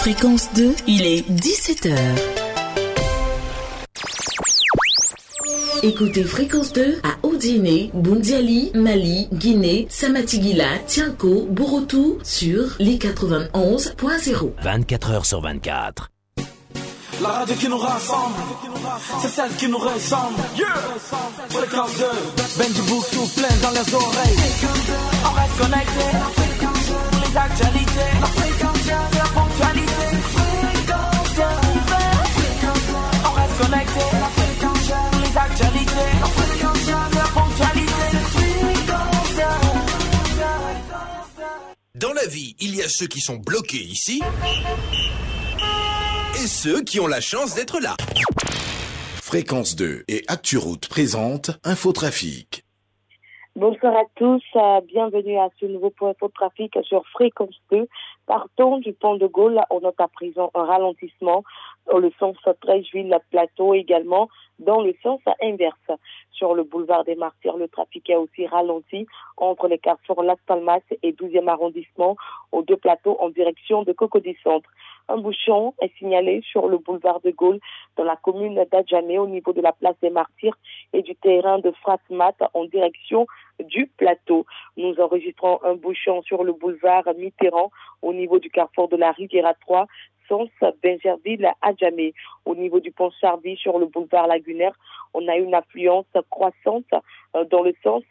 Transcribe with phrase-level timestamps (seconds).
[0.00, 1.94] Fréquence 2, il est 17h.
[5.82, 14.52] Écoutez Fréquence 2 à Odiné, Bundiali, Mali, Guinée, Samatigila, Tianko, Borotou sur les 91.0.
[14.62, 16.10] 24 heures sur 24.
[17.20, 18.36] La radio qui nous rassemble,
[19.20, 20.40] c'est celle qui nous ressemble.
[20.56, 20.66] Yeah.
[21.50, 22.04] Fréquence 2,
[22.56, 23.04] Benji Book
[23.36, 24.36] plein dans les oreilles.
[25.26, 26.04] On reste connecté,
[27.12, 28.39] les actualités,
[33.70, 36.10] Les actualités,
[37.14, 37.92] la ponctualité.
[41.94, 44.22] Dans la vie, il y a ceux qui sont bloqués ici
[46.34, 47.94] et ceux qui ont la chance d'être là.
[49.22, 52.64] Fréquence 2 et ActuRoute présente Infotrafic.
[53.56, 57.86] Bonsoir à tous, euh, bienvenue à ce nouveau point Infotrafic sur Fréquence 2.
[58.26, 61.42] Partons du pont de Gaulle, on note à présent un ralentissement
[61.98, 64.28] le sens Trècheville-Plateau également
[64.60, 65.90] dans le sens inverse.
[66.30, 70.80] Sur le boulevard des Martyrs, le trafic est aussi ralenti entre les carrefours Las Palmas
[71.02, 72.16] et 12e arrondissement
[72.52, 74.70] aux deux plateaux en direction de Cocody Centre.
[75.08, 77.58] Un bouchon est signalé sur le boulevard de Gaulle
[77.96, 80.56] dans la commune d'Adjamé au niveau de la place des Martyrs
[80.92, 83.26] et du terrain de Frasmat en direction
[83.58, 84.46] du plateau.
[84.76, 87.70] Nous enregistrons un bouchon sur le boulevard Mitterrand
[88.02, 89.86] au niveau du carrefour de la Riviera 3
[90.30, 90.48] sens
[90.82, 92.14] Benjerville à Djamé.
[92.44, 94.28] Au niveau du pont Chardy sur le boulevard
[95.14, 96.92] On a une affluence croissante
[97.36, 98.02] euh, dans le sens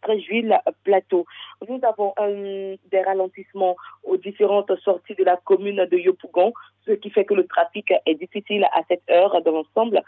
[0.00, 1.26] Trècheville Plateau.
[1.68, 6.52] Nous avons des ralentissements aux différentes sorties de la commune de Yopougon,
[6.86, 10.02] ce qui fait que le trafic est difficile à cette heure dans l'ensemble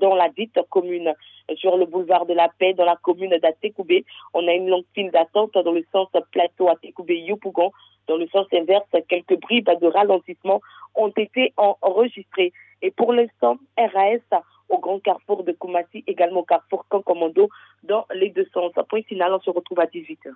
[0.00, 1.14] dans la dite commune.
[1.56, 5.10] Sur le boulevard de la Paix, dans la commune d'Atekoubé, on a une longue file
[5.10, 7.70] d'attente dans le sens plateau Atekoubé-Yopougon.
[8.06, 10.60] Dans le sens inverse, quelques bribes de ralentissement
[10.94, 12.52] ont été enregistrées.
[12.82, 17.48] Et pour l'instant, RAS au grand carrefour de Koumassi, également au carrefour Cancommando,
[17.82, 18.72] dans les deux sens.
[18.88, 20.30] Point final, on se retrouve à 18h.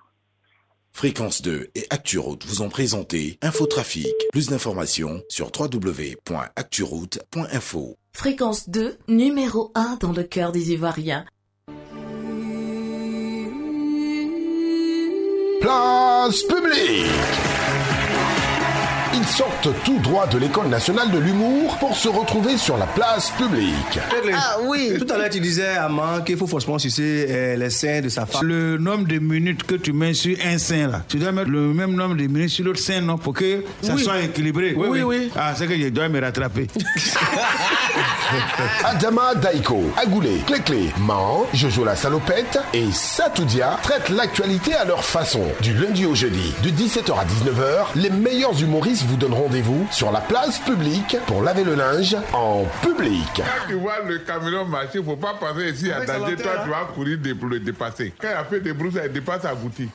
[0.91, 4.13] Fréquence 2 et ActuRoute vous ont présenté Infotrafic.
[4.31, 7.95] Plus d'informations sur www.acturoute.info.
[8.13, 11.25] Fréquence 2, numéro 1 dans le cœur des Ivoiriens.
[15.61, 17.52] Place publique
[19.15, 23.29] ils sortent tout droit de l'école nationale de l'humour pour se retrouver sur la place
[23.31, 23.99] publique.
[24.33, 27.69] Ah oui, tout à l'heure tu disais à Man qu'il faut forcément sucer euh, les
[27.69, 28.45] seins de sa femme.
[28.45, 31.73] Le nombre de minutes que tu mets sur un sein là, tu dois mettre le
[31.73, 34.03] même nombre de minutes sur l'autre sein non pour que ça Oui.
[34.03, 34.73] soit équilibré.
[34.75, 35.31] Oui, oui, oui.
[35.35, 36.67] Ah, c'est que je dois me rattraper.
[38.83, 45.43] Adama Daiko, Agoulé, Cléclé, Man, Jojo la salopette et Satoudia traitent l'actualité à leur façon.
[45.61, 50.11] Du lundi au jeudi, de 17h à 19h, les meilleurs humoristes vous donnent rendez-vous sur
[50.11, 53.27] la place publique pour laver le linge en public.
[53.35, 56.35] Quand tu vois le camion marcher, il ne faut pas penser ici à danger.
[56.35, 58.13] Toi, tu vas courir pour le dépasser.
[58.19, 59.89] Quand il a fait des brousses, il dépasse à Goutti.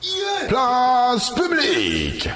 [0.47, 2.29] Place publique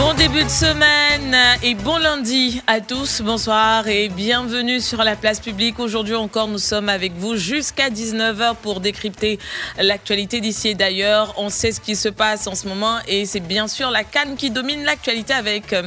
[0.00, 3.20] Bon début de semaine et bon lundi à tous.
[3.20, 5.78] Bonsoir et bienvenue sur la place publique.
[5.78, 9.38] Aujourd'hui encore, nous sommes avec vous jusqu'à 19h pour décrypter
[9.78, 11.34] l'actualité d'ici et d'ailleurs.
[11.36, 14.36] On sait ce qui se passe en ce moment et c'est bien sûr la Cannes
[14.36, 15.82] qui domine l'actualité avec, euh,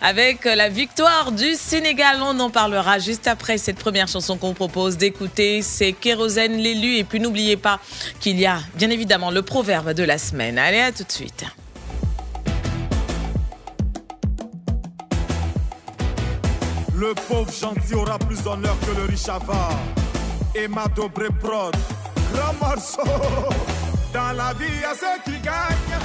[0.00, 2.18] avec la victoire du Sénégal.
[2.22, 5.60] On en parlera juste après cette première chanson qu'on propose d'écouter.
[5.62, 6.98] C'est Kérosène l'élu.
[6.98, 7.80] Et puis n'oubliez pas
[8.20, 10.56] qu'il y a bien évidemment le proverbe de la semaine.
[10.56, 11.44] Allez, à tout de suite.
[17.00, 19.72] Le pauvre gentil aura plus d'honneur que le riche avare.
[20.54, 21.74] Et ma dobré prod,
[22.30, 23.00] grand morceau.
[24.12, 25.98] Dans la vie, il y a ceux qui gagnent.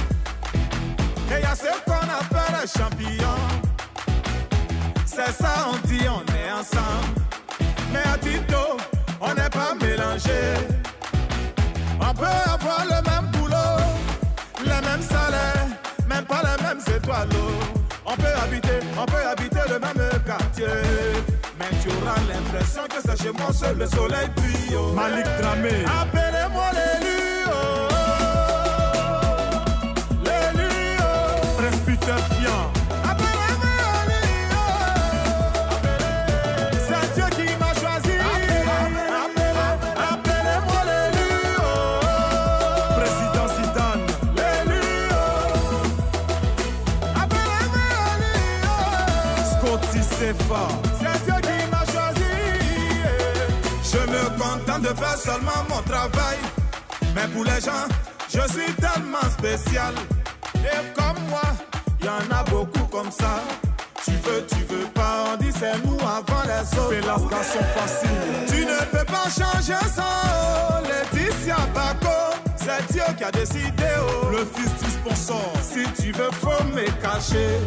[1.30, 3.44] Et il y a ceux qu'on appelle les champions.
[5.04, 7.20] C'est ça, on dit, on est ensemble.
[7.92, 8.78] Mais à Tito,
[9.20, 10.64] on n'est pas mélangés.
[12.00, 12.95] On peut avoir le
[20.66, 21.22] quartier.
[21.58, 24.76] Mais tu auras l'impression que c'est chez moi seul le soleil brille.
[24.94, 25.84] Malik Dramé.
[26.00, 27.35] Appelez-moi l'élu.
[54.96, 56.38] Faire seulement mon travail.
[57.14, 57.86] Mais pour les gens,
[58.28, 59.94] je suis tellement spécial.
[60.54, 61.42] Et comme moi,
[62.02, 63.40] y en a beaucoup comme ça.
[64.04, 66.90] Tu veux, tu veux pas, on dit c'est nous avant les autres.
[66.90, 68.08] Fais la sont facile.
[68.48, 72.36] Tu ne peux pas changer ça, oh, Laetitia Bako.
[72.56, 74.28] C'est Dieu qui a décidé, oh.
[74.30, 75.52] Le fils du sponsor.
[75.62, 77.58] Si tu veux, faut me cacher.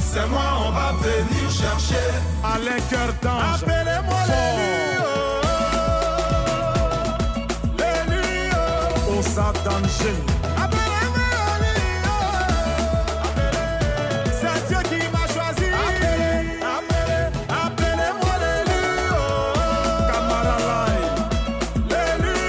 [0.00, 2.08] C'est moi, on va venir chercher.
[2.44, 3.62] Alain Cœur d'Ange.
[3.62, 5.41] Appelez-moi l'élu, oh.
[10.62, 11.30] Appelez-moi
[11.62, 12.10] l'élu, oh.
[14.40, 15.68] C'est Dieu qui m'a choisi.
[16.76, 18.84] Appelez- Appelez-moi l'élu,
[20.68, 21.16] Line.
[21.88, 22.40] L'élu.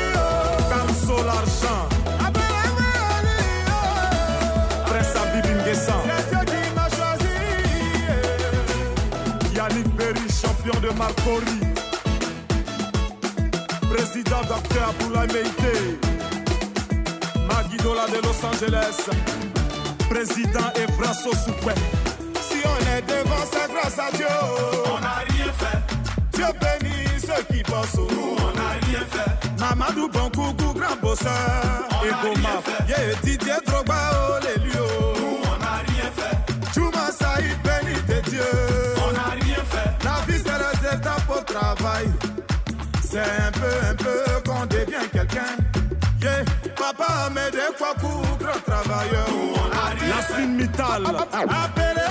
[0.69, 1.83] Camso l'argent.
[2.19, 2.93] Appelez-moi.
[4.85, 5.15] Prince.
[5.73, 7.35] C'est Dieu qui m'a choisi.
[9.55, 11.59] Yannick Berry, champion de Marcori.
[13.89, 14.81] Président Dr.
[14.89, 15.75] Aboulaye Meïté.
[17.77, 19.09] De Los Angeles.
[20.09, 21.73] Président Evraso Soukwe.
[22.41, 24.27] Si on est devant, c'est grâce à Dieu.
[24.85, 25.79] On n'a rien fait.
[26.33, 27.95] Dieu bénit ceux qui bossent.
[27.95, 29.59] Nous, on n'a rien fait.
[29.59, 31.31] Mamadou Bonkougou, grand bosseur.
[31.91, 32.61] On Map.
[32.63, 32.89] fait.
[32.89, 34.73] Yeah, Didier Drogba, oh les lieux.
[35.19, 36.35] Nous, on n'a rien fait.
[36.73, 38.51] Juma Saïd, béni de Dieu.
[39.07, 40.05] On n'a rien fait.
[40.05, 42.07] La vie, c'est étapes au travail.
[43.01, 44.72] C'est un peu, un peu qu'on.
[46.93, 48.07] Yeah, papa Amédé Kwaku,
[48.39, 49.27] grand travailleur.
[50.07, 51.03] Yasmine Mittal.
[51.05, 52.02] Appelez-moi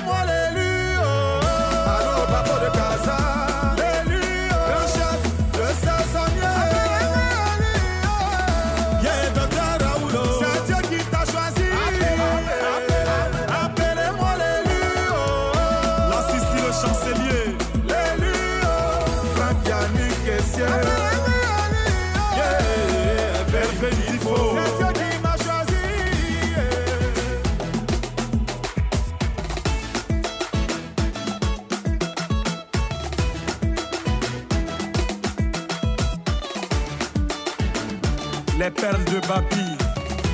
[38.93, 39.77] Perles de Babi.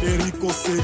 [0.03, 0.83] Eric Osseri.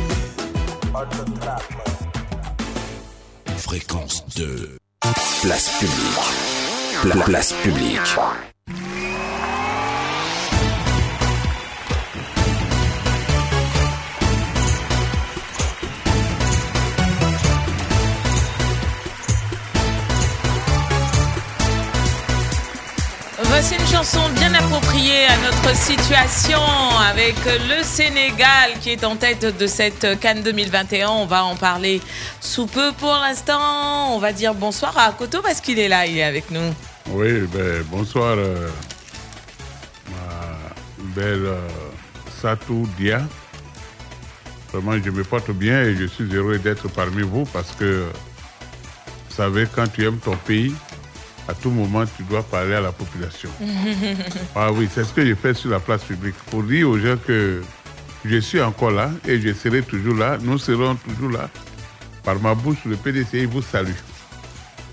[3.56, 4.76] Fréquence 2.
[5.42, 7.02] Place publique.
[7.02, 8.00] Pla- place publique.
[23.42, 24.43] Voici une chanson bien
[24.76, 26.58] à notre situation
[27.08, 31.10] avec le Sénégal qui est en tête de cette Cannes 2021.
[31.10, 32.00] On va en parler
[32.40, 34.16] sous peu pour l'instant.
[34.16, 36.74] On va dire bonsoir à Koto parce qu'il est là, il est avec nous.
[37.10, 38.68] Oui, ben, bonsoir, euh,
[40.10, 41.68] ma belle euh,
[42.42, 43.22] Satou Dia.
[44.72, 48.06] Vraiment, je me porte bien et je suis heureux d'être parmi vous parce que,
[49.28, 50.74] vous savez, quand tu aimes ton pays,
[51.48, 53.50] à tout moment, tu dois parler à la population.
[54.56, 57.16] Ah oui, c'est ce que je fais sur la place publique pour dire aux gens
[57.26, 57.62] que
[58.24, 60.38] je suis encore là et je serai toujours là.
[60.40, 61.50] Nous serons toujours là.
[62.22, 63.92] Par ma bouche, le PDCI vous salue.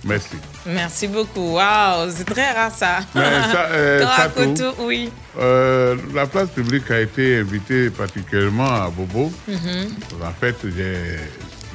[0.03, 0.36] Merci.
[0.65, 1.53] Merci beaucoup.
[1.53, 3.00] Waouh, c'est très rare ça.
[3.13, 3.20] Ça,
[3.72, 5.12] euh, Satou, Koto, oui.
[5.39, 9.31] euh, la place publique a été invitée particulièrement à Bobo.
[9.48, 9.89] Mhm.
[10.24, 11.20] En fait, j'ai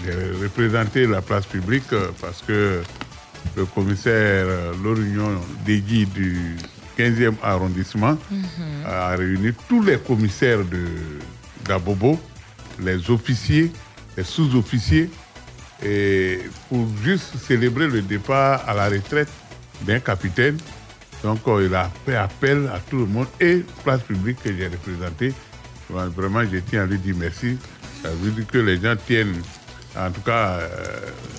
[0.04, 2.82] j'ai représenté la place publique euh, parce que
[3.56, 6.56] le commissaire euh, Lorignon Degui du
[6.98, 8.16] 15e arrondissement
[8.86, 10.86] a réuni tous les commissaires de
[11.66, 12.18] d'Abobo,
[12.80, 13.72] les officiers,
[14.16, 15.10] les sous-officiers,
[15.84, 19.28] et pour juste célébrer le départ à la retraite
[19.82, 20.56] d'un capitaine.
[21.22, 24.68] Donc, euh, il a fait appel à tout le monde et place publique que j'ai
[24.68, 25.34] représentée.
[25.88, 27.58] Vraiment, je tiens à lui dire merci.
[28.02, 29.34] Ça veut dire que les gens tiennent,
[29.96, 30.60] en tout cas,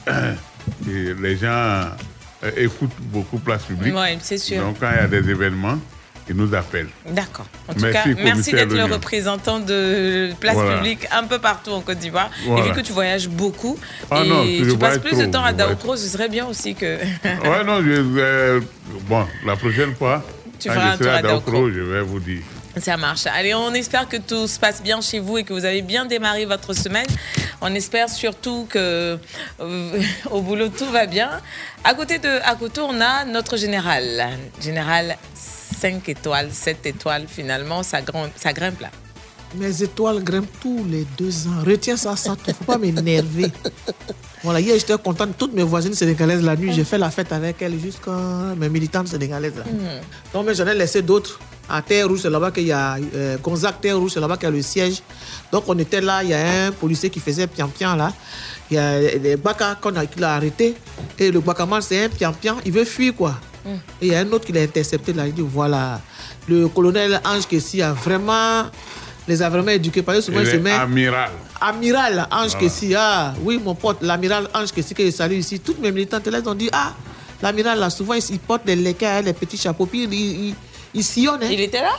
[0.08, 0.34] euh,
[0.90, 1.48] et les gens
[2.44, 3.94] euh, écoutent beaucoup place publique.
[3.96, 4.62] Oui, c'est sûr.
[4.64, 5.78] Donc, quand il y a des événements,
[6.30, 6.90] ils nous appellent.
[7.10, 7.46] D'accord.
[7.70, 10.76] En tout Merci, cas, merci d'être le représentant de place Voilà.
[10.76, 12.30] publique un peu partout en Côte d'Ivoire.
[12.46, 12.66] Voilà.
[12.66, 13.80] Et vu que tu voyages beaucoup
[14.12, 16.76] Ah et non, tu je passes plus de temps à Daokro, ce serait bien aussi
[16.76, 16.98] que.
[16.98, 18.60] ouais, non, je, euh,
[19.08, 20.22] bon, la prochaine fois,
[20.60, 21.70] Tu quand je serai tour à Daokro.
[21.72, 22.42] je vais vous dire.
[22.82, 23.26] Ça marche.
[23.28, 26.06] Allez, on espère que tout se passe bien chez vous et que vous avez bien
[26.06, 27.08] démarré votre semaine.
[27.62, 29.18] On espère surtout que
[29.60, 31.42] euh, au boulot tout va bien.
[31.84, 34.30] À côté de à côté, on a notre général.
[34.62, 38.90] Général 5 étoiles, 7 étoiles finalement, ça grimpe, ça grimpe là.
[39.56, 41.64] Mes étoiles grimpent tous les deux ans.
[41.66, 43.52] Retiens ça, ça, faut pas m'énerver.
[44.44, 45.32] Voilà, hier j'étais contente.
[45.38, 48.12] Toutes mes voisines sénégalaises, la nuit, j'ai fait la fête avec elles jusqu'à
[48.56, 49.56] mes militantes sénégalaises.
[49.58, 49.64] Là.
[49.66, 50.02] Mhm.
[50.32, 53.38] Donc, mais j'en ai laissé d'autres À Terre Rouge, c'est là-bas qu'il y a euh,
[53.44, 55.02] Gonzague Terre Rouge, c'est là-bas qu'il y a le siège.
[55.52, 58.14] Donc on était là, il y a un policier qui faisait pian-pian là.
[58.72, 60.76] Il y a les Baka qu'on a, qu'il a arrêté.
[61.20, 63.36] Et le Bakaman, c'est un pian-pian, il veut fuir quoi.
[63.66, 63.70] Mm.
[64.02, 66.00] Et il y a un autre qui l'a intercepté là, il dit voilà,
[66.48, 68.64] le colonel Ange Kessi a vraiment,
[69.28, 70.02] les a vraiment éduqués.
[70.02, 70.72] Parce que souvent, il Il se est met.
[70.72, 71.32] amiral.
[71.60, 72.60] Amiral Ange Voilà.
[72.60, 75.60] Kessi, ah oui, mon pote, l'amiral Ange Kessi que je salue ici.
[75.60, 76.94] Toutes mes militantes là, ils ont dit, ah,
[77.42, 80.56] l'amiral là, souvent, il, porte des léquins, les petits chapeaux, puis il, il,
[80.98, 81.44] il sillonne.
[81.44, 81.50] hein.
[81.52, 81.96] Il était là?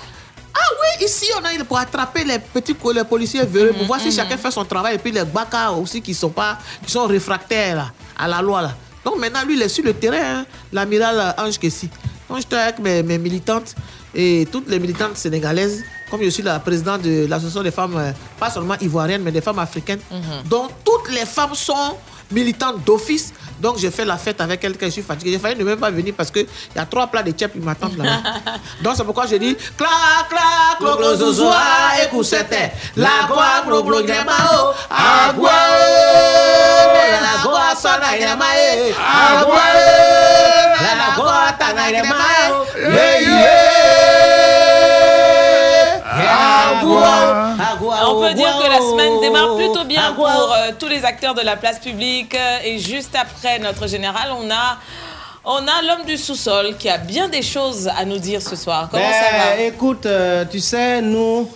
[0.54, 4.10] Ah oui, ici, on a pour attraper les petits les policiers véreux, pour voir si
[4.10, 7.76] chacun fait son travail, et puis les baka aussi qui sont, pas, qui sont réfractaires
[7.76, 8.62] là, à la loi.
[8.62, 8.72] Là.
[9.04, 11.88] Donc maintenant, lui, il est sur le terrain, hein, l'amiral Ange Kessi.
[12.28, 13.74] Donc j'étais avec mes, mes militantes
[14.14, 18.10] et toutes les militantes sénégalaises, comme je suis la présidente de l'association des femmes, euh,
[18.40, 20.00] pas seulement ivoiriennes, mais des femmes africaines,
[20.46, 21.96] dont toutes les femmes sont
[22.32, 23.32] militantes d'office.
[23.60, 25.32] Donc j'ai fait la fête avec quand je suis fatigué.
[25.32, 27.58] J'ai failli ne même pas venir parce qu'il y a trois plats de tchèp qui
[27.58, 28.04] m'attendent là.
[28.82, 31.14] Donc c'est pourquoi j'ai dit clac clac clo clo
[32.96, 35.50] la gremao agua
[37.22, 37.60] la agua
[41.46, 41.88] la tana
[48.10, 51.42] On peut dire que la semaine démarre plutôt bien pour euh, tous les acteurs de
[51.42, 52.34] la place publique.
[52.34, 54.78] Euh, Et juste après notre général, on a,
[55.44, 58.88] on a l'homme du sous-sol qui a bien des choses à nous dire ce soir.
[58.90, 59.56] Comment ça va?
[59.56, 61.48] Ben, Écoute, euh, tu sais, nous,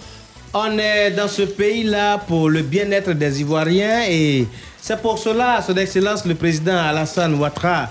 [0.54, 4.46] on est dans ce pays-là pour le bien-être des Ivoiriens et
[4.80, 7.88] c'est pour cela, Son Excellence le président Alassane Ouattara,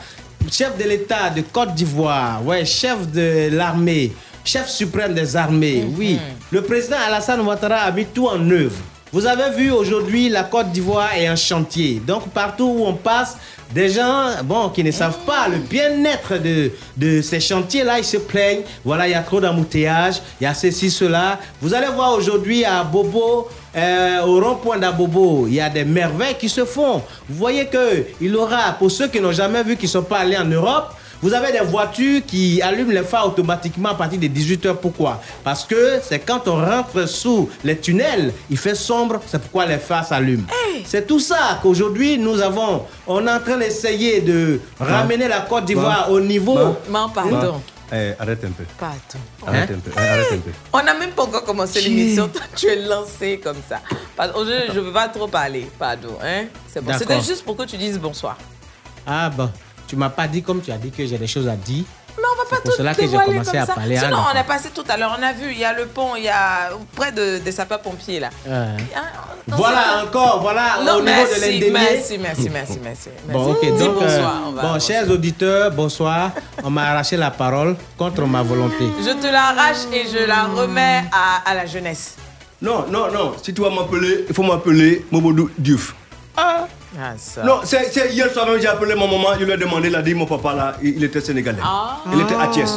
[0.51, 4.11] chef de l'État de Côte d'Ivoire, ouais, chef de l'armée,
[4.43, 6.19] chef suprême des armées, oui,
[6.51, 8.75] le président Alassane Ouattara a mis tout en œuvre.
[9.13, 12.01] Vous avez vu aujourd'hui, la Côte d'Ivoire est en chantier.
[12.07, 13.35] Donc partout où on passe,
[13.73, 18.17] des gens bon, qui ne savent pas le bien-être de, de ces chantiers-là, ils se
[18.17, 18.61] plaignent.
[18.85, 21.39] Voilà, il y a trop d'embouteillages, il y a ceci, cela.
[21.61, 26.35] Vous allez voir aujourd'hui à Bobo, euh, au rond-point d'Abobo, il y a des merveilles
[26.39, 27.01] qui se font.
[27.27, 30.37] Vous voyez qu'il aura, pour ceux qui n'ont jamais vu, qui ne sont pas allés
[30.37, 34.75] en Europe, vous avez des voitures qui allument les phares automatiquement à partir de 18h.
[34.75, 35.21] Pourquoi?
[35.43, 39.77] Parce que c'est quand on rentre sous les tunnels, il fait sombre, c'est pourquoi les
[39.77, 40.45] phares s'allument.
[40.85, 42.85] C'est tout ça qu'aujourd'hui nous avons.
[43.07, 46.57] On est en train d'essayer de ramener la Côte d'Ivoire au niveau.
[46.89, 47.61] Non, pardon.
[47.93, 48.63] Eh, arrête un peu.
[48.79, 48.97] Pardon.
[49.45, 49.91] Arrête un peu.
[49.93, 50.51] eh, Arrête un peu.
[50.71, 52.29] On n'a même pas encore commencé l'émission.
[52.29, 53.81] Toi, tu es lancé comme ça.
[54.15, 55.67] Pardon, je ne veux pas trop parler.
[55.77, 56.17] Pardon.
[56.23, 56.45] Hein?
[56.69, 56.91] C'est bon.
[56.91, 57.05] D'accord.
[57.09, 58.37] C'était juste pour que tu dises bonsoir.
[59.05, 59.49] Ah bon,
[59.91, 61.83] tu m'as pas dit comme tu as dit que j'ai des choses à dire.
[62.17, 63.97] Mais on va pas C'est pour tout cela que j'ai commencé comme à parler.
[63.97, 65.17] Sinon, on est passé tout à l'heure.
[65.19, 68.21] On a vu, il y a le pont, il y a près de, des sapeurs-pompiers
[68.21, 68.29] là.
[69.47, 71.71] Voilà encore, voilà Non, au niveau merci, de l'indemnité.
[71.71, 74.93] merci, merci, merci, merci, Bon, ok, donc, bonsoir, euh, on va bon, avancer.
[74.93, 76.31] chers auditeurs, bonsoir.
[76.63, 78.85] On m'a arraché la parole contre ma volonté.
[79.05, 82.15] Je te l'arrache et je la remets à, à la jeunesse.
[82.61, 83.33] Non, non, non.
[83.43, 85.95] Si tu vas m'appeler, il faut m'appeler Mobodou Diouf.
[86.37, 86.65] Ah,
[87.17, 87.43] ça.
[87.43, 90.01] Non, c'est hier soir même, j'ai appelé mon maman, je lui ai demandé, il a
[90.01, 91.59] dit, mon papa là, il, il était sénégalais.
[91.63, 91.99] Ah.
[92.13, 92.71] Il était à Thiès.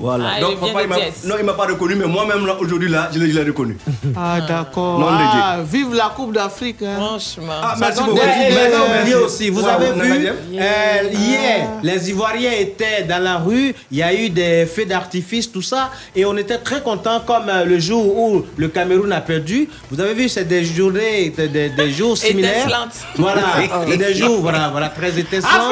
[0.00, 0.24] Voilà.
[0.36, 3.18] Ah, Donc, papa, il non, il m'a pas reconnu, mais moi-même, là, aujourd'hui, là, je
[3.18, 3.76] l'ai reconnu.
[4.16, 5.04] Ah, d'accord.
[5.10, 6.82] Ah, vive la Coupe d'Afrique.
[6.82, 6.94] hein.
[6.96, 7.52] Franchement.
[7.62, 8.18] Ah, Ça merci beaucoup.
[8.18, 9.50] Merci, aussi.
[9.50, 13.98] Vous Ouais, avez vous vu, dit euh, hier, les Ivoiriens étaient dans la rue, il
[13.98, 17.64] y a eu des feux d'artifice, tout ça, et on était très contents comme euh,
[17.64, 19.68] le jour où le Cameroun a perdu.
[19.90, 22.52] Vous avez vu, c'est des journées, des, des- des jours similaires.
[22.66, 22.94] Étincelantes.
[23.16, 23.42] Voilà,
[23.92, 25.70] et des jours, voilà, voilà, très étincelants,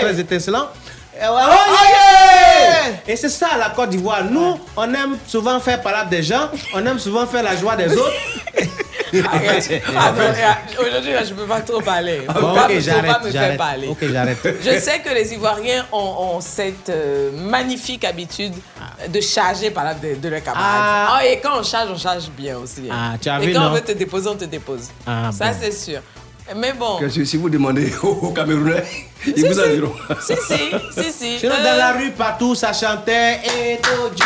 [0.00, 0.68] très étincelants.
[1.14, 2.92] Et ouais, oh, yeah!
[3.06, 4.24] Et c'est ça la Côte d'Ivoire.
[4.24, 7.92] Nous, on aime souvent faire parler des gens, on aime souvent faire la joie des
[7.96, 8.12] autres.
[9.14, 10.32] Ah, euh,
[10.80, 12.22] Aujourd'hui, je ne peux pas trop parler.
[12.26, 13.88] Ah, bon, pas, ok, faut j'arrête, pas me faire parler.
[13.88, 14.38] Ok, j'arrête.
[14.64, 15.98] Je sais que les Ivoiriens ont,
[16.36, 18.54] ont cette euh, magnifique habitude
[19.06, 20.64] de charger par là de, de leurs camarades.
[20.66, 21.16] Ah.
[21.18, 22.88] Ah, et quand on charge, on charge bien aussi.
[22.90, 23.10] hein.
[23.12, 23.66] Ah, tu as et vu, quand non?
[23.68, 24.88] on veut te déposer, on te dépose.
[25.06, 25.56] Ah, Ça, bon.
[25.60, 26.00] c'est sûr.
[26.56, 26.98] Mais bon.
[26.98, 28.84] Que si vous demandez aux Camerounais,
[29.26, 29.70] ils Si, vous en si.
[29.70, 29.94] diront.
[30.20, 31.38] Si, si, si, si.
[31.38, 34.24] Sinon, Euh, dans la rue, partout, ça chantait Et Toju,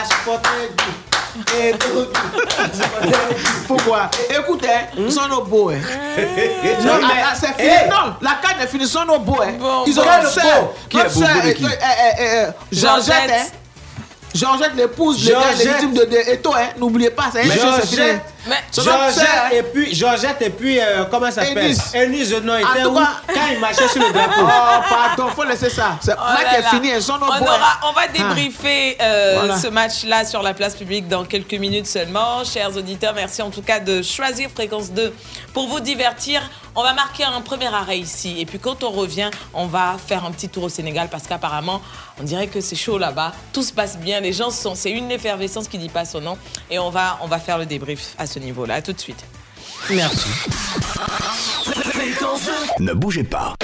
[0.00, 0.90] Ashpoteju,
[1.60, 2.08] Et Toju.
[3.66, 4.10] Pourquoi?
[4.28, 5.70] Écoute, hein, ils sont nos beaux.
[5.70, 5.80] Hein.
[6.84, 7.68] non, Non, mais- ah, c'est fini.
[7.68, 7.88] Hey.
[7.88, 9.40] Non, la canne est finie, ils sont nos beaux.
[9.42, 9.52] Hein.
[9.58, 10.72] Bon, ils ont beau sœur.
[10.92, 13.52] Notre sœur, euh, euh, euh, euh, Georgette,
[14.34, 14.74] Georgette.
[14.76, 16.02] l'épouse le gars légitime de,
[16.32, 16.68] Eto, hein.
[16.78, 18.02] N'oubliez pas, c'est fini.
[18.72, 21.64] Georgette, Georgette et puis, Georgette et puis, euh, comment ça s'appelle?
[21.66, 21.80] Ennis.
[21.94, 22.94] Ennis, non, était où?
[22.94, 24.40] Quand il marchait sur le drapeau.
[24.74, 25.98] Oh, pardon, faut laisser ça.
[26.00, 29.58] C'est Oh match est fini, ils sont on, aura- on va débriefer euh, Voilà.
[29.58, 32.42] ce match-là sur la place publique dans quelques minutes seulement.
[32.44, 35.12] Chers auditeurs, merci en tout cas de choisir Fréquence 2
[35.52, 36.42] pour vous divertir.
[36.74, 38.36] On va marquer un premier arrêt ici.
[38.40, 41.82] Et puis quand on revient, on va faire un petit tour au Sénégal parce qu'apparemment,
[42.18, 43.32] on dirait que c'est chaud là-bas.
[43.52, 44.20] Tout se passe bien.
[44.20, 44.74] Les gens sont.
[44.74, 46.38] C'est une effervescence qui dit pas son nom.
[46.70, 48.80] Et on va, on va faire le débrief à ce niveau-là.
[48.82, 49.24] Tout de suite.
[49.90, 50.28] Merci.
[52.80, 53.54] Ne bougez pas.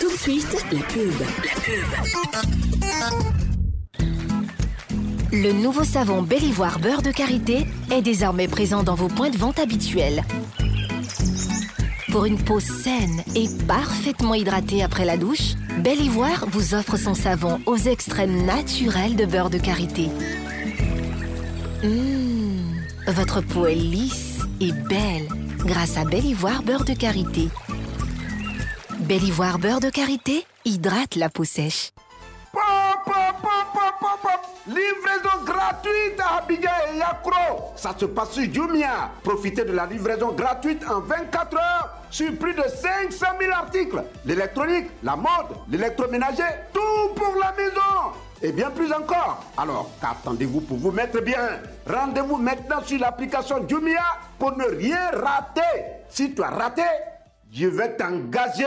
[0.00, 1.12] Tout de suite, la pub.
[1.20, 3.32] La pub.
[5.32, 9.58] Le nouveau savon Bellivoire beurre de karité est désormais présent dans vos points de vente
[9.58, 10.22] habituels.
[12.10, 17.60] Pour une peau saine et parfaitement hydratée après la douche, Bellivoire vous offre son savon
[17.64, 20.10] aux extraits naturels de beurre de karité.
[21.82, 22.21] Mmh,
[23.08, 25.28] votre peau est lisse et belle
[25.58, 27.48] grâce à Bellivoire beurre de karité.
[29.00, 31.90] Bellivoire beurre de karité hydrate la peau sèche.
[34.64, 37.72] Livraison gratuite à Abidjan et Yakro.
[37.74, 39.10] Ça se passe sur Jumia.
[39.24, 44.04] Profitez de la livraison gratuite en 24 heures sur plus de 500 000 articles.
[44.24, 48.12] L'électronique, la mode, l'électroménager, tout pour la maison.
[48.42, 49.44] Et bien plus encore.
[49.56, 51.60] Alors, qu'attendez-vous pour vous mettre bien?
[51.86, 54.02] Rendez-vous maintenant sur l'application Jumia
[54.38, 55.60] pour ne rien rater.
[56.08, 56.82] Si tu as raté,
[57.50, 58.64] je vais t'engager.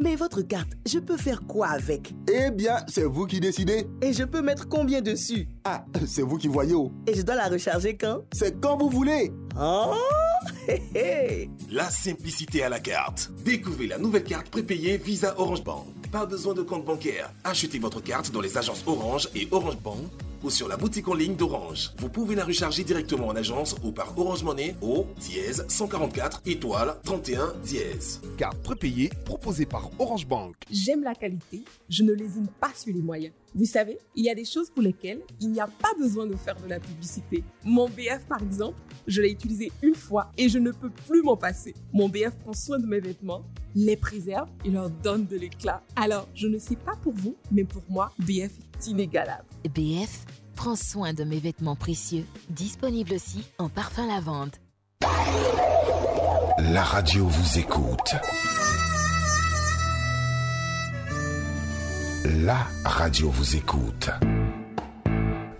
[0.00, 2.12] Mais votre carte, je peux faire quoi avec?
[2.32, 3.86] Eh bien, c'est vous qui décidez.
[4.00, 5.48] Et je peux mettre combien dessus?
[5.64, 6.92] Ah, c'est vous qui voyez où.
[7.06, 8.20] Et je dois la recharger quand?
[8.32, 9.32] C'est quand vous voulez.
[9.60, 9.94] Oh
[10.68, 11.50] hé, hé.
[11.70, 13.30] La simplicité à la carte.
[13.44, 15.86] Découvrez la nouvelle carte prépayée Visa Orange Bank.
[16.10, 17.30] Pas besoin de compte bancaire.
[17.44, 20.06] Achetez votre carte dans les agences Orange et Orange Bank
[20.42, 21.92] ou sur la boutique en ligne d'Orange.
[21.98, 26.94] Vous pouvez la recharger directement en agence ou par Orange Money au dièse 144 étoile
[27.04, 28.22] 31 dièse.
[28.38, 30.54] Carte prépayée proposée par Orange Bank.
[30.70, 33.34] J'aime la qualité, je ne lésine pas sur les moyens.
[33.54, 36.36] Vous savez, il y a des choses pour lesquelles il n'y a pas besoin de
[36.36, 37.42] faire de la publicité.
[37.64, 41.36] Mon BF, par exemple, je l'ai utilisé une fois et je ne peux plus m'en
[41.36, 41.74] passer.
[41.92, 45.82] Mon BF prend soin de mes vêtements, les préserve et leur donne de l'éclat.
[45.96, 49.46] Alors, je ne sais pas pour vous, mais pour moi, BF est inégalable.
[49.74, 54.56] BF prend soin de mes vêtements précieux, disponible aussi en parfum lavande.
[56.58, 58.14] La radio vous écoute.
[62.24, 64.10] La radio vous écoute.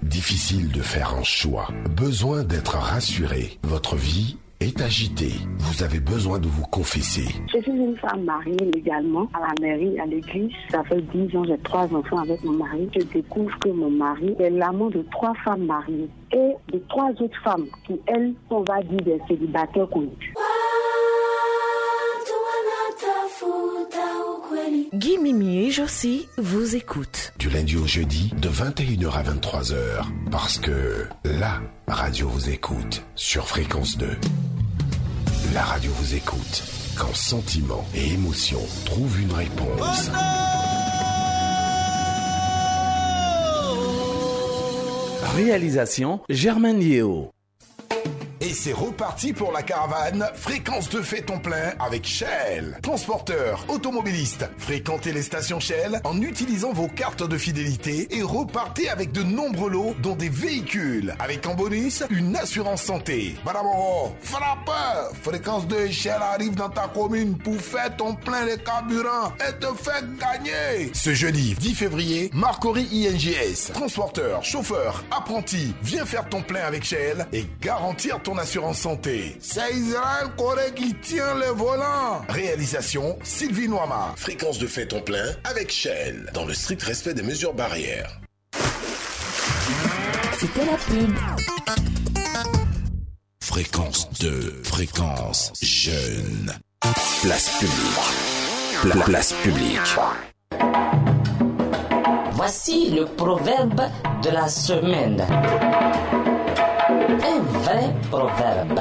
[0.03, 1.69] Difficile de faire un choix.
[1.97, 3.59] Besoin d'être rassuré.
[3.63, 5.35] Votre vie est agitée.
[5.59, 7.29] Vous avez besoin de vous confesser.
[7.55, 10.51] Je suis une femme mariée légalement à la mairie, à l'église.
[10.71, 12.89] Ça fait 10 ans, j'ai trois enfants avec mon mari.
[12.93, 17.41] Je découvre que mon mari est l'amant de trois femmes mariées et de trois autres
[17.45, 20.35] femmes qui, elles, on va dire des célibataires connus.
[24.95, 27.33] Guy Mimi et Josie vous écoutent.
[27.39, 30.05] Du lundi au jeudi, de 21h à 23h.
[30.31, 34.09] Parce que la radio vous écoute sur Fréquence 2.
[35.55, 36.63] La radio vous écoute
[36.99, 40.11] quand sentiment et émotion trouvent une réponse.
[45.37, 47.31] Réalisation Germaine Yeo.
[48.49, 52.79] Et c'est reparti pour la caravane Fréquence de fait ton plein avec Shell.
[52.83, 59.13] Transporteur, automobiliste, fréquentez les stations Shell en utilisant vos cartes de fidélité et repartez avec
[59.13, 61.15] de nombreux lots dont des véhicules.
[61.19, 63.37] Avec en bonus, une assurance santé.
[63.45, 69.35] Bravo, frappeur Fréquence 2 Shell arrive dans ta commune pour faire ton plein de carburant
[69.47, 70.91] et te faire gagner.
[70.95, 77.27] Ce jeudi 10 février, Marcory INGS, transporteur, chauffeur, apprenti, viens faire ton plein avec Shell
[77.35, 79.37] et garantir ton assurance santé.
[79.41, 82.23] C'est Israël Corée qui tient le volant.
[82.29, 84.15] Réalisation Sylvie Noama.
[84.17, 86.31] Fréquence de fait ton plein avec Shell.
[86.35, 88.21] Dans le strict respect des mesures barrières.
[90.39, 91.17] C'était la pub.
[93.43, 96.53] Fréquence 2, fréquence jeune.
[97.23, 98.83] Place publique.
[98.83, 99.97] Pla- place publique.
[102.35, 103.83] Voici le proverbe
[104.23, 105.27] de la semaine.
[107.21, 108.81] Un vrai proverbe.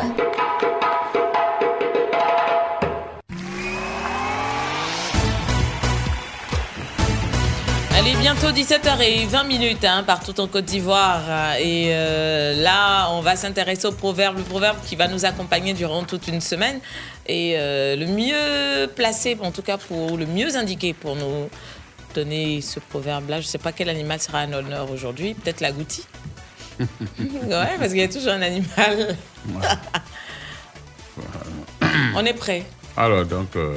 [7.96, 11.22] Allez, bientôt 17h20 minutes hein, partout en Côte d'Ivoire.
[11.60, 16.04] Et euh, là, on va s'intéresser au proverbe, le proverbe qui va nous accompagner durant
[16.04, 16.80] toute une semaine.
[17.26, 21.50] Et euh, le mieux placé, en tout cas pour le mieux indiqué pour nous
[22.14, 25.72] donner ce proverbe-là, je ne sais pas quel animal sera à l'honneur aujourd'hui, peut-être la
[25.72, 26.04] goutti.
[27.20, 29.16] ouais, parce qu'il y a toujours un animal.
[32.16, 32.64] On est prêt.
[32.96, 33.76] Alors, donc, euh,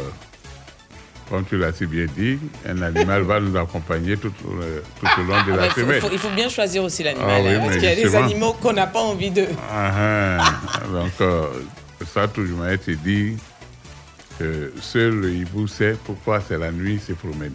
[1.28, 5.24] comme tu l'as si bien dit, un animal va nous accompagner tout, le- tout au
[5.24, 6.00] long de Ah, la faut- semaine.
[6.00, 8.14] faut- il faut bien choisir aussi l'animal, Ah oui, hein, parce qu'il y a des
[8.16, 9.46] animaux qu'on n'a pas envie de.
[9.70, 10.80] Ah, ah.
[10.92, 11.44] donc, euh,
[12.12, 13.36] ça, toujours été dit
[14.38, 17.52] que seul le hibou sait pourquoi c'est la nuit, se promène.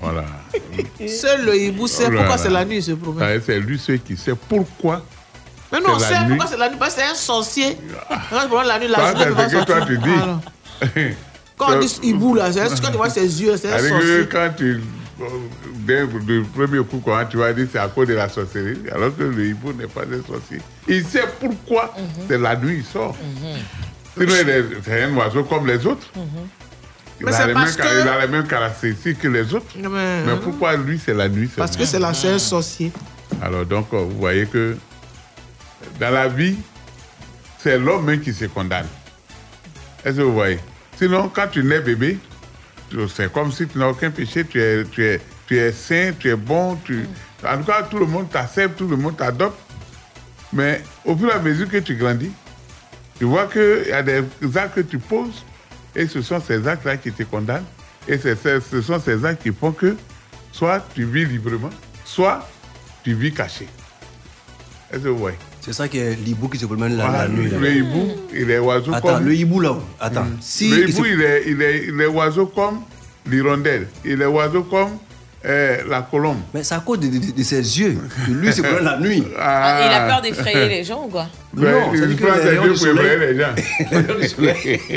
[0.00, 0.24] Voilà.
[1.08, 2.38] Seul le hibou sait pourquoi Voilà.
[2.38, 3.28] c'est la nuit, se promène.
[3.38, 5.04] Ah, C'est lui seul qui sait pourquoi.
[5.72, 6.28] Mais non, la nuit.
[6.30, 7.76] pourquoi c'est la nuit Parce que c'est un sorcier.
[8.30, 11.14] Quand pendant la nuit, la journée, c'est ce que toi tu dis.
[11.56, 13.98] Quand on dit hibou, là, c'est quand tu vois ses yeux, c'est un sorcier.
[14.00, 14.80] que quand tu.
[15.86, 19.14] Dès le premier coup, quand tu vas dire c'est à cause de la sorcellerie, alors
[19.16, 20.58] que le hibou n'est pas un sorcier.
[20.88, 21.94] Il sait pourquoi
[22.28, 23.14] c'est la nuit, il sort.
[24.16, 26.06] Sinon, il est- c'est un oiseau comme les autres.
[27.20, 29.66] Il, Mais a les parce mêmes, que- il a les mêmes caractéristiques que les autres.
[29.76, 32.90] Mais- Mais pourquoi lui, c'est la nuit Parce que c'est la seule sorcier.
[33.42, 34.76] Alors donc, euh, vous voyez que
[35.98, 36.56] dans la vie,
[37.58, 38.86] c'est l'homme qui se condamne.
[40.04, 40.58] Est-ce que vous voyez?
[40.98, 42.18] Sinon, quand tu nais bébé,
[43.14, 46.30] c'est comme si tu n'as aucun péché, tu es, tu, es, tu es saint, tu
[46.30, 47.06] es bon, tu...
[47.46, 49.58] En tout cas, tout le monde t'accepte, tout le monde t'adopte.
[50.52, 52.32] Mais au fur et à mesure que tu grandis,
[53.18, 54.22] tu vois qu'il y a des
[54.56, 55.44] actes que tu poses
[55.96, 57.64] et ce sont ces actes-là qui te condamnent.
[58.08, 59.96] Et ce sont ces actes qui font que
[60.52, 61.70] soit tu vis librement,
[62.04, 62.48] soit
[63.04, 63.68] tu vis caché.
[64.92, 65.36] Est-ce que vous voyez?
[65.60, 67.50] C'est ça qui est l'hibou qui se promène la, Voilà, la nuit.
[67.50, 67.58] là.
[67.58, 69.24] Le hibou, il est oiseau Attends, comme...
[69.26, 69.76] le hibou là.
[70.00, 70.24] Attends.
[70.24, 70.38] Mm.
[70.40, 72.80] Si le il hibou, se- il, est, il, est, il est oiseau comme
[73.26, 73.88] l'hirondelle.
[74.04, 74.90] Il est oiseau comme
[75.44, 76.40] euh, la colombe.
[76.52, 77.96] Mais c'est à cause de, de- de ses yeux
[78.28, 79.24] lui se promène la nuit.
[79.38, 82.54] Ah, il a peur d'effrayer les gens ou quoi Ben, Non, il prend les ses
[82.54, 83.54] yeux pour effrayer les gens.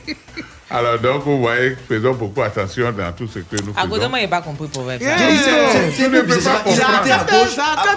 [0.72, 4.08] Alors donc, vous voyez, faisons beaucoup attention dans tout ce que nous À faisons.
[4.16, 4.98] il n'a pas compris pour vrai.
[5.00, 5.16] Yeah.
[5.18, 7.02] C'est- c'est- Tu ne peux c'est- pas c'est- c'est- comprendre.
[7.04, 7.54] c'est- à gauche.
[7.56, 7.94] Ça, tu ne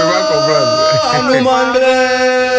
[0.00, 1.76] peux pas comprendre.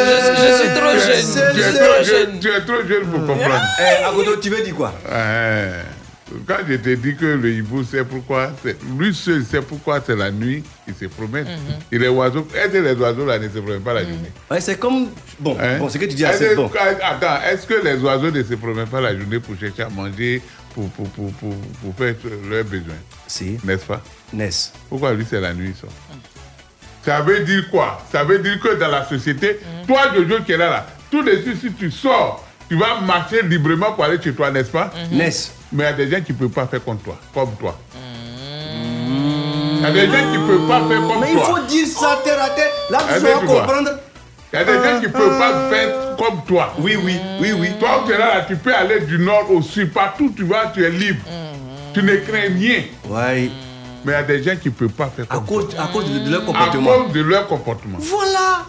[0.05, 1.25] Je, je suis trop jeune.
[1.55, 3.65] Tu es trop jeune, tu es trop jeune pour comprendre.
[3.79, 4.93] Eh, Agodo, tu veux dire quoi?
[5.11, 5.71] Ouais.
[6.47, 10.15] Quand je t'ai dit que le hibou sait pourquoi, c'est- lui seul sait pourquoi c'est
[10.15, 11.45] la nuit, il se promène.
[11.45, 11.75] Mhm.
[11.91, 12.47] Il est oiseau.
[12.55, 14.31] Est-ce que les oiseaux là ne se promènent pas la journée?
[14.49, 15.07] Ouais, c'est comme.
[15.39, 15.77] Bon, Hein?
[15.79, 16.71] bon ce que tu dis, Est-ce c'est que- bon.
[17.03, 20.41] Attends, est-ce que les oiseaux ne se promènent pas la journée pour chercher à manger,
[20.73, 22.15] pour, pour, pour, pour, pour faire
[22.49, 22.93] leurs besoins?
[23.27, 23.57] Si.
[23.63, 24.01] N'est-ce pas?
[24.33, 25.87] N'est-ce Pourquoi lui, c'est la nuit, ça?
[27.03, 28.01] Ça veut dire quoi?
[28.11, 31.31] Ça veut dire que dans la société, toi, Jojo, qui est là, là, tout de
[31.41, 34.93] suite, si tu sors, tu vas marcher librement pour aller chez toi, n'est-ce pas?
[35.11, 37.17] N'est-ce Mais il y a des gens qui ne peuvent pas faire comme toi.
[37.33, 37.77] Comme toi.
[37.95, 41.45] Il y a des gens qui ne peuvent pas faire comme Mais il toi.
[41.45, 42.71] faut dire ça terre à terre.
[42.89, 43.89] Là, tu vas comprendre.
[44.53, 46.73] Il y a des gens qui ne peuvent pas faire comme toi.
[46.79, 47.69] Oui, oui, oui, oui.
[47.79, 49.91] Toi, tu es là, tu peux aller du nord au sud.
[49.93, 51.21] Partout où tu vas, tu es libre.
[51.93, 52.83] Tu ne crains rien.
[53.09, 53.49] Ouais.
[54.03, 56.05] Mais il y a des gens qui ne peuvent pas faire comme cause, à cause
[56.11, 56.91] de, leur À comportement.
[57.05, 57.97] cause de leur comportement.
[57.99, 58.65] Voilà.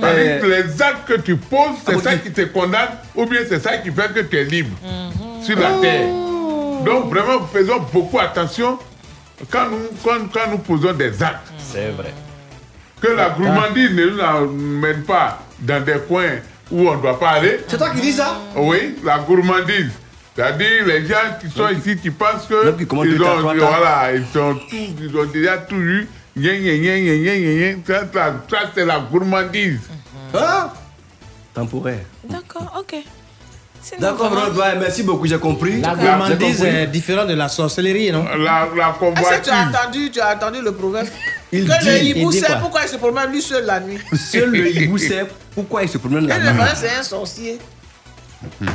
[0.00, 0.40] C'est-à-dire Eh.
[0.40, 3.76] que les actes que tu poses, c'est ça qui te condamne, ou bien c'est ça
[3.78, 4.76] qui fait que tu es libre
[5.42, 6.08] sur la terre.
[6.84, 8.78] Donc vraiment, faisons beaucoup attention
[9.50, 11.52] quand nous, quand, quand nous posons des actes.
[11.58, 12.12] C'est vrai.
[13.00, 16.38] Que la gourmandise ne nous amène pas dans des coins
[16.70, 17.60] où on ne doit pas aller.
[17.66, 18.38] C'est toi qui dis ça?
[18.56, 19.90] Oui, la gourmandise.
[20.34, 24.54] C'est-à-dire les gens qui sont ici qui pensent que commande ils ont, voilà, ils sont
[24.70, 26.08] tous, ils ont déjà tout eu.
[27.86, 28.34] Ça, ça,
[28.74, 29.80] c'est la gourmandise.
[30.34, 30.70] Hein?
[31.52, 32.06] Temporaire.
[32.24, 33.04] D'accord, ok.
[33.98, 35.80] D'accord, vraiment- Ronald, ouais, merci beaucoup, j'ai compris.
[35.80, 38.24] La gourmandise est différente de la sorcellerie, non?
[38.24, 41.08] La, la Est-ce que tu as entendu, tu as entendu le proverbe?
[41.52, 42.56] Il Que dit- le hibou sait quoi?
[42.56, 43.98] pourquoi il se promène lui seul la nuit.
[44.14, 46.62] Seul le hibou sait pourquoi il se promène la le nuit.
[46.76, 47.58] c'est un sorcier.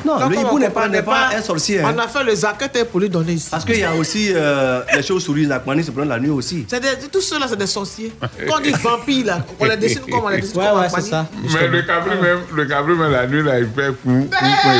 [0.05, 1.81] Non, Donc, le on hibou n'est pas, un sorcier.
[1.81, 1.93] hein.
[1.95, 3.47] On a fait le zaquette pour lui donner ici.
[3.49, 6.65] Parce qu'il y a aussi euh, les chauves-souris, la Kwani se prennent la nuit aussi.
[6.67, 8.13] C'est des- tout ceux-là, c'est des sorciers.
[8.47, 10.85] Quand on dit vampire, là, on les dessine comme on les dessine Ouais, comme ouais,
[10.85, 11.25] en c'est ça.
[11.53, 14.27] Mais le cabri même, le cabri même la nuit là, il fait fou,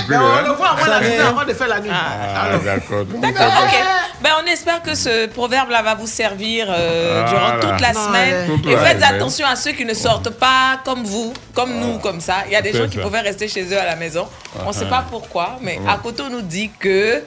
[0.10, 0.42] Mais on là.
[0.48, 1.90] le voit avant la avant de faire la nuit.
[1.92, 3.06] Ah, d'accord.
[3.22, 3.76] D'accord, ok.
[4.22, 7.30] Ben, on espère que ce proverbe-là va vous servir euh, Voilà.
[7.60, 8.48] durant toute la Non, semaine.
[8.48, 9.14] toute Et la faites semaine.
[9.16, 12.38] attention à ceux qui ne sortent pas comme vous, comme nous, comme ça.
[12.48, 14.28] Il y a des gens qui pouvaient rester chez eux à la maison.
[14.66, 17.22] On ne sait pas pourquoi, mais à côté, on nous dit que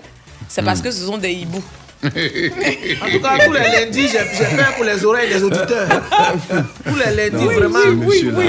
[0.48, 1.62] c'est parce que ce sont des hiboux.
[2.02, 5.86] En tout cas, tous les lundis, j'ai peur pour les oreilles des auditeurs.
[6.86, 7.78] Tous les lundis, vraiment.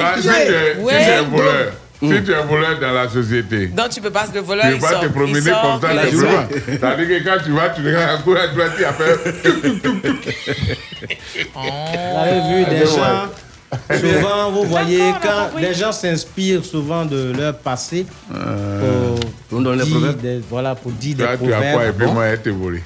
[0.02, 1.70] Ah, si tu es- si Ouais.
[2.02, 4.46] Tu voleur, si tu es voleur dans la société, Donc, tu peux pas le tu
[4.46, 5.02] voleur, ne il vas pas sort.
[5.04, 6.48] te promener sort, comme ça.
[6.66, 9.20] C'est-à-dire que quand tu vas, tu regardes à gauche, à droite, tu as fait.
[11.54, 12.86] Vous avez vu des Ouais.
[12.86, 13.30] gens.
[14.00, 19.16] Souvent, vous voyez, on quand les gens s'inspirent souvent de leur passé On
[19.50, 20.22] pour dire proverbes.
[20.22, 21.96] des, voilà, pour dire des Toi, tu as quoi et proverbes.
[21.98, 22.14] puis Bon.
[22.14, 22.84] moi, elle volé.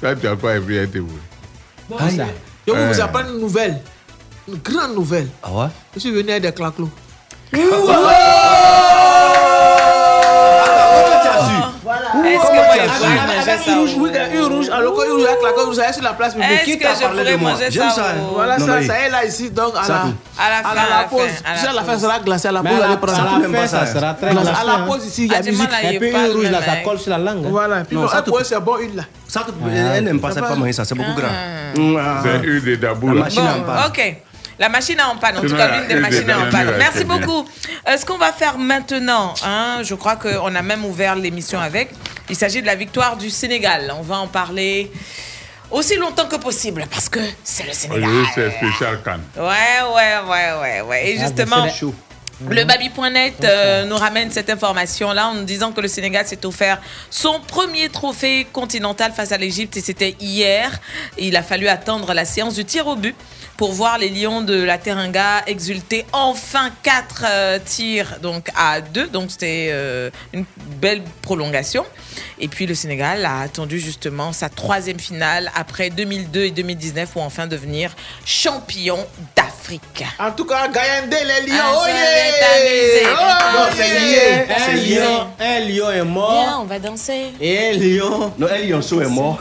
[0.00, 1.20] Ça, tu n'as pas bien été voulu.
[1.88, 2.08] Bon, ça.
[2.66, 3.04] Je vais vous Euh.
[3.04, 3.78] apprendre une nouvelle.
[4.48, 5.28] Une grande nouvelle.
[5.44, 5.66] Ah ouais?
[5.94, 6.90] Je suis venu avec des claclos.
[15.92, 16.50] Sur la place publique.
[16.52, 18.02] Est-ce Qui que t'a je parlé pourrais de moi manger J'aime ça ça.
[18.30, 20.14] au- Voilà, Non, ça, mais- ça est là, ici, donc à Ça la, tout.
[20.38, 21.20] À la fin, à à la, la pause.
[21.20, 22.02] fin, à la Si à la fin pause.
[22.02, 23.22] sera glacé, à la Mais pause, à allez la, prendre à ça.
[23.22, 24.44] la fin, ça sera très Glace.
[24.44, 24.60] glacé.
[24.60, 24.84] À la hein.
[24.86, 25.68] pause, ici, il y a Ah, musique.
[25.92, 27.44] Et puis une rouge, là, ça colle sur la langue.
[27.46, 27.50] hein.
[27.50, 29.02] Voilà, puis Non, bon, ça à te- pause, c'est bon, une là.
[29.28, 29.52] Ça, te-
[29.96, 31.10] elle n'aime pas, manger ça, c'est beaucoup.
[31.18, 31.78] Ah.
[31.78, 32.22] Mm, ah.
[32.22, 32.80] C'est une.
[33.14, 33.84] La machine panne.
[33.88, 34.16] ok.
[34.62, 36.74] La machine est en panne, en tout cas l'une des machines est en panne.
[36.78, 37.44] Merci beaucoup.
[37.88, 41.90] Euh, ce qu'on va faire maintenant, hein, je crois qu'on a même ouvert l'émission avec,
[42.30, 43.92] il s'agit de la victoire du Sénégal.
[43.98, 44.92] On va en parler
[45.68, 48.04] aussi longtemps que possible parce que c'est le Sénégal.
[48.08, 49.24] Aujourd'hui, c'est spécial Cannes.
[49.36, 49.42] Ouais,
[49.96, 51.10] ouais, ouais, ouais, ouais.
[51.10, 51.66] Et Ah, justement.
[52.48, 56.80] Le Babi.net euh, nous ramène cette information-là en nous disant que le Sénégal s'est offert
[57.10, 60.70] son premier trophée continental face à l'Égypte et c'était hier.
[61.18, 63.14] Il a fallu attendre la séance du tir au but
[63.56, 69.06] pour voir les Lions de la Teranga exulter enfin quatre euh, tirs donc à deux.
[69.08, 70.44] Donc c'était euh, une
[70.80, 71.84] belle prolongation.
[72.38, 77.22] Et puis le Sénégal a attendu justement sa troisième finale après 2002 et 2019 pour
[77.22, 77.94] enfin devenir
[78.24, 78.98] champion
[79.36, 80.04] d'Afrique.
[80.18, 83.08] En tout cas, Gayandé, les lions, Ah, oh yeah!
[83.12, 84.74] Oh, Non, c'est yeah!
[84.74, 84.98] lié.
[84.98, 86.58] Un lion, un lion est Viens, mort.
[86.62, 87.32] on va danser.
[87.40, 88.32] Et un lion.
[88.38, 89.38] Non, El Yonso est mort.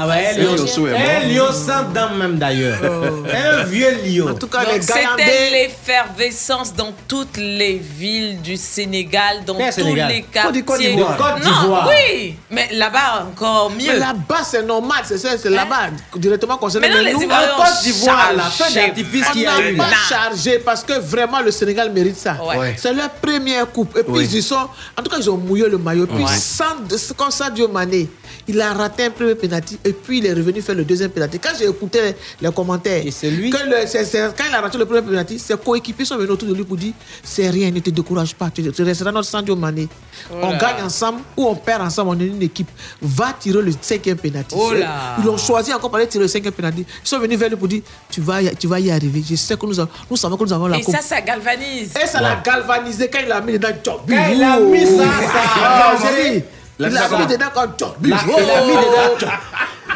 [0.00, 2.78] Ah ouais, un sans dents même d'ailleurs.
[2.82, 4.28] Un vieux lion.
[4.30, 9.72] En tout cas, Donc, les C'était l'effervescence dans toutes les villes du Sénégal, dans tous
[9.72, 10.62] Sénégal les quartiers.
[10.62, 11.88] Côte d'Ivoire.
[11.88, 13.98] Oui, mais là-bas encore Mais mieux.
[13.98, 16.88] là-bas, c'est normal, c'est ça, c'est là-bas, directement concerné.
[16.88, 19.76] Mais Mais nous, en Côte d'Ivoire, la fin d'artifice on a n'a eu.
[19.76, 22.36] pas chargé parce que vraiment le Sénégal mérite ça.
[22.44, 22.74] Ouais.
[22.78, 23.96] C'est leur première coupe.
[23.98, 24.28] Et puis Oui.
[24.30, 24.68] ils y sont.
[24.96, 26.06] En tout cas, ils ont mouillé le maillot.
[26.06, 26.30] Puis Ouais.
[26.38, 26.76] sans,
[27.16, 28.08] quand Sadio Mané,
[28.46, 31.38] il a raté un premier penalty et puis il est revenu faire le deuxième penalty.
[31.38, 33.50] Quand j'ai écouté les, commentaires, Et c'est lui.
[33.50, 36.30] que le- c'est- c'est- quand il a raté le premier penalty, ses coéquipiers sont venus
[36.30, 39.28] autour de lui pour dire c'est rien, ne te décourage pas, tu, tu resteras notre
[39.28, 39.88] Sadio Mané.
[40.32, 40.58] on là.
[40.58, 42.68] gagne ensemble ou on perd ensemble, on est une équipe.
[43.00, 44.54] Va tirer le cinquième penalty.
[44.58, 44.72] Oh.
[45.18, 46.84] Ils l'ont choisi encore pour aller tirer le cinquième penalty.
[47.04, 49.22] Ils sont venus vers lui pour dire tu vas, y- tu vas y arriver.
[49.28, 50.94] Je sais que nous, avons- nous savons que nous avons la Et coupe.
[50.94, 51.90] ça, ça galvanise.
[52.02, 54.00] Et ça l'a galvanisé quand il a mis dedans Job.
[54.08, 56.44] Quand il a mis ça, ça Ah, a j'ai dit,
[56.78, 57.92] Il a Il mis ça a mis comment dedans comme Job.
[58.02, 59.32] La- Il a mis dedans.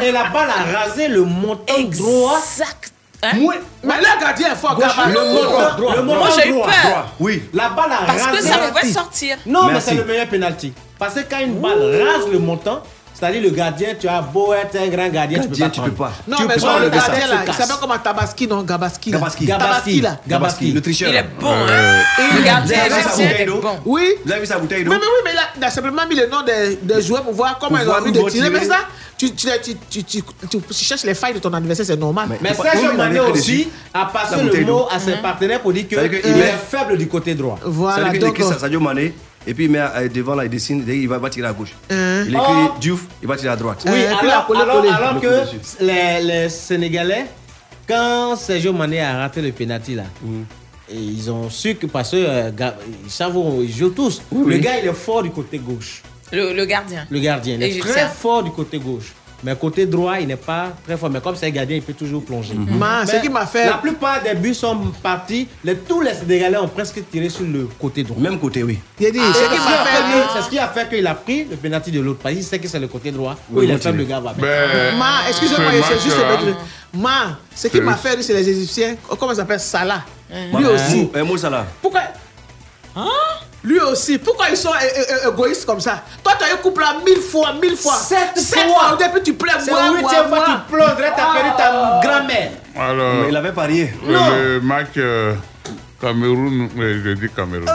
[0.03, 2.39] Et la balle a rasé le montant droit.
[2.39, 2.93] Exact.
[3.25, 3.37] Hein?
[3.85, 4.85] Mais le gardien est fort, le
[5.35, 5.97] montant droit.
[5.97, 6.67] Le Moi, montant j'ai eu droit.
[6.67, 7.07] peur.
[7.21, 7.43] Oui.
[7.55, 8.49] La balle a Parce que rasé.
[8.49, 9.37] ça pouvait sortir.
[9.47, 10.73] Non, mais c'est le meilleur penalty.
[10.99, 12.83] Parce que quand une balle rase le montant,
[13.23, 16.11] c'est-à-dire le gardien, tu as beau être un grand gardien, Gardien, tu tu peux pas.
[16.27, 17.99] Non, Tu mais pas, le gardien là, il s'appelle comment?
[17.99, 18.63] Tabaski, non?
[18.63, 19.11] Gabaski.
[19.13, 19.47] Gabaski.
[19.47, 20.17] Gabaski là.
[20.27, 20.73] Gabaski.
[20.73, 21.09] Le tricheur.
[21.11, 22.03] Il est bon, hein?
[22.37, 23.61] Le gardien Vous avez vu sa égyptien bouteille est d'eau?
[23.61, 23.79] bon.
[23.85, 24.09] Oui.
[24.25, 24.91] Vous avez vu sa bouteille d'eau?
[24.91, 27.35] Mais, mais oui, mais là, il a simplement mis le nom des, des joueurs pour
[27.35, 28.51] voir comment ils ont envie de tirer.
[28.51, 28.79] Mais ça,
[29.17, 32.27] tu, tu, tu, tu, tu, tu- tu cherches les failles de ton adversaire, c'est normal.
[32.41, 32.65] Mais pas
[32.97, 36.99] Mané aussi a passé le bouteille mot à ses partenaires pour dire qu'il est faible
[36.99, 37.59] du côté droit.
[37.65, 38.43] Voilà, donc.
[38.59, 39.15] Sadio Mané,
[39.47, 41.75] et puis il met euh, devant là, il dessine, il va, va tirer à gauche.
[41.91, 42.25] Hein.
[42.27, 42.71] Il écrit Oh.
[42.81, 43.83] Diouf, il va tirer à droite.
[43.87, 47.27] Oui, Euh, alors, la coller, alors, que les, les Sénégalais,
[47.89, 50.43] quand Sergio Mané a raté le penalty là, Mm.
[50.91, 52.51] et ils ont su que parce que euh,
[53.05, 54.23] ils savent où ils jouent tous.
[54.31, 54.61] Oui, le oui.
[54.61, 56.03] gars il est fort du côté gauche.
[56.33, 57.07] Le, le gardien.
[57.11, 59.13] Le gardien il est très fort du côté gauche.
[59.45, 61.11] Mais côté droit, il n'est pas très fort.
[61.11, 62.55] Mais comme c'est un gardien, il peut toujours plonger.
[62.55, 65.49] Man, ce Mais qui m'a fait- La plupart des buts sont partis.
[65.65, 68.21] Les, tous les Sénégalais ont presque tiré sur le côté droit.
[68.21, 68.79] Même côté, oui.
[69.01, 69.57] Il a dit, Ah, ce c'est qui
[70.39, 72.21] ce ce qui a fait qu'il a pris le penalty de l'autre.
[72.23, 73.37] Parce qu'il sait que c'est le côté droit.
[73.53, 74.47] Où Oui, il est faible, le gars va bien.
[74.47, 76.59] Ben, Ma, excusez-moi, ce c'est juste mettre.
[76.95, 78.97] Ma, ce qui m'a fait c'est les Égyptiens.
[79.19, 79.61] Comment ça s'appelle?
[79.61, 80.03] Salah.
[80.31, 81.11] Lui Mou- aussi.
[81.15, 81.67] Un mot, ça là.
[83.65, 84.19] Lui aussi.
[84.19, 86.03] Pourquoi ils sont é- é- égoïstes comme ça?
[86.23, 87.95] Toi, tu as eu couple là mille fois, mille fois.
[87.95, 88.99] Sept Sept fois.
[88.99, 90.89] Depuis, tu plais, C'est moi, la moi, huitième fois moi.
[90.89, 92.51] que tu t'as perdu ta grand-mère.
[92.77, 93.93] Alors, Mais il avait parié.
[94.07, 95.35] le match euh,
[96.01, 97.67] Cameroun, euh, je dis Cameroun.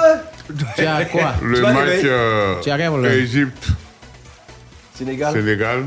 [0.75, 1.35] Tu as quoi?
[1.41, 3.13] Le Tu match euh, Tu as.
[3.15, 3.67] Égypte,
[4.93, 5.33] Sénégal.
[5.33, 5.85] Sénégal,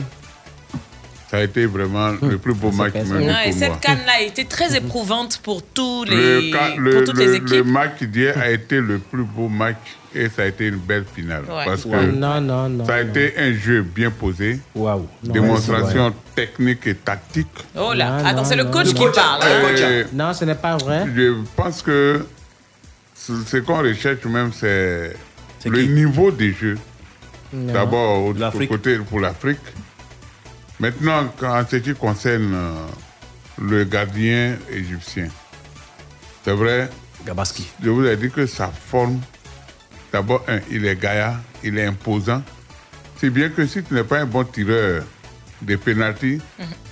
[1.31, 3.79] ça a été vraiment le plus beau match même Non, et pour cette moi.
[3.81, 7.35] canne-là a été très éprouvante pour tous Le, les, le- pour toutes le- les le
[7.37, 7.67] équipes.
[7.67, 9.77] match d'hier a été le plus beau match
[10.13, 11.45] et ça a été une belle finale.
[11.49, 11.65] Ouais.
[11.67, 12.85] Parce que Non, non, non.
[12.85, 13.11] ça a non.
[13.11, 15.07] été un jeu bien posé, Waouh.
[15.23, 17.47] Non, démonstration technique et tactique.
[17.79, 19.41] Oh là, Non, attends, c'est le coach Le qui parle.
[19.45, 21.05] euh, Non, ce n'est pas vrai.
[21.15, 22.27] je pense que
[23.15, 25.15] ce ce qu'on recherche même, c'est
[25.65, 26.79] le niveau des jeux.
[27.53, 28.35] D'abord, au
[28.67, 29.59] côté pour l'Afrique.
[30.81, 32.73] Maintenant, quand- en ce qui concerne euh,
[33.61, 35.29] le gardien égyptien,
[36.45, 36.89] c'est vrai,
[37.27, 37.67] Gabaski.
[37.83, 39.21] je vous ai dit que sa forme,
[40.13, 42.43] d'abord, un, il est gaillard, il est imposant.
[43.21, 45.03] C'est bien que si tu n'es pas un bon tireur,
[45.61, 46.41] des pénalties,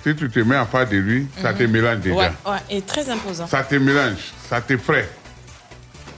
[0.03, 2.15] si tu te mets en face de lui, ça te mélange déjà.
[2.15, 3.47] Ouais, ouais, et très imposant.
[3.47, 5.09] Ça te mélange, ça te frais.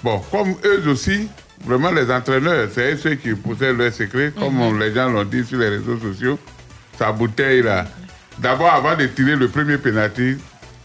[0.04, 1.30] Bon, comme eux aussi,
[1.66, 4.80] vraiment les entraîneurs, c'est eux ceux qui possèdent leurs secrets, comme Mhm.
[4.82, 6.38] les gens l'ont dit sur les réseaux sociaux.
[7.02, 7.86] Sa bouteille là.
[8.38, 10.38] D'abord, avant de tirer le premier pénalty,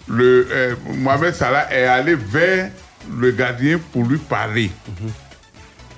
[0.08, 2.70] le euh, Mohamed Salah est allé vers
[3.14, 4.70] le gardien pour lui parler.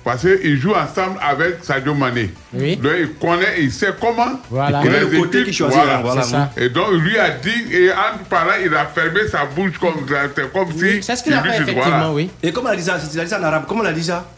[0.03, 2.33] Parce qu'il joue ensemble avec Sadio Mané.
[2.51, 4.41] Donc il connaît, il sait comment.
[4.49, 4.81] Voilà.
[4.81, 6.51] il connaît le côté qu'il voilà, ça.
[6.57, 10.05] Et donc il lui a dit, et en parlant, il a fermé sa bouche comme,
[10.51, 11.01] comme si.
[11.01, 12.11] C'est ce qu'il a fait, dit, effectivement, voilà.
[12.11, 12.29] oui.
[12.43, 12.97] Et comment elle a dit ça?
[13.13, 13.63] Il a dit ça en arabe.
[13.65, 14.29] Comment elle a dit ça?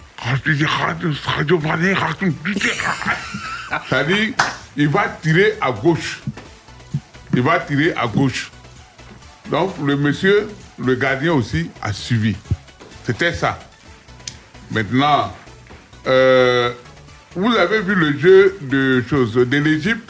[3.90, 4.34] C'est-à-dire,
[4.78, 6.22] il va tirer à gauche.
[7.34, 8.52] Il va tirer à gauche.
[9.50, 12.36] Donc, le monsieur, le gardien aussi, a suivi.
[13.06, 13.60] C'était ça.
[14.70, 15.34] Maintenant,
[16.08, 16.74] euh,
[17.36, 20.10] vous avez vu le jeu de choses de l'Égypte.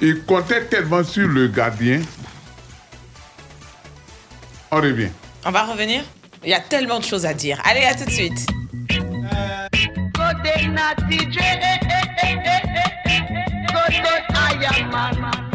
[0.00, 2.00] Il comptait tellement sur le gardien.
[4.70, 5.10] On revient.
[5.44, 6.02] On va revenir
[6.42, 7.60] Il y a tellement de choses à dire.
[7.64, 8.46] Allez, à tout de suite.
[10.14, 10.66] Côté
[13.88, 15.16] Iron Man.
[15.22, 15.46] Ah.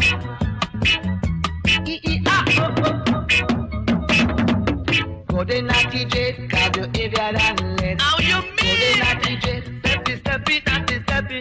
[5.28, 5.70] Go and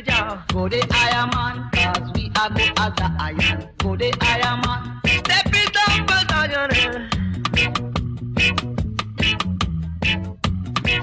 [0.06, 0.44] Go.
[0.52, 1.30] Go Iron
[2.14, 3.70] we are go as the iron.
[3.78, 5.92] Go Iron Man, step it up.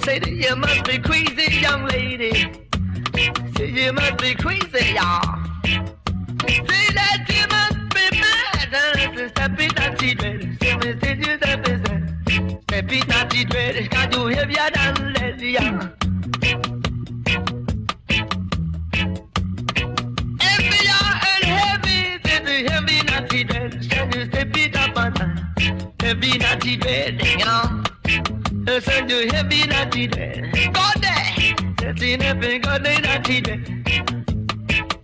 [0.04, 2.67] Say that you must be crazy, young lady.
[3.18, 5.38] You must be crazy, y'all.
[5.64, 8.70] Say that you must be mad.
[9.18, 9.84] It's the pita.
[10.62, 11.84] So me say you the best.
[12.68, 13.90] The pita chitwed.
[13.90, 15.88] Can do heavier than lead, yeah.
[26.00, 27.84] Heavy naughty bed, yeah.
[28.80, 30.52] Send you heavy naughty bed.
[30.72, 31.67] Go there.
[31.88, 33.50] Getting every God in a TJ.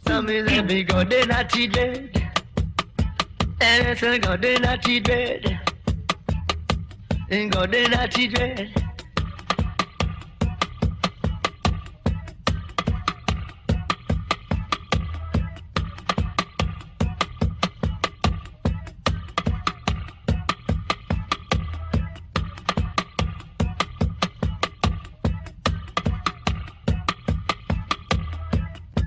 [0.07, 2.23] Some is every God in a TJ.
[3.63, 5.59] And it's a God in a TJ.
[7.31, 8.84] In God in a TJ.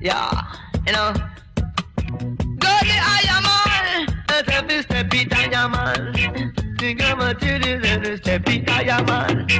[0.07, 0.41] Yeah,
[0.85, 1.11] you know.
[2.63, 4.07] Go get I am on.
[4.29, 6.79] this step it this steppy diamond.
[6.79, 9.51] Think I'm a titty, then it's steppy diamond.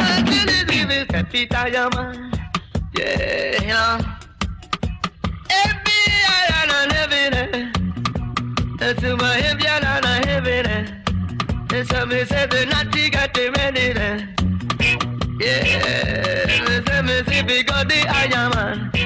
[0.00, 2.40] a titty, then it's steppy diamond.
[2.98, 3.98] Yeah, you know.
[5.48, 7.32] Every I am living.
[7.38, 7.72] Eh.
[8.78, 10.66] That's my heavy, I'm a living.
[11.72, 13.96] And somebody said not naughty got the it.
[13.96, 14.26] Eh.
[15.38, 15.62] Yeah,
[16.48, 19.01] it's and somebody said because the I am.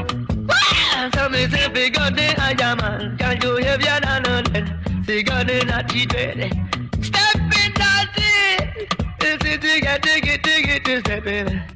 [1.14, 3.18] Some me say big God the Iron Man.
[3.18, 5.04] Can you hear your nano then?
[5.04, 6.48] See God in a cheated eh?
[7.02, 11.75] Step in that it Is it to get to get to get to step in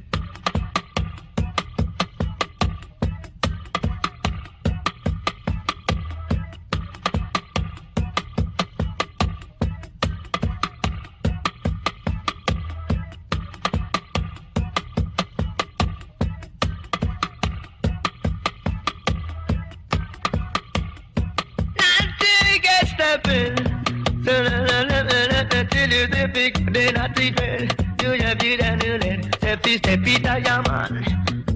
[27.15, 31.07] big day natty dread You have you then you let Steppy steppy diamond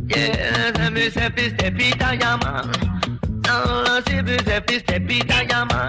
[0.09, 2.71] Yeah, steppy steppy steppy diamond
[3.45, 5.84] No, no, steppy steppy steppy diamond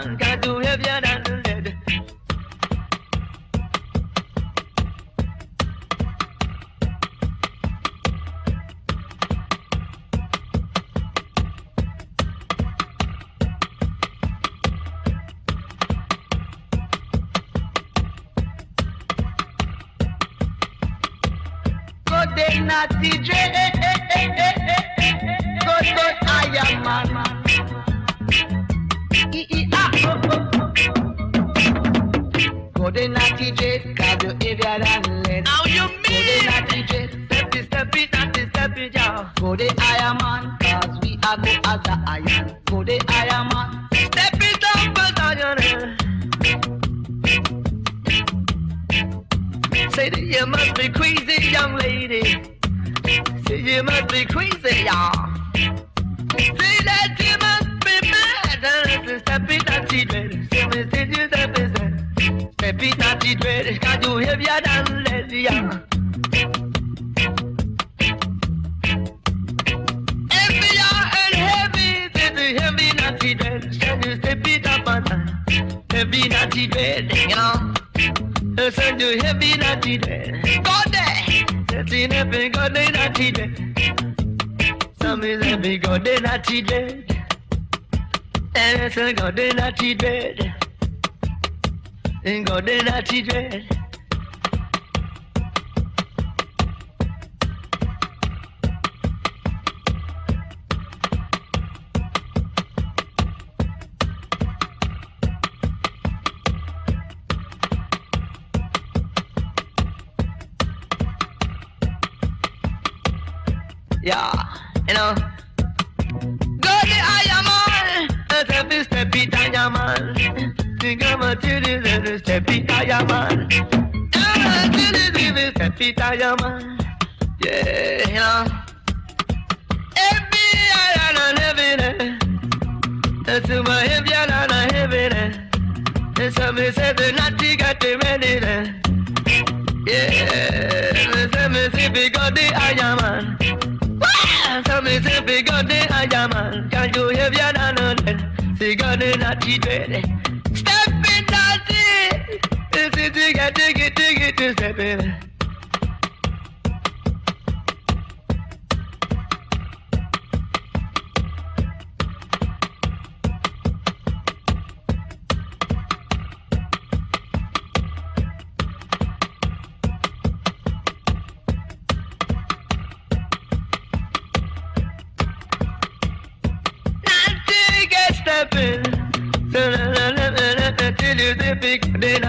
[181.35, 182.23] the big dread.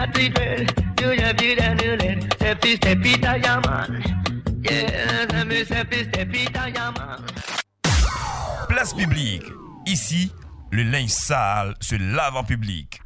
[1.00, 1.10] You
[2.30, 3.14] steppy steppy.
[4.64, 5.26] Yeah,
[5.64, 6.44] steppy steppy.
[8.68, 9.44] Place publique.
[9.86, 10.32] Ici,
[10.72, 13.02] le linge sale se lave en public.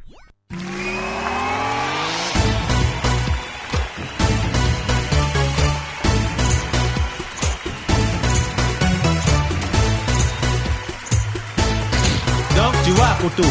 [12.56, 13.44] Donc, tu vois, Koto,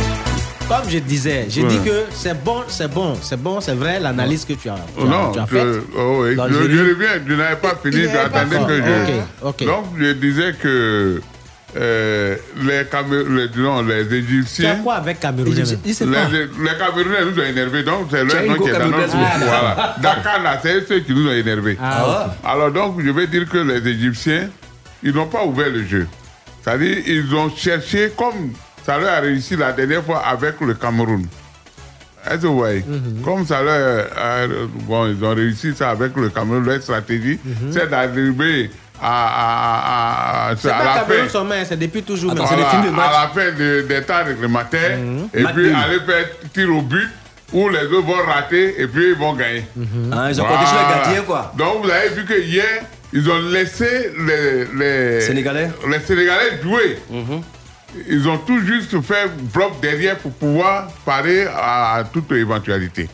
[0.71, 1.67] comme je disais, j'ai Ouais.
[1.69, 4.79] dit que c'est bon, c'est bon, c'est bon, c'est vrai l'analyse que tu as, tu
[4.97, 5.83] Oh as- non, tu as je, faite.
[5.97, 8.65] oh oui, je, reviens, je n'avais pas fini, fini.
[8.67, 8.75] que
[9.59, 9.65] je...
[9.65, 11.21] Donc, je disais que
[11.77, 14.75] euh, les, Camé- les, disons, les Tu Égyptiens...
[14.83, 16.31] quoi avec Camerounais les, même?
[16.31, 16.39] Les,
[16.71, 19.17] les Camerounais nous ont énervés, donc c'est Tu leur nom qui est dans notre.
[19.17, 19.95] Voilà.
[20.01, 21.77] Dakar, là, c'est ceux qui nous ont énervés.
[21.81, 24.49] Ah Alors donc, je vais dire que les Égyptiens,
[25.03, 26.07] ils n'ont pas ouvert le jeu.
[26.63, 28.51] C'est-à-dire, ils ont cherché, comme
[28.85, 31.25] ça leur a réussi la dernière fois avec le Cameroun.
[32.29, 32.85] Est-ce que vous voyez?
[33.23, 34.47] Comme ça leur a-
[34.87, 37.39] bon, ils ont réussi ça avec le Cameroun, leur stratégie,
[37.71, 38.69] c'est d'arriver
[39.01, 41.29] à, à, à, à, C'est à pas la Cameroun fin.
[41.29, 42.33] sommet, c'est depuis toujours.
[42.35, 44.97] Voilà, à la fin de- des temps réglementaires,
[45.33, 45.75] et Match puis nul.
[45.75, 47.09] aller faire tir au but,
[47.53, 49.65] où les autres vont rater, et puis ils vont gagner.
[50.11, 51.51] Ah, ils ont compté sur le gardien, quoi.
[51.57, 55.71] Donc vous avez vu que hier, ils ont laissé les, les Sénégalais.
[55.89, 56.99] les Sénégalais jouer.
[58.07, 63.09] Ils ont tout juste fait bloc derrière pour pouvoir parer à, toute éventualité.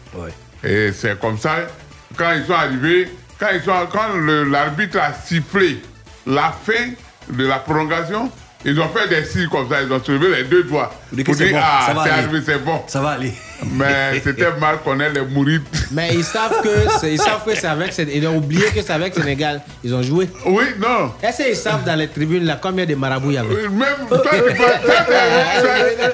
[0.63, 1.67] Et c'est comme ça,
[2.15, 3.09] quand ils sont arrivés,
[3.39, 4.15] quand, ils sont, quand
[4.49, 5.82] l'arbitre a sifflé
[6.25, 6.91] la fin
[7.30, 8.32] de la prolongation,
[8.65, 10.91] ils ont fait des signes comme ça, ils ont soulevé les deux doigts.
[11.25, 12.81] Pour c'est dire, bon, ah, ça va c'est arrivé, c'est bon.
[12.87, 13.33] Ça va aller.
[13.71, 15.67] Mais c'était mal qu'on ait les mourites.
[15.91, 18.91] Mais ils savent que c'est, ils savent que c'est avec ils ont oublié que c'est
[18.91, 19.61] avec Sénégal.
[19.83, 20.29] Ils ont joué.
[20.45, 21.13] Oui, non.
[21.21, 23.69] Est-ce qu'ils savent dans les tribunes là combien de marabouts il y avait?
[23.69, 24.67] Même toi, tu vois,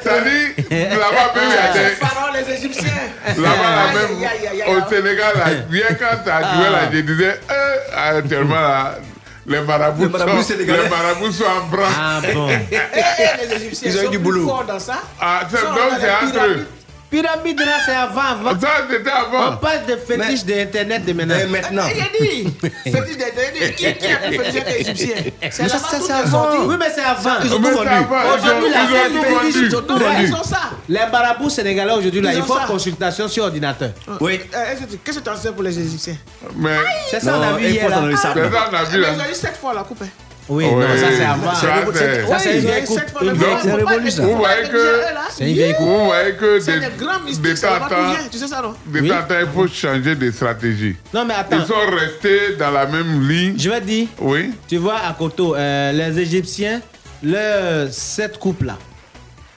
[0.01, 1.95] ça, dit, là-bas même, il y a des.
[1.95, 2.89] Pharaon, les Égyptiens.
[3.27, 6.69] Là-bas, là Aïe, même, aïe, aïe, aïe, au Sénégal, là, bien quand tu as joué
[6.71, 8.95] là, je disais, euh, actuellement, là,
[9.45, 11.93] les marabouts, Les marabouts sont, les marabouts sont en branche.
[11.99, 12.47] Ah bon.
[13.49, 14.47] Les Égyptiens Ils ont sont du plus boulot.
[14.47, 14.99] forts dans ça.
[15.19, 15.59] Ah, donc
[15.99, 16.67] c'est entre eux.
[17.13, 18.59] Pyramide là, c'est avant, avant.
[18.59, 19.53] Ça, c'était avant.
[19.53, 21.35] On parle de fétiche d'Internet de maintenant.
[21.47, 21.83] maintenant.
[21.93, 22.53] Il a dit,
[22.91, 25.31] fétiche des qui, qui a plus fétiche des Égyptiens?
[25.51, 26.47] C'est Mais ça, c'est est avant.
[26.65, 27.35] Oui, mais c'est avant.
[27.43, 27.89] Ils ont Mais tout c'est vendu.
[27.89, 28.35] avant.
[28.35, 29.67] Aujourd'hui, la ont- ils ont tout fétiche, vendu.
[29.67, 30.23] ils ont tout vendu.
[30.27, 30.59] ils ont ça.
[30.89, 33.91] Les marabouts sénégalais aujourd'hui, là, Ils ils ont font consultation sur ordinateur.
[34.19, 34.39] Oui.
[34.55, 36.17] Euh, Qu'est-ce que tu en sais pour les Égyptiens?
[36.55, 36.77] Mais.
[37.11, 37.87] C'est ça, on a vu hier.
[37.89, 38.15] sable.
[38.17, 38.17] C'est
[38.51, 39.07] ça, on a Mais vu là.
[39.15, 40.03] ils ont eu sept fois la coupe.
[40.49, 41.53] Oui, Ouais, non, ça c'est avant.
[41.55, 42.99] ça, c'est- c'est une vieille coupe.
[43.13, 44.23] pas révolution.
[44.25, 45.01] Vous voyez que-.
[45.31, 45.87] C'est une vieille coupe.
[45.87, 47.43] Vous voyez que C'est des, des grands des mystiques.
[48.31, 48.73] Tu sais ça, non?
[48.85, 50.95] de temps, il faut changer de stratégie.
[51.13, 51.57] Non, mais attends.
[51.61, 53.55] Ils sont restés dans la même ligne.
[53.57, 54.51] Je vais te dire, Oui.
[54.67, 56.81] tu vois, à Koto, euh, les Égyptiens,
[57.91, 58.77] cette coupe-là,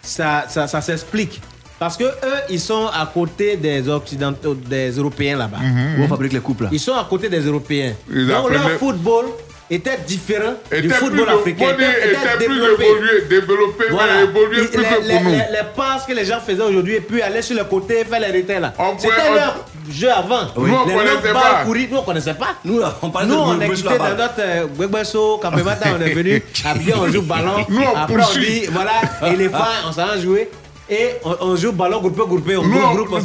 [0.02, 1.40] ça, ça, ça s'explique.
[1.78, 5.58] Parce que eux, ils sont à côté des Occidentaux, des Européens là-bas.
[5.98, 6.68] Où on fabrique les couples là?
[6.72, 7.92] Ils sont à côté des Européens.
[8.10, 9.26] Ils Donc leur football
[9.70, 11.76] était différent du Était football plus, africain.
[11.76, 14.12] dire, était plus évolué, développé, Voilà.
[14.14, 15.30] mais évolué plus les, que les- pour nous.
[15.30, 18.20] les- les passes que les gens faisaient aujourd'hui et puis aller sur le côté faire
[18.20, 18.72] les retraits là.
[18.98, 20.40] C'était on- leur jeu avant.
[20.56, 20.70] Oui.
[20.70, 21.62] Nous, on les connaissait pas.
[21.64, 22.48] courir, nous on connaissait pas.
[22.64, 26.42] Nous, là, on parlait Nous, de on est quitté dans notre euh, on est venu,
[26.64, 27.64] habillé, on joue ballon.
[27.68, 28.92] Nous, on Après, on dit, voilà,
[29.32, 29.58] éléphant,
[29.88, 30.48] on s'en va jouer.
[30.88, 33.16] Et on, on joue ballon groupé, groupé, on Nous, groupe, on- groupe, on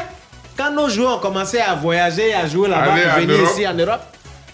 [0.61, 4.03] quand nos joueurs ont commencé à voyager, à jouer là-bas, en venir ici en Europe,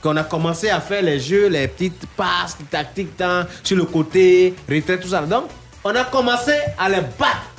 [0.01, 3.85] qu'on a commencé à faire les jeux, les petites passes, les tactiques tant, sur le
[3.87, 5.23] côté, retrait, tout ça.
[5.23, 5.47] Donc,
[5.83, 7.51] on a commencé à les battre.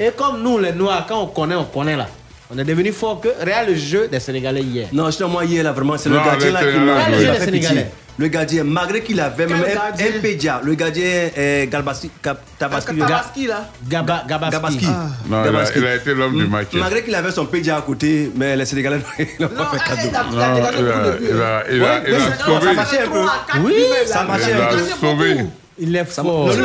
[0.00, 2.08] Et comme nous, les Noirs, quand on connaît, on connaît là.
[2.52, 4.88] On est devenu fort que regarde le jeu des Sénégalais hier.
[4.92, 7.30] Non, justement, moi, hier, là, vraiment, c'est le gardien là qui m'a le qui jeu
[7.30, 7.68] des fait pitié.
[7.68, 7.90] Sénégalais.
[8.18, 11.30] Le gardien, malgré qu'il avait même Quel un, gardien un pédia, le gardien
[11.70, 12.96] Galbasi, Cap- Tabaski.
[12.98, 13.70] Tabaski là.
[13.88, 14.52] Gaba, Gabaski.
[14.52, 14.86] Gabaski.
[14.86, 14.92] Non,
[15.30, 15.78] il a- Gabaski.
[15.78, 16.50] il a été l'homme du Mm.
[16.50, 16.66] match.
[16.74, 18.98] Malgré qu'il avait son pédia à côté, mais les Sénégalais
[19.40, 20.18] n'ont pas fait cadeau.
[20.30, 22.66] Non, il a, il a, il a, il a sauvé.
[22.66, 23.60] ça marchait un peu.
[23.60, 23.74] Oui,
[24.06, 24.78] ça marchait Il un a peu.
[25.00, 25.36] sauvé.
[25.78, 26.24] Il est fort.
[26.48, 26.64] Non, lui,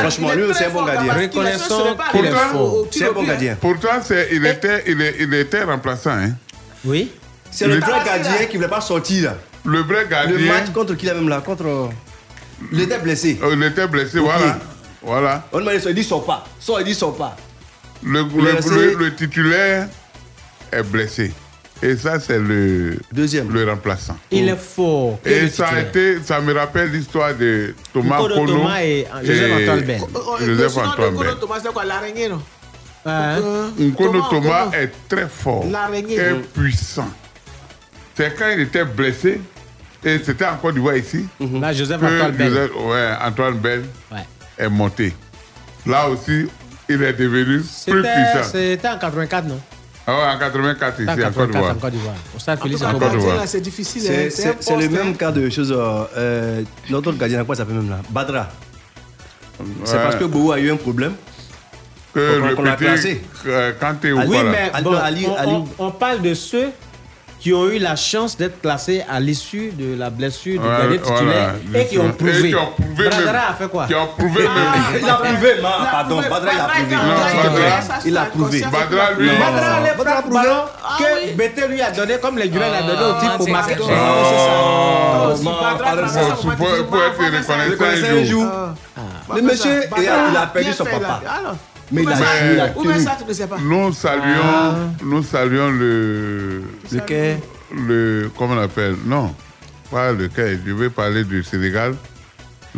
[0.00, 1.12] franchement, lui, c'est un bon gardien.
[1.12, 2.86] Reconnaissons qu'il est Pourtant, fort.
[2.92, 3.56] C'est un bon gardien.
[3.60, 6.10] Pourtant, c'est- il, était, il, est- il était remplaçant.
[6.12, 6.30] Hein.
[6.84, 7.10] Oui.
[7.50, 9.32] C'est le Il vrai gardien qui ne voulait pas sortir.
[9.64, 10.36] Le vrai gardien.
[10.38, 11.40] Le match contre qui là même là?
[11.40, 11.90] Contre.
[12.72, 13.38] Il était blessé.
[13.42, 14.58] euh, Il était blessé, Au voilà.
[15.02, 15.48] voilà.
[15.52, 16.44] On m'a dit, il dit sort pas.
[16.60, 17.36] Sort, il dit sort pas.
[18.02, 19.88] Le, le, le- le titulaire
[20.70, 21.32] est blessé.
[21.82, 23.50] Et ça, c'est le, Deuxième.
[23.52, 24.16] le remplaçant.
[24.30, 25.18] Il est fort.
[25.24, 29.80] Et ça a été, ça me rappelle l'histoire de Thomas Kono Thomas et Joseph Antoine
[29.80, 30.00] Bell.
[30.40, 31.34] Joseph Antoine Bell.
[31.40, 32.40] Thomas, c'est quoi l'araignée, non?
[33.04, 33.70] Hein?
[33.78, 34.76] Nkono Thomas, Thomas Thomas.
[34.78, 35.64] est très fort
[36.08, 37.08] et puissant.
[38.16, 39.40] C'est quand il était blessé,
[40.04, 42.48] et c'était en Côte d'Ivoire ici, Là, Joseph Antoine Bell.
[42.52, 44.18] Joseph- ouais, Antoine Bell Ouais.
[44.58, 45.14] est monté.
[45.86, 46.46] Là aussi,
[46.88, 48.48] il est devenu plus C'était puissant.
[48.52, 49.60] c'était en 84, non?
[50.06, 51.70] Ah ouais, en 84 C'était ici, en en Côte 84 d'Ivoire.
[51.72, 52.14] en Côte d'Ivoire.
[52.14, 53.18] En Côte Antoine.
[53.18, 53.42] d'Ivoire.
[53.46, 54.02] c'est difficile.
[54.10, 54.28] hein.
[54.30, 55.12] C'est c'est le même hein.
[55.18, 55.72] cas de choses.
[55.72, 58.00] euh, euh, L'autre gardien, comment ça s'appelle même là?
[58.10, 58.48] Badra.
[59.84, 61.12] C'est parce que Bobo a eu un problème.
[62.12, 63.22] Que Qu'on- le l'a placé.
[63.46, 64.50] euh, Kanté ou Oui, pas là.
[64.52, 66.68] mais Ali- bon, Ali- on, Ali- on- on parle de ceux
[67.44, 70.96] qui ont eu la chance d'être classés à l'issue de la blessure du Ouais, gardien
[70.96, 72.48] titulaire voilà, et qui ont prouvé.
[72.48, 73.28] qui ont prouvé même.
[73.36, 73.84] a fait quoi?
[73.86, 75.02] Qui ont prouvé Ah, même.
[75.02, 76.96] Il a prouvé, ma- pardon, Badra il a prouvé.
[76.96, 78.60] Non, Badra, Il a prouvé.
[78.62, 79.28] Badra, lui,
[79.98, 80.40] Badra a prouvé.
[80.48, 81.32] Ah que oui.
[81.34, 83.76] Bété lui a donné comme les Guinéens l'a donné au type pour marquer.
[83.78, 83.84] Oh,
[85.44, 85.96] Badra
[86.46, 87.52] pour, être reconnaissant
[88.08, 88.46] un jour.
[89.36, 91.20] Le monsieur, Badra, il a- il a perdu son papa.
[91.92, 92.72] Mais il a
[93.60, 96.62] Nous saluons, nous saluons le,
[96.92, 97.38] Lequel
[97.74, 99.34] le, comment on appelle Non,
[99.90, 100.60] pas lequel.
[100.66, 101.94] Je vais parler du Sénégal,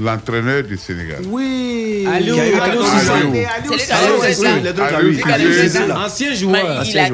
[0.00, 1.18] l'entraîneur du Sénégal.
[1.26, 2.07] Oui.
[2.11, 3.46] Aliou, Cissé.
[3.68, 3.76] Le.
[3.76, 4.57] Ancien joueur.
[4.59, 4.68] il
[5.88, 6.70] a, Ancien joueur.
[6.70, 7.04] a Ancien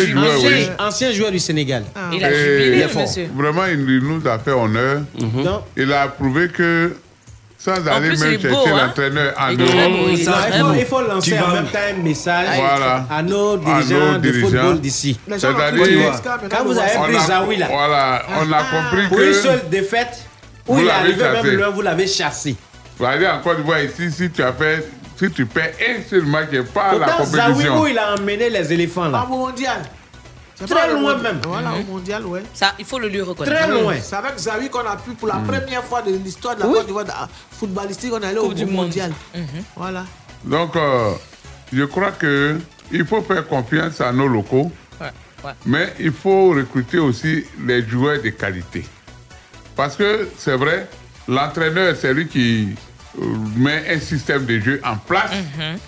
[0.00, 0.12] jubilé.
[0.12, 0.46] joueur, oui.
[0.46, 1.84] Ancien, ancien joueur du Sénégal.
[2.12, 2.86] Il a jubilé.
[3.34, 5.02] Vraiment, il nous a fait honneur.
[5.18, 6.96] Donc, Il a prouvé que,
[7.58, 8.86] sans aller plus, il même chercher hein.
[8.86, 13.06] l'entraîneur en très beau, Europe, il faut, lancer en même temps un message Voilà.
[13.10, 14.48] à nos À dirigeants nos de dirigeants.
[14.48, 15.18] football d'ici.
[15.26, 19.68] C'est-à-dire- Quand vous avez pris Zawi là, voilà, on a compris pour une que, seule
[19.70, 20.24] défaite,
[20.66, 21.42] où Vous il est l'avez arrivé chassé.
[21.48, 22.56] même loin, vous l'avez chassé.
[22.98, 24.88] c'est-à-dire en Côte d'Ivoire ici, si tu as fait,
[25.18, 27.80] si tu perds un seul match et pas la Pourtant, Zawi, compétition.
[27.80, 29.26] où il a emmené les éléphants là?
[29.30, 29.78] au mondial.
[30.58, 31.22] C'est Très loin mondial.
[31.22, 31.40] même.
[31.46, 32.42] Voilà, au mondial, ouais.
[32.54, 33.56] Ça, il faut le lui reconnaître.
[33.56, 33.94] Très loin.
[34.00, 36.74] C'est avec Zawi qu'on a pu, pour la première fois de l'histoire de la Oui.
[36.78, 37.10] Côte d'Ivoire de-
[37.58, 39.12] footballistique, on est allé au Coupe du mondial.
[39.34, 39.44] Mhm.
[39.76, 40.04] Voilà.
[40.44, 41.12] Donc, euh,
[41.72, 42.58] je crois que
[42.90, 45.10] il faut faire confiance à nos locaux, Ouais,
[45.44, 45.50] ouais.
[45.66, 48.86] mais il faut recruter aussi les joueurs de qualité.
[49.74, 50.88] Parce que c'est vrai,
[51.28, 52.68] l'entraîneur, c'est lui qui
[53.20, 53.24] euh,
[53.56, 55.78] met un système de jeu en place, Mhm.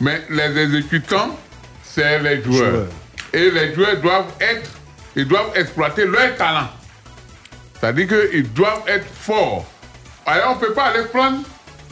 [0.00, 1.36] mais les exécutants,
[1.82, 2.70] c'est les joueurs.
[2.70, 2.86] Joueurs.
[3.32, 4.70] Et les joueurs doivent être,
[5.16, 6.68] ils doivent exploiter leur talent.
[7.80, 9.66] C'est-à-dire qu'ils doivent être forts.
[10.26, 11.38] Alors, on ne peut pas aller prendre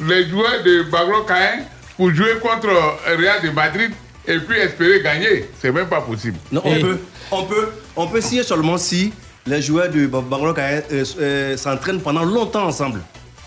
[0.01, 1.65] les joueurs de Bagro Caen
[1.97, 2.69] pour jouer contre
[3.07, 3.91] Real de Madrid
[4.27, 5.47] et puis espérer gagner.
[5.61, 6.37] C'est même pas possible.
[6.53, 9.13] Non, on peut, on peut, on peut signer seulement si
[9.47, 13.01] les joueurs du Bangladesh euh, euh, s'entraînent pendant longtemps ensemble.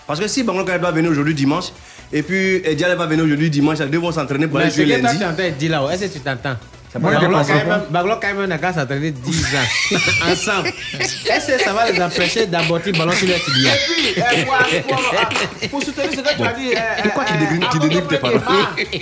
[0.05, 1.65] Parce que si Bangladesh doit venir aujourd'hui dimanche,
[2.11, 4.85] et puis Diallo va venir aujourd'hui dimanche, les deux vont s'entraîner pour Mais aller jouer
[4.85, 5.17] lundi.
[5.17, 6.57] de est-ce que tu t'entends?
[6.99, 7.77] Moi, Baglo quand même- pas.
[7.89, 9.97] Baglo quand même n'a qu'à s'entraîner 10 ans
[10.31, 10.67] ensemble.
[10.99, 13.77] Est-ce que ça va les empêcher d'aborder le ballon sur leur tibia Et
[14.13, 16.73] puis, euh, pour, pour, soutenir ce que tu as dit.
[16.75, 18.19] euh, Pourquoi tu euh, dénigres- tes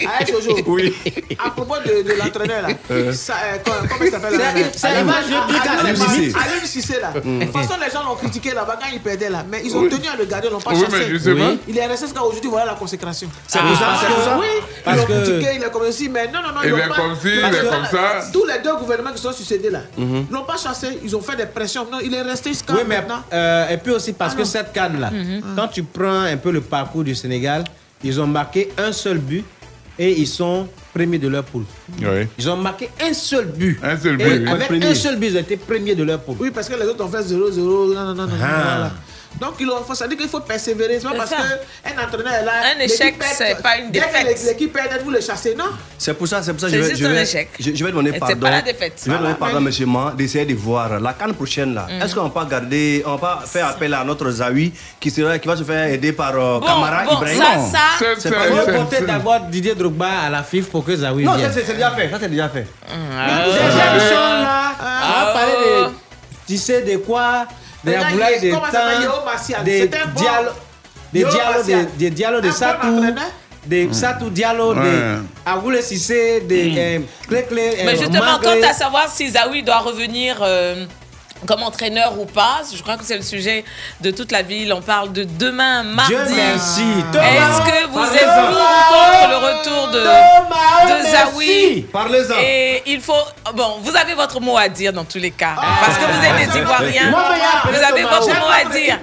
[0.07, 0.57] Ah, Ojo.
[0.67, 0.93] Oui.
[1.43, 2.69] À propos de, l'entraîneur là.
[2.91, 3.11] Euh.
[3.13, 3.33] Ça,
[3.65, 4.45] comment, il s'appelle là?
[4.75, 6.37] C'est- l'image de.
[6.37, 7.11] Aliou Cissé là.
[7.23, 7.39] Mm.
[7.39, 9.43] De toute façon, les gens l'ont critiqué là-bas quand il perdait là.
[9.49, 11.11] Mais ils ont tenu à le garder, ils l'ont pas chassé.
[11.67, 13.27] Il est resté jusqu'à aujourd'hui, voilà la consécration.
[13.47, 14.37] C'est pour ça, c'est pour ça.
[14.39, 14.47] Oui,
[14.85, 16.61] Parce ils l'ont critiqué, il est comme ceci, mais non, non, non.
[16.63, 18.29] Il est comme ci, il est que comme ça.
[18.33, 20.25] Tous les deux gouvernements qui sont succédés là, Mhm.
[20.29, 21.85] ils l'ont pas chassé, ils ont fait des pressions.
[21.91, 23.21] Non, il est resté jusqu'à Oui, maintenant.
[23.33, 24.47] euh, et puis aussi parce Ah que non.
[24.47, 25.41] cette canne-là, Mhm.
[25.55, 27.63] quand tu prends un peu le parcours du Sénégal,
[28.03, 29.43] ils ont marqué un seul but
[29.99, 31.63] et ils sont premiers de leur poule.
[32.01, 32.27] Oui.
[32.37, 33.79] Ils ont marqué un seul but.
[33.83, 34.49] Un seul Et but, oui.
[34.49, 36.35] avec un seul but, ils ont été premiers de leur poule.
[36.39, 37.93] Oui, parce que les autres ont fait 0-0.
[37.93, 38.33] Non, non, non, non.
[38.41, 38.47] Ah.
[38.75, 38.91] voilà.
[39.39, 40.99] Donc, il faut, ça dit qu'il faut persévérer.
[40.99, 42.51] C'est pas parce qu'un entraîneur est là.
[42.75, 44.43] Un échec, c'est pas une dès que défaite.
[44.45, 45.65] L'équipe perd, vous le chassez, non
[45.97, 47.49] C'est pour ça, c'est pour ça que je vais, juste je un vais, échec.
[47.59, 48.39] je, je vais demander Et c'est pardon.
[48.39, 49.01] pas la défaite.
[49.03, 51.87] Je vais demander pardon, monsieur Man, d'essayer de voir la canne prochaine là.
[51.89, 52.01] Mhm.
[52.03, 55.39] Est-ce qu'on va pas garder, on va pas faire appel à notre Zawi qui sera,
[55.39, 57.37] qui va se faire aider par euh, Bon, Camara bon, Ibrahim?
[57.41, 57.71] ça, Non.
[57.71, 61.33] ça- C'est pas faut porter d'abord Didier Drogba à la FIF pour que Zawi Non,
[61.39, 62.09] ça c'est déjà fait.
[62.11, 62.67] Ça c'est déjà fait.
[62.87, 65.53] Vous là, on va parler
[65.87, 65.89] de
[66.47, 67.45] tu sais de quoi,
[69.63, 70.53] des c'est un bon- dialogues,
[71.13, 71.65] des Martial.
[71.65, 73.03] des, des dialogues de Satou,
[73.93, 74.83] Satou Diallo, Ouais.
[74.83, 77.71] de Agoule Sissé, de euh, Clé Clé.
[77.85, 80.85] Mais euh, justement, quant à savoir si Zawi doit revenir euh,
[81.45, 83.65] comme entraîneur ou pas, je crois que c'est le sujet
[84.01, 84.73] de toute la ville.
[84.73, 86.13] On parle de demain, mardi.
[86.13, 86.81] Dieu merci.
[86.81, 91.81] Est-ce que vous êtes pour ou contre le retour de, Thomas, de Zawi?
[91.91, 92.35] Parlez-en.
[92.41, 93.13] Et il faut.
[93.53, 95.55] Bon, vous avez votre mot à dire dans tous les cas.
[95.55, 97.11] parce que vous êtes des Ivoiriens.
[97.65, 98.99] Vous avez votre mot à dire.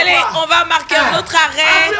[0.00, 1.90] Allez, on va marquer un autre arrêt.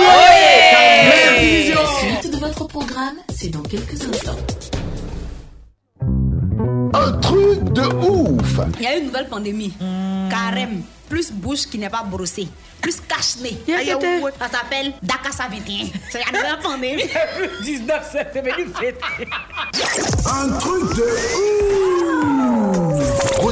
[0.00, 1.74] Oye.
[1.74, 4.53] La suite de votre programme, c'est dans quelques instants.
[6.94, 9.72] Un truc de ouf Il y a une nouvelle pandémie.
[10.30, 10.82] Carême.
[11.08, 12.46] Plus bouche qui n'est pas brossée.
[12.80, 13.58] Plus cache-nez.
[14.38, 15.86] Ça s'appelle Dakassa 21.
[16.10, 17.02] C'est la nouvelle pandémie.
[17.62, 19.00] 19 septembre, fête.
[20.26, 21.02] Un truc de
[21.40, 22.83] ouf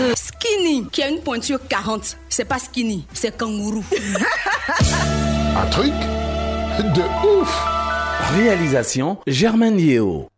[0.00, 0.14] 2.
[0.16, 2.16] Skinny, qui a une pointure 40.
[2.28, 3.84] C'est pas skinny, c'est kangourou.
[5.56, 5.92] un truc
[6.94, 7.66] de ouf
[8.36, 10.29] Réalisation Germaine Yeo.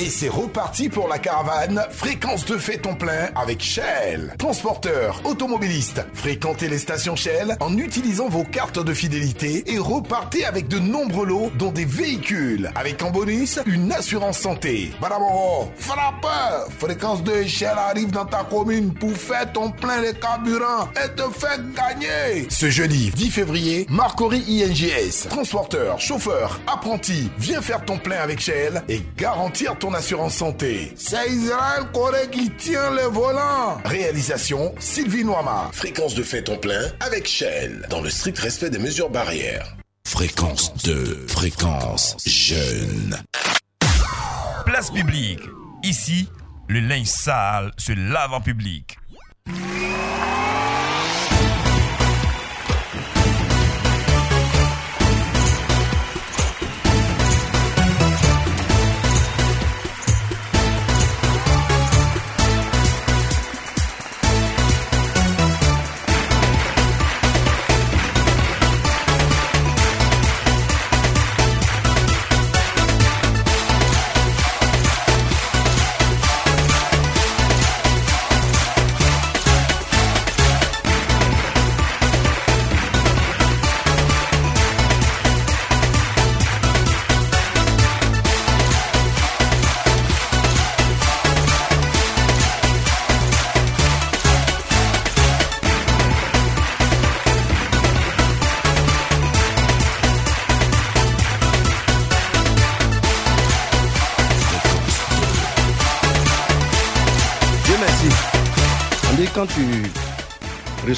[0.00, 4.34] Et c'est reparti pour la caravane Fréquence de fait ton plein avec Shell.
[4.38, 10.68] Transporteur, automobiliste, fréquentez les stations Shell en utilisant vos cartes de fidélité et repartez avec
[10.68, 12.70] de nombreux lots dont des véhicules.
[12.76, 14.90] Avec en bonus, une assurance santé.
[15.02, 20.88] Baraboro, frappeur Fréquence 2 Shell arrive dans ta commune pour faire ton plein de carburant
[20.96, 22.46] et te faire gagner.
[22.48, 28.82] Ce jeudi 10 février, Marcory INGS, transporteur, chauffeur, apprenti, viens faire ton plein avec Shell
[28.88, 30.92] et garantir ton assurance santé.
[30.96, 33.78] C'est Israël Corée qui tient le volant.
[33.84, 35.70] Réalisation Sylvie Noama.
[35.72, 39.76] Fréquence de fait ton plein avec Shell dans le strict respect des mesures barrières.
[40.06, 43.16] Fréquence 2, fréquence jeune.
[44.66, 45.40] Place publique.
[45.82, 46.28] Ici,
[46.68, 48.98] le linge sale se lave en public.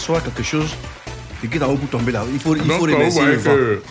[0.03, 0.71] Reçois quelque chose,
[1.77, 2.25] pour tomber là.
[2.33, 3.83] Il faut, il faut Donc, vous remercier le que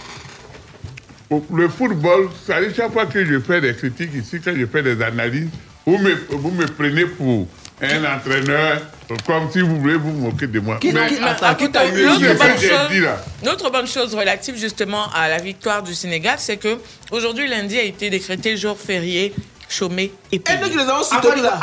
[1.70, 5.02] football, ça dit chaque fois que je fais des critiques ici, que je fais des
[5.02, 5.48] analyses,
[5.86, 7.48] vous me, vous me prenez pour
[7.82, 8.82] un entraîneur,
[9.26, 10.78] comme si vous voulez vous moquer de moi.
[10.80, 13.18] Qui- Mais qui- attends, qui t'a eu L'autre ce que bonne chose- dit là?
[13.46, 16.78] L'autre bonne chose relative justement à la victoire du Sénégal, c'est que
[17.12, 19.34] aujourd'hui lundi a été décrété jour férié,
[19.70, 20.58] chômé et payé.
[20.60, 21.60] Et nous qui les avons soutenus là.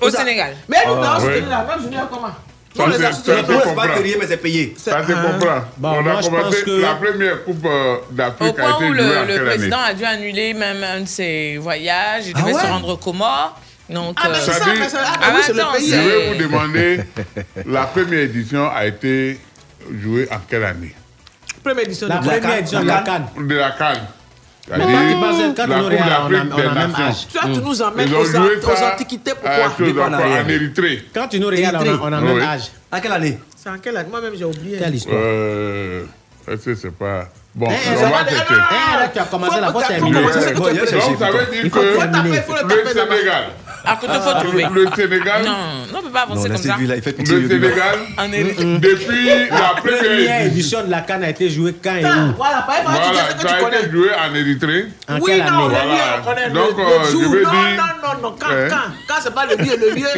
[0.00, 0.54] Au Sénégal.
[0.68, 2.08] Mais nous, nous Ah, avons là.
[2.10, 2.28] Comment
[2.76, 4.74] Ça, c'est- ça, pas férié, mais c'est payé.
[4.78, 5.60] Ça se comprend.
[5.76, 8.84] Bon, On moi, a commencé que- la première Coupe euh, Au d'Afrique a point été
[8.90, 9.90] où jouée le, le président année?
[9.90, 12.70] a dû annuler même un de ses voyages, il Ah devait se ouais?
[12.70, 13.58] rendre aux Comores.
[13.90, 15.90] Donc, Ah, mais euh, c'est ça, dit- c'est- ah, Ah, bah oui, le attends, pays.
[15.90, 17.00] Je vais vous demander,
[17.66, 19.38] la première édition a été
[20.00, 20.94] jouée en quelle année?
[21.62, 23.26] Première édition La de première édition de la Cannes.
[23.38, 24.06] De la Cannes.
[24.68, 27.04] La nous, Coupe on a- d'Afrique des Nations.
[27.04, 27.26] âge?
[27.32, 28.36] Toi, tu nous emmènes aux,
[28.84, 30.06] antiquités, pourquoi?
[30.06, 31.04] en Érythrée.
[31.12, 32.70] Quand tu nous regardes, on a, on a même âge.
[32.90, 33.38] À quelle année?
[33.56, 34.08] C'est en quelle année?
[34.10, 34.78] Moi-même, j'ai oublié.
[34.78, 35.16] Quelle histoire?
[35.20, 36.04] Euh,
[36.46, 37.28] est-ce que c'est pas...
[37.54, 39.70] Bon, Eh, on ça va eh, tu as commencé la.
[39.72, 43.44] Donc, ça veut dire que le Sénégal,
[43.84, 44.66] à côté, faut trouver.
[44.72, 45.50] le Sénégal, Non,
[45.92, 46.76] non, on peut pas Non, avancer comme laissez ça.
[46.80, 47.26] là, il fait le.
[47.26, 47.98] Sénégal,
[48.80, 52.34] depuis la première édition, de la Cannes a été jouée quand et où?
[52.36, 53.80] Voilà, pas voilà, dire ce que tu ça a connais.
[53.80, 54.86] été joué en Érythrée.
[55.08, 55.62] En Oui, quelle non, année?
[55.66, 56.16] le lieu, Voilà.
[56.20, 57.22] on connaît le- Donc, le, euh, je jour.
[57.32, 58.68] veux non, dire- non, non, non, quand, Hein?
[58.68, 58.76] quand,
[59.08, 60.08] quand c'est pas le lieu, le lieu,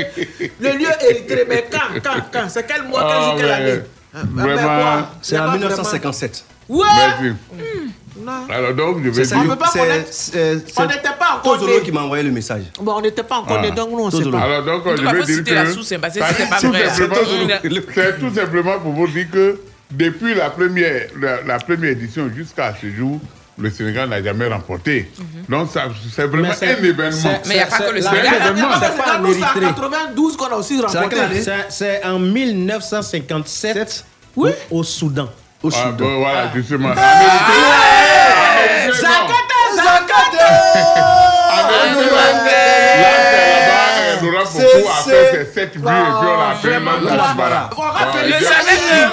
[0.60, 3.80] le lieu Érythrée, mais quand, quand, quand, c'est quel mois, quel Ah, jour, quelle année?
[4.14, 5.10] Ah, mais Vraiment, quoi?
[5.22, 6.44] C'est en pas 1957.
[6.68, 6.86] vraiment- Ouais
[7.20, 7.34] merci.
[8.16, 8.32] Non.
[8.48, 9.50] Alors donc, je vais On dire...
[9.50, 10.10] peut pas c'est- connaître.
[10.76, 12.62] On n'était pas encore Tozolo qui m'a envoyé le message.
[12.80, 13.70] Bon, on n'était pas encore Ah.
[13.70, 14.38] donc nous, on sait pas.
[14.40, 15.72] Alors donc, En tout je vais dire que...
[17.94, 19.60] C'est tout simplement pour vous dire que
[19.90, 23.20] depuis la première, la, la première édition jusqu'à ce jour,
[23.58, 25.10] le Sénégal n'a jamais remporté.
[25.48, 25.84] Donc ça-
[26.14, 27.40] c'est vraiment un événement.
[27.46, 28.26] Mais il n'y a pas que le Sénégal.
[28.26, 28.68] un événement.
[28.80, 29.60] C'est pas en Nous, c'est en Érythrée.
[29.66, 31.16] 92 qu'on a aussi remporté.
[31.68, 34.04] C'est- en 1957
[34.36, 34.50] Oui.
[34.70, 35.28] au, au Soudan.
[35.62, 35.96] Au Ah, Soudan.
[36.04, 36.88] bon, voilà, justement.
[36.90, 38.03] En Ah.
[38.92, 41.14] Zakata, Zakata
[44.28, 46.54] aura beaucoup à faire ces sept et puis on a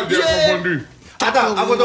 [0.09, 0.83] le confondu.
[1.23, 1.83] Attends, avant de...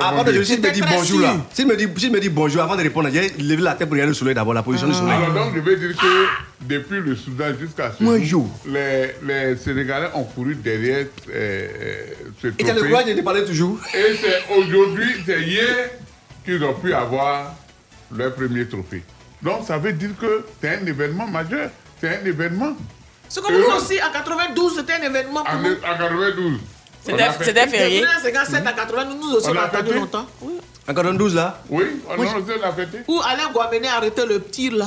[0.00, 3.28] Avant s'il me dit bonjour là, s'il me me dit bonjour avant de répondre, j'ai
[3.42, 5.12] levé la tête pour regarder le soleil d'abord, la position du soleil.
[5.12, 6.26] Alors donc, je vais dire que
[6.62, 12.04] depuis le Soudan jusqu'à ce jour, les, les Sénégalais ont couru derrière euh, euh,
[12.40, 12.88] ce Et tu as le trophée.
[12.90, 13.78] courage de parler toujours.
[13.94, 15.90] Et c'est aujourd'hui, c'est hier
[16.44, 17.54] qu'ils ont pu avoir
[18.14, 19.02] leur premier trophée.
[19.42, 21.70] Donc ça veut dire que c'est un événement majeur.
[22.00, 22.74] C'est un événement.
[23.28, 25.72] C'est comme nous aussi, en 92, c'était un événement pour En, nous.
[25.72, 26.58] en 92.
[27.04, 28.00] C'était- férié.
[28.00, 29.92] De 1957 à 92, nous aussi, On a fêté?
[29.94, 30.26] longtemps.
[30.40, 30.52] Oui.
[30.88, 31.58] En 92 là?
[31.70, 32.98] Oui, on a aussi la fêté.
[33.08, 34.86] Où Alain Guamené a arrêté le tir là.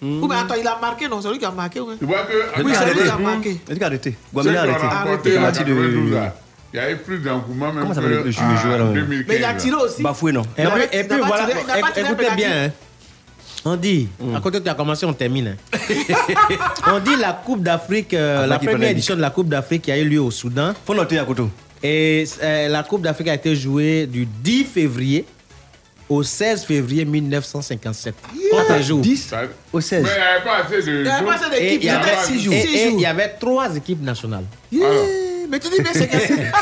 [0.00, 1.80] Ou bien attends, il a marqué, non, c'est lui qui a marqué.
[1.80, 1.96] Ouais.
[1.98, 3.22] Tu vois que Oui, c'est lui qui a arrêté.
[3.24, 3.60] marqué.
[3.66, 4.14] Il a dit arrêté.
[4.32, 4.86] Guamene a arrêté.
[4.86, 6.14] remporté Il en a parti 92 de.
[6.14, 6.34] là,
[6.72, 8.92] il y avait plus d'engouement même Comment ça s'appelle le que en.
[8.92, 9.24] 2015.
[9.28, 10.02] Mais il a tiré aussi.
[10.02, 10.42] Bafoué non.
[10.56, 11.64] Et puis, et voilà, tiré-
[11.94, 12.64] tiré écoutez bien.
[12.66, 12.70] hein.
[13.64, 15.56] On dit, à côté tu as commencé, on termine.
[15.72, 15.78] hein.
[16.94, 19.92] on dit la Coupe d'Afrique, euh, Ah, la première édition de la Coupe d'Afrique qui
[19.92, 20.72] a eu lieu au Soudan.
[20.86, 21.42] Faut noter à côté.
[21.82, 25.24] Et euh, la Coupe d'Afrique a été jouée du 10 février
[26.08, 28.14] au 16 février 1957.
[28.50, 29.00] Contre un jour.
[29.00, 29.34] 10
[29.72, 30.02] au 16.
[30.04, 32.54] Mais il n'y avait pas assez de Il y avait avait six jours.
[32.54, 33.00] il jours.
[33.00, 34.44] y avait trois équipes nationales.
[34.72, 34.88] Yeah,
[35.50, 36.36] Mais tu dis bien c'est que c'est.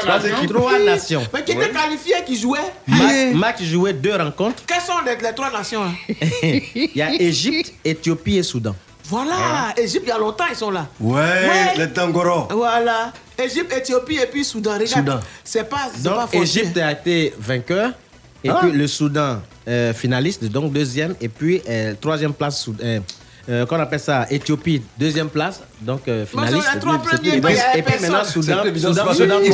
[0.00, 0.52] Trois équipes.
[0.52, 1.22] Trois nations.
[1.32, 2.58] Mais qui était qualifié, qui jouait
[3.34, 4.62] Mac, jouait deux rencontres.
[4.66, 5.90] Quelles sont les, trois nations là
[6.42, 8.74] Il y a Égypte, Éthiopie et Soudan.
[9.04, 10.86] Voilà, Égypte, il y a longtemps, ils sont là.
[11.00, 12.46] Ouais, les Tangoro.
[12.52, 13.12] Voilà.
[13.36, 14.74] Égypte, Éthiopie et puis Soudan.
[14.74, 15.20] Regarde, Soudan.
[15.42, 16.42] c'est pas, c'est pas Donc.
[16.42, 17.90] Égypte a été vainqueur.
[18.44, 18.58] Et Ah.
[18.62, 21.14] puis le Soudan euh, finaliste, donc deuxième.
[21.20, 22.80] Et puis euh, troisième place, Soud-
[23.50, 26.66] euh, qu'on appelle ça Éthiopie, deuxième place, donc euh, finaliste.
[26.68, 27.28] j'ai les trois Et puis- premiers,
[27.76, 28.24] et puis, maintenant.
[28.24, 29.50] Soudan, Soudan, Soudan, ils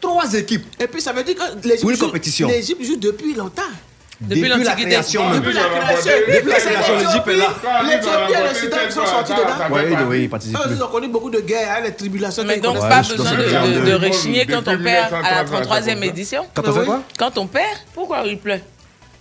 [0.00, 0.34] trois.
[0.34, 0.64] Équipes.
[0.80, 1.66] Et puis ça veut dire que
[2.48, 3.62] l'Égypte joue- depuis longtemps.
[4.18, 4.88] Depuis Depuis la l'Antiquité.
[4.88, 5.40] création même.
[5.40, 6.12] Depuis la la création.
[6.26, 7.54] Depuis la création, l'Égypte est là.
[7.82, 9.74] L'Éthiopie et le Soudan ils sont sortis dedans.
[9.74, 10.58] Ouais, il devait y participer.
[10.58, 12.42] Eux, ils ont connu beaucoup de guerres, hein, les tribulations.
[12.46, 13.00] Mais donc, pas pas.
[13.02, 16.46] besoin de, de, de réchigner quand on perd à la 33e édition.
[16.54, 17.02] Quand on fait quoi?
[17.18, 18.60] Quand on perd, pourquoi il pleut?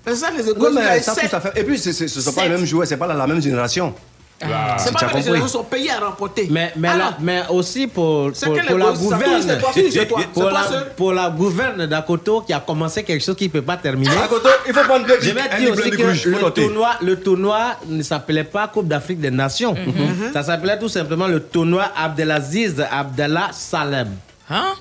[0.05, 1.59] Mais ça, les mais ça, tout fait.
[1.59, 3.93] Et puis, ce ne sont pas les mêmes joueurs, c'est pas la, la même génération.
[4.37, 5.23] C'est Tu pas as que les compris.
[5.23, 6.47] générations sont payés à remporter.
[6.51, 7.11] Mais, mais, Ah là- non.
[7.21, 9.41] mais aussi pour, C'est pour, la gouverne.
[9.41, 10.91] c'est c'est c'est pour, toi la, seul.
[10.97, 14.11] pour la gouverne d'Akoto qui a commencé quelque chose qui ne peut pas terminer.
[14.17, 18.03] Akoto, il faut prendre deux Je vais dire aussi que le tournoi, le tournoi ne
[18.03, 19.73] s'appelait pas Coupe d'Afrique des Nations.
[19.73, 20.33] Mhm.
[20.33, 24.09] Ça s'appelait tout simplement le tournoi Abdelaziz Abdallah Salem.
[24.49, 24.73] Hein?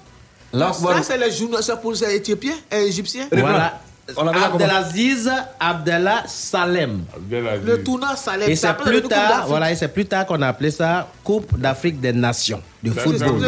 [0.53, 0.73] Là,
[1.03, 3.29] c'est les journaux, c'est pour les Éthiopiens et Égyptiens.
[3.31, 3.79] Voilà.
[4.17, 7.05] Abdelaziz Abdallah Salem.
[7.31, 8.51] Le tournoi Salem.
[8.51, 12.01] Et c'est plus tard, voilà, et c'est plus tard qu'on a appelé ça Coupe d'Afrique
[12.01, 13.41] des Nations de football.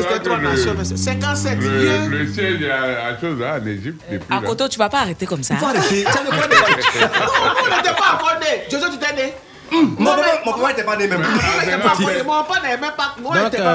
[0.84, 2.08] c'est 57 le, vieux.
[2.08, 4.40] le siège à, chose là en Égypte depuis À.
[4.40, 5.54] Koto, tu vas pas arrêter comme ça.
[5.54, 6.04] Arrêter.
[6.04, 7.10] Ça ne prend pas.
[7.62, 8.64] On n'était pas encore né.
[8.70, 9.34] Jojo, tu t'es né?
[9.72, 11.20] Mon papa, mon papa était pas né même.
[11.20, 12.24] Mon papa n'était pas même.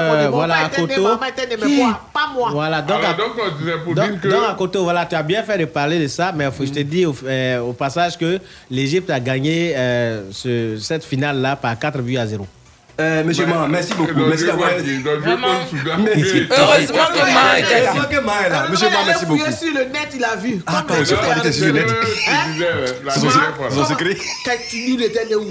[0.08, 0.24] Moi, né.
[0.24, 1.02] Mon voilà, papa à était né, Koto.
[1.02, 2.50] maman était née, mais moi, pas moi.
[2.52, 4.28] Voilà, donc, Alors, à- donc, on disait pour donc, dire que.
[4.28, 6.66] donc, à Koto, voilà, tu as bien fait de parler de ça, mais faut que
[6.66, 8.38] je te dis au, euh, au passage que
[8.70, 12.46] l'Égypte a gagné euh, ce- cette finale-là par 4 buts à 0.
[13.00, 14.12] Euh, monsieur Ma, merci beaucoup.
[14.14, 14.70] Merci je d'avoir.
[14.70, 16.46] le.
[16.50, 17.92] Heureusement que Ma était là.
[17.94, 18.66] Heureusement que Ma est là.
[18.70, 19.56] Monsieur Ma, Il merci a fouillé beaucoup.
[19.56, 20.62] sur le net, il a vu.
[20.66, 21.88] Ah, le je net crois est c'est sur le net.
[23.08, 24.16] Son deuxième secret.
[24.44, 25.46] Quand tu dis, il était né où?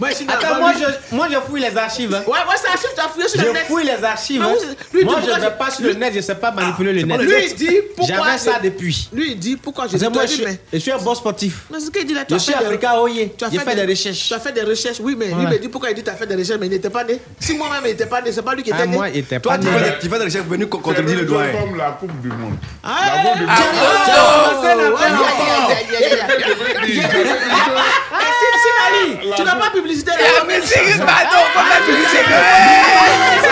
[0.00, 2.14] Moi, je suis Attends, dans- moi je, moi je fouille les archives.
[2.14, 2.22] hein.
[2.26, 4.42] Ouais, ouais, c'est archive, tu as fouillé sur le Je fouille les archives.
[4.42, 4.52] Hein.
[4.58, 6.92] c'est- lui, Moi je ne vais pas sur le net, je ne sais pas manipuler
[6.92, 7.20] le net.
[7.20, 8.16] Lui, il dit pourquoi.
[8.24, 9.08] J'avais ça je- depuis.
[9.12, 11.64] Lui, il dit pourquoi je moi suis, mais- je suis un bon sportif.
[11.70, 13.32] Mais ce qu'il dit là, tu Je as suis fait des- Africain Oye.
[13.36, 14.28] Tu as fait des recherches.
[14.28, 16.14] Tu as fait des recherches, oui, mais lui me dit pourquoi il dit tu as
[16.14, 17.18] fait des recherches, mais il n'était pas né.
[17.40, 18.96] Si moi-même il n'était pas né, c'est pas lui qui était Ah, né.
[18.96, 19.72] moi, il était Toi, pas tu né.
[19.78, 21.44] fais des- tu fais des recherches venu C'est contredire le doigt.
[21.48, 22.56] comme la Coupe du Monde.
[22.82, 23.66] Ah, La Coupe du ah, Monde.
[24.16, 24.74] oh, c'est
[29.84, 30.50] peine yeah, encore.
[30.50, 31.04] yeah, yeah, yeah, yeah, yeah, yeah, yeah.
[31.04, 33.44] Ah, si, si, Ali, tu n'as pas publicité là.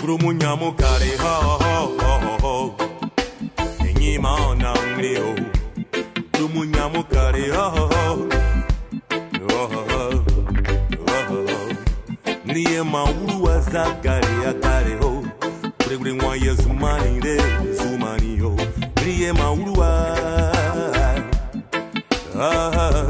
[0.00, 2.54] Grumu nyamu kare ho ho ho ho ho
[3.88, 5.30] Enyi ma ona ngri o
[6.32, 8.29] Grumu nyamu kare ho ho ho Ho
[13.72, 15.10] zakari akare ho
[15.82, 17.36] kuregure nwa ye zumani re
[17.78, 18.56] zumani yo.
[19.04, 19.88] Riye mauluwa
[22.40, 23.08] ah, ah,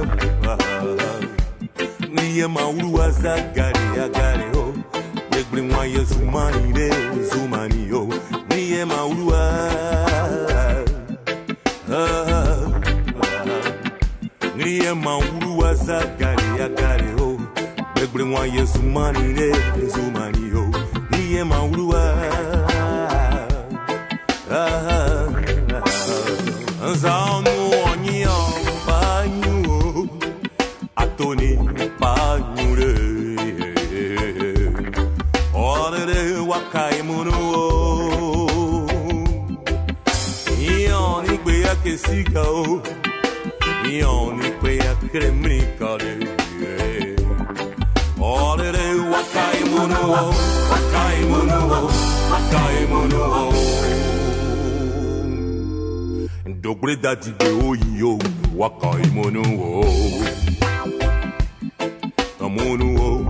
[0.49, 1.21] ah,
[2.17, 4.65] riye mauluwa zakari akare ho
[5.31, 6.91] kuregure nwa ye zumani re
[7.33, 8.09] zumani yo.
[8.51, 9.43] Riye mauluwa
[14.57, 17.20] riye mauluwa zakari akare ho
[18.11, 19.51] ebulengwa yesumanire
[19.83, 20.65] nzumaniyo
[21.11, 22.03] niye mawuluwa
[26.91, 27.55] nza ọnụ
[27.89, 29.79] onye ọmpanyuo
[31.03, 31.51] atoni
[32.01, 32.93] panyure
[35.71, 37.63] ọrịrị wakaimụrụo
[40.67, 42.65] ihe ọnụ ikpe ya kesigao
[43.89, 45.50] ihe ọnụ ikpe ya kereme
[52.51, 53.53] daimonu
[56.47, 58.19] ndogbre dadi be oyi o
[58.57, 59.85] waka imonu o
[62.45, 63.30] amonu o.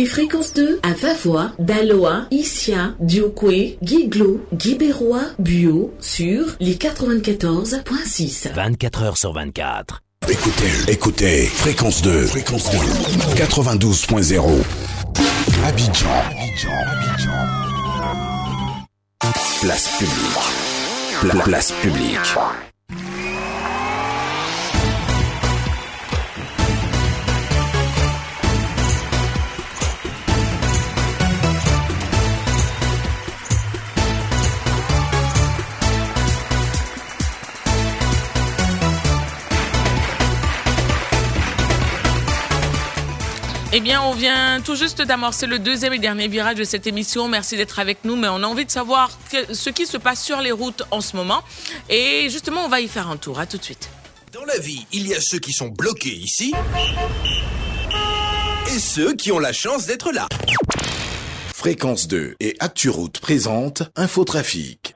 [0.00, 8.50] Écoutez Fréquence 2 à Vavois, Daloa, Issia, Diokwe, Guiglo, Guibérois, Buo sur les 94.6.
[8.54, 10.00] 24 heures sur 24.
[10.26, 12.78] Écoutez, écoutez, fréquence 2, fréquence 2,
[13.34, 14.42] 92.0.
[15.66, 17.30] Abidjan, Abidjan, Abidjan.
[19.60, 21.20] Place publique.
[21.20, 22.69] Pla- place publique.
[43.90, 47.26] Bien, on vient tout juste d'amorcer le deuxième et dernier virage de cette émission.
[47.26, 50.24] Merci d'être avec nous, mais on a envie de savoir que- ce qui se passe
[50.24, 51.42] sur les routes en ce moment.
[51.88, 53.40] Et justement, on va y faire un tour.
[53.40, 53.90] À tout de suite.
[54.32, 56.52] Dans la vie, il y a ceux qui sont bloqués ici
[58.68, 60.28] et ceux qui ont la chance d'être là.
[61.52, 64.94] Fréquence 2 et ActuRoute présente Infotrafic.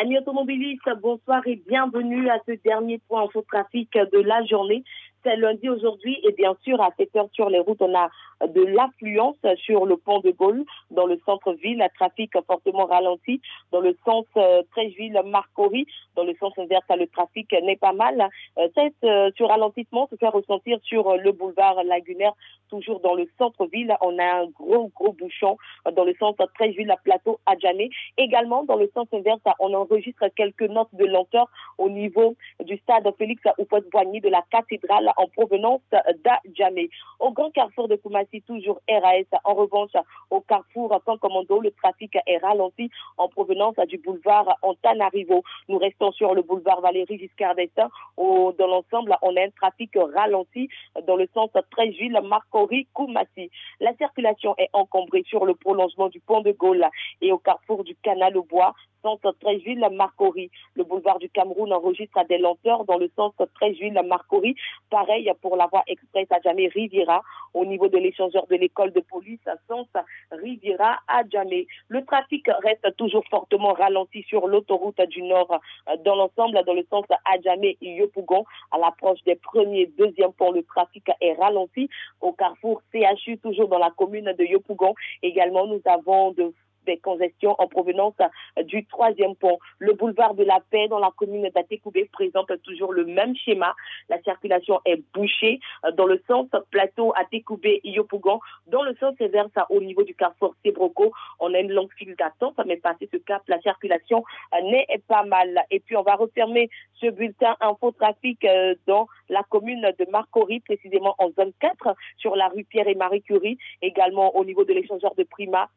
[0.00, 4.84] Amis automobilistes, bonsoir et bienvenue à ce dernier point infotrafic de la journée.
[5.22, 8.08] C'est lundi aujourd'hui et bien sûr à 7 heures sur les routes, on a
[8.46, 13.40] de l'affluence sur le pont de Gaulle dans le centre-ville, un trafic fortement ralenti
[13.70, 15.86] dans le sens euh, Trècheville-Marcory,
[16.16, 18.28] dans le sens inverse, le trafic n'est pas mal.
[18.58, 22.32] Euh, cette, euh, ce ralentissement se fait ressentir sur euh, le boulevard Lagunaire,
[22.68, 23.96] toujours dans le centre-ville.
[24.00, 25.56] On a un gros, gros bouchon
[25.92, 27.90] dans le sens Trècheville-Plateau à Djamé.
[28.16, 31.48] Également, dans le sens inverse, on enregistre quelques notes de lenteur
[31.78, 36.90] au niveau du stade Félix Houphouët-Boigny de la cathédrale en provenance d'Adjamé.
[37.18, 39.38] Au grand carrefour de Koumassi, toujours RAS.
[39.44, 39.90] En revanche,
[40.30, 45.42] au carrefour Camp Commando, le trafic est ralenti en provenance du boulevard Antanarivo.
[45.68, 47.90] Nous restons sur le boulevard Valérie Giscard d'Estaing.
[48.16, 50.68] Dans l'ensemble, on a un trafic ralenti
[51.06, 53.50] dans le sens Trècheville, Marcory, Koumassi.
[53.80, 56.86] La circulation est encombrée sur le prolongement du pont de Gaulle
[57.20, 60.50] et au carrefour du canal au bois centre Trècheville, Marcory.
[60.74, 64.54] Le boulevard du Cameroun enregistre des lenteurs dans le sens Trècheville, Marcory.
[64.90, 67.22] Pareil pour la voie express à Djamé Riviera
[67.54, 69.86] au niveau de l'échangeur de l'école de police à Sens
[70.30, 71.66] Riviera à Djamé.
[71.88, 75.60] Le trafic reste toujours fortement ralenti sur l'autoroute du Nord
[76.04, 78.44] dans l'ensemble, dans le sens Adjamé et Yopougon.
[78.70, 81.88] À l'approche des premiers et deuxièmes ponts, le trafic est ralenti.
[82.20, 84.94] Au carrefour CHU, toujours dans la commune de Yopougon.
[85.22, 86.52] Également, nous avons de
[86.86, 89.58] des congestions en provenance euh, du troisième pont.
[89.78, 93.74] Le boulevard de la Paix dans la commune d'Atekoubé présente toujours le même schéma.
[94.08, 98.40] La circulation est bouchée euh, dans le sens plateau Atekoubé Yopougon.
[98.66, 102.14] Dans le sens inverse euh, au niveau du carrefour Sébroco, on a une longue file
[102.16, 104.24] d'attente, mais passé ce cap, la circulation
[104.62, 105.62] n'est pas mal.
[105.70, 106.68] Et puis on va refermer
[107.00, 112.48] ce bulletin infotrafic euh, dans la commune de Marcory, précisément en zone 4, sur la
[112.48, 115.68] rue Pierre et Marie Curie, également au niveau de l'échangeur de Prima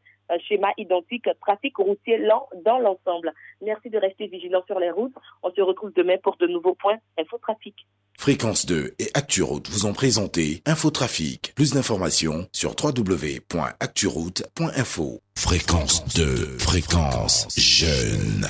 [0.48, 3.32] schéma identique, trafic routier lent dans l'ensemble.
[3.62, 5.14] Merci de rester vigilant sur les routes.
[5.42, 7.86] On se retrouve demain pour de nouveaux points infotrafic.
[8.18, 11.52] Fréquence 2 et ActuRoute vous ont présenté Infotrafic.
[11.54, 15.20] Plus d'informations sur www.acturoute.info.
[15.36, 18.46] Fréquence 2, fréquence jeune.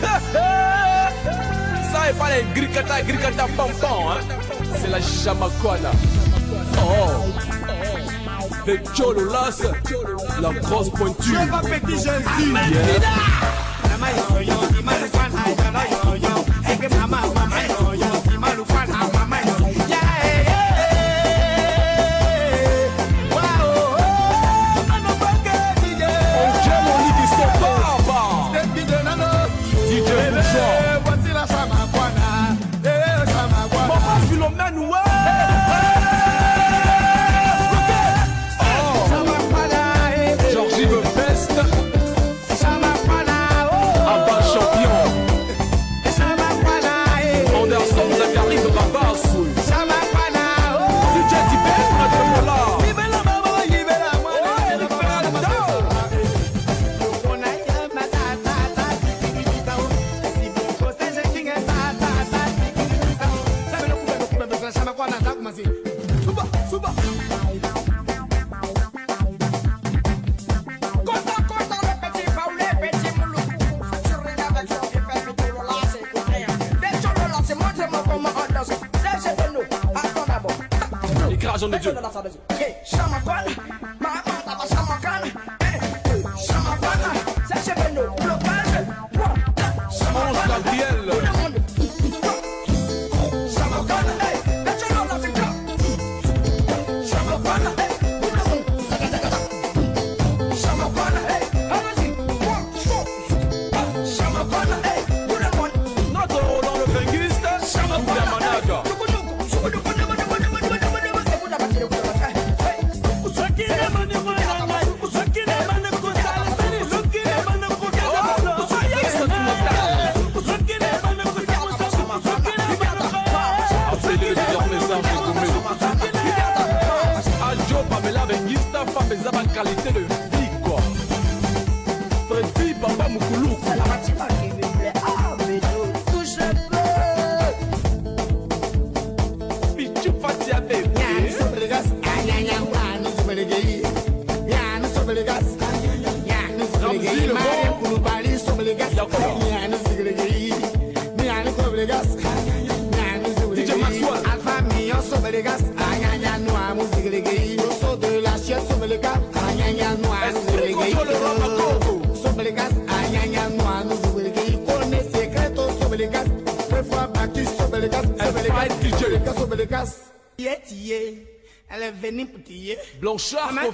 [1.92, 4.20] Ça est pas les gricata, gricata, pam pam, hein.
[4.76, 5.92] C'est la jamaquana.
[6.76, 7.87] Oh.
[8.76, 9.62] Chololas,
[10.40, 11.38] la grosse pointure.
[81.58, 83.77] Écrase en Dieu.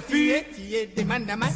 [0.05, 0.87] Tiye.
[0.95, 1.54] Blanchard,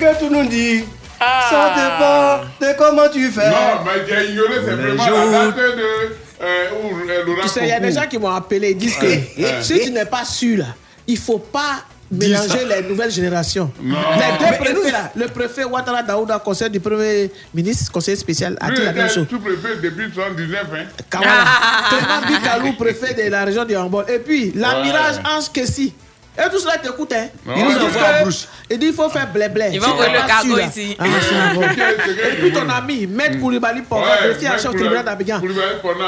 [0.00, 0.84] que tu nous dis.
[1.18, 3.50] Ça dépend de comment tu fais.
[3.50, 5.30] Non, mais j'ai ignoré Les simplement jours.
[5.30, 5.82] la date de
[6.42, 8.76] euh, où euh, Laurent Tu sais, il y a des gens qui m'ont appelé, ils
[8.78, 9.54] disent que Ouais, ouais.
[9.60, 10.64] si tu n'es pas sûr, là,
[11.06, 13.70] il ne faut pas mélanger les nouvelles générations.
[13.82, 18.70] Les deux préfets, là, le préfet Ouattara Daouda, conseil du premier ministre, conseiller spécial, a
[18.70, 19.26] dit la même chose.
[19.28, 20.64] sous-préfet depuis 79.
[20.74, 20.84] Hein.
[21.10, 21.44] Kawala.
[21.90, 24.06] Clément Bikalou, préfet de la région du Hambol.
[24.08, 25.30] Et puis, l'amirage Ouais.
[25.36, 25.92] Ange Kessi.
[26.38, 27.26] Et tout cela t'écoute, hein.
[27.44, 28.48] Nous Ils envoie envoient en en brousse.
[28.72, 29.70] Il dit il faut faire blé-blé.
[29.72, 30.96] Il va envoyer le pas cargo ici.
[30.98, 31.04] Ah.
[32.32, 35.40] Et puis ton ami, Maître Koulibaly Pora, en Maître chef au tribunal d'Abidjan.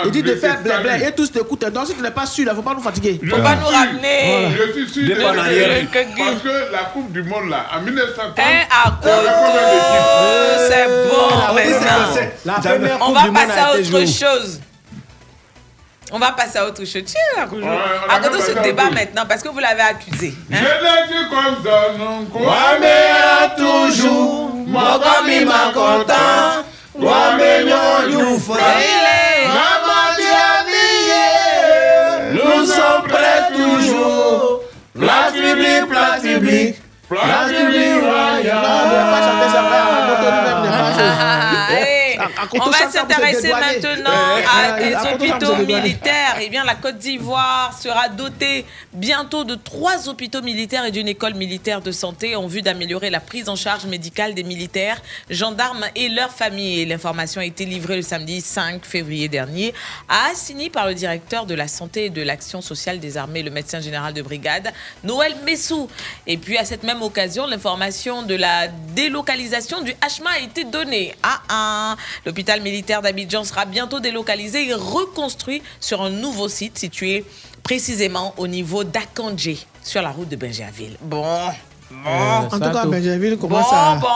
[0.05, 1.09] Il dit de je faire blé-blé.
[1.09, 1.65] Et tous t'écoutent.
[1.73, 3.19] Donc si tu n'es pas sûr, il ne faut pas nous fatiguer.
[3.21, 3.45] Je suis sûr.
[3.45, 4.49] ramener.
[4.57, 5.17] Je suis sûr.
[5.17, 9.65] Parce que la Coupe du Monde, là, en 1930, Eh, à il y avait combien
[9.73, 12.15] d'équipes C'est bon Ah.
[12.45, 14.61] La première On va passer à autre chose.
[16.15, 17.05] On va passer à autre chose.
[17.07, 20.35] Tiens, on Arrêtons ce débat maintenant parce que vous l'avez accusé.
[20.51, 26.65] Je l'ai dit comme ça, non Kwame a toujours, Mogami ma content,
[26.99, 28.39] nyon
[29.49, 31.29] Mamadi habillé,
[32.35, 34.61] nous sommes prêts toujours.
[34.99, 36.77] Place publique, place publique,
[37.09, 38.03] place publique.
[38.03, 39.21] Raconte-nous On va
[40.95, 41.03] ça,
[41.79, 41.91] ça,
[42.53, 46.37] vous êtes s'intéresser maintenant Eh, à eh, des ça, vous hôpitaux militaires.
[46.41, 51.35] Eh bien, la Côte d'Ivoire sera dotée bientôt de trois hôpitaux militaires et d'une école
[51.35, 55.01] militaire de santé en vue d'améliorer la prise en charge médicale des militaires,
[55.31, 56.87] gendarmes et leurs familles.
[56.87, 59.75] L'information a été livrée le samedi 5 février dernier
[60.09, 63.51] à Assini par le directeur de la santé et de l'action sociale des armées, le
[63.51, 64.73] médecin général de brigade,
[65.05, 65.89] Noël Messou.
[66.27, 71.15] Et puis, à cette même occasion, l'information de la délocalisation du HMA a été donnée.
[71.23, 71.97] Ah, ah.
[72.24, 77.24] L'hôpital militaire d'Abidjan sera bientôt délocalisé et reconstruit sur un nouveau site situé
[77.62, 80.97] précisément au niveau d'Akandje, sur la route de Benjerville.
[81.01, 81.24] Bon.
[81.90, 82.11] Bon.
[82.11, 84.09] En tout cas, Benjamin Bon, commence à, bon.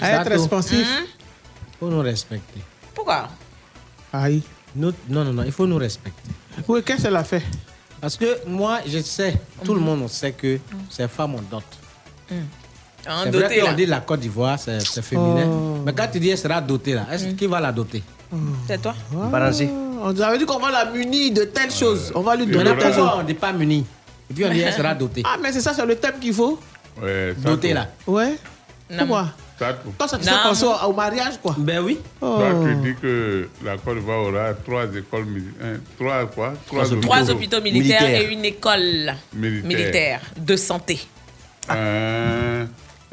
[0.00, 0.86] à être responsif.
[0.86, 1.04] Hmm?
[1.78, 2.60] faut nous respecter.
[2.94, 3.28] Pourquoi?
[4.12, 4.42] Aïe.
[4.74, 6.30] Nous- non, non, non, il faut nous respecter.
[6.66, 7.42] Oui, qu'est-ce qu'elle a fait?
[8.00, 9.34] Parce que moi, je sais,
[9.64, 10.58] tout le monde sait que
[10.90, 11.62] ces femmes ont dot.
[13.04, 13.72] C'est vrai qu'on là.
[13.74, 15.46] dit la Côte d'Ivoire, c'est c'est féminin.
[15.46, 15.78] Oh.
[15.84, 18.02] Mais quand tu dis elle sera dotée, là, est-ce qui va la doter?
[18.66, 18.94] C'est toi
[19.30, 19.68] Balancer.
[20.02, 22.12] On nous avait dit qu'on va la munir de telles choses.
[22.14, 23.10] On va lui donner telles pourquoi choses.
[23.16, 23.86] on ne dit pas muni
[24.30, 25.22] Et puis on dit elle sera dotée.
[25.24, 26.58] Ah, mais c'est ça, c'est le thème qu'il faut
[27.00, 27.58] Ouais, tout.
[27.72, 27.88] là.
[28.06, 28.34] Ouais.
[28.90, 28.98] Non.
[28.98, 29.28] Pourquoi?
[29.56, 31.54] Toi, ça te fait penser au, mariage, quoi.
[31.56, 31.98] Ben oui.
[32.20, 32.36] Oh.
[32.38, 35.78] Toi, tu dis que la Côte d'Ivoire aura trois écoles militaires.
[35.98, 36.52] Trois quoi?
[36.66, 39.64] Trois, Trois hôpitaux militaires, et une école Militaire.
[39.68, 41.00] militaire de santé.
[41.70, 42.64] Euh,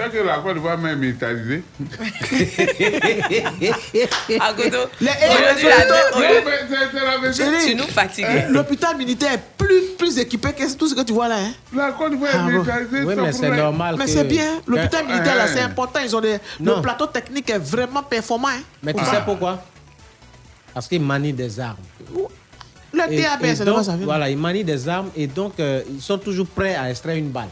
[0.10, 1.64] que la Côte d'Ivoire même militarisée.
[7.66, 8.26] Tu nous fatigues.
[8.28, 11.38] euh, L'hôpital militaire est plus, plus équipé que tout ce que tu vois là.
[11.38, 11.52] Hein.
[11.76, 13.04] La Côte d'Ivoire Ah est militarisée.
[13.04, 14.60] Oui, mais c'est normal Mais que- c'est bien.
[14.68, 16.00] L'hôpital que- militaire, là, c'est important.
[16.04, 16.38] Ils ont des...
[16.60, 18.48] Le plateau technique est vraiment performant.
[18.50, 18.62] Hein.
[18.84, 19.12] Mais tu Ah.
[19.12, 19.64] sais pourquoi?
[20.74, 21.78] Parce qu'ils manient des armes.
[22.94, 24.06] Le TAB, c'est de quoi ça vient?
[24.06, 27.30] Voilà, ils manient des armes et donc euh, ils sont toujours prêts à extraire une
[27.30, 27.48] balle.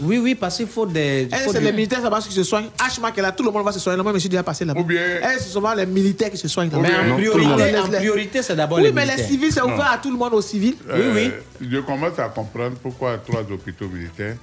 [0.00, 1.28] Oui, oui, parce qu'il faut des.
[1.30, 2.68] Eh, c'est du- les militaires là-bas qui se soignent.
[3.14, 4.02] Qui est là, tout le monde va se soigner.
[4.02, 4.80] Moi, je me suis déjà passé là-bas.
[4.80, 5.00] Ou bien-
[5.38, 6.82] c'est souvent les militaires qui se soignent là-bas.
[6.88, 9.28] Mais en priorité, en priorité, c'est d'abord Oui, les mais les militaires.
[9.28, 9.72] civils, c'est Non.
[9.74, 10.76] ouvert à tout le monde aux civils.
[10.90, 11.30] Euh,
[11.60, 14.36] Je commence à comprendre pourquoi trois hôpitaux militaires.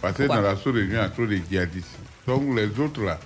[0.00, 1.86] Parce que dans la sous-région, il y a trop de djihadistes.
[2.26, 3.18] Donc les autres là,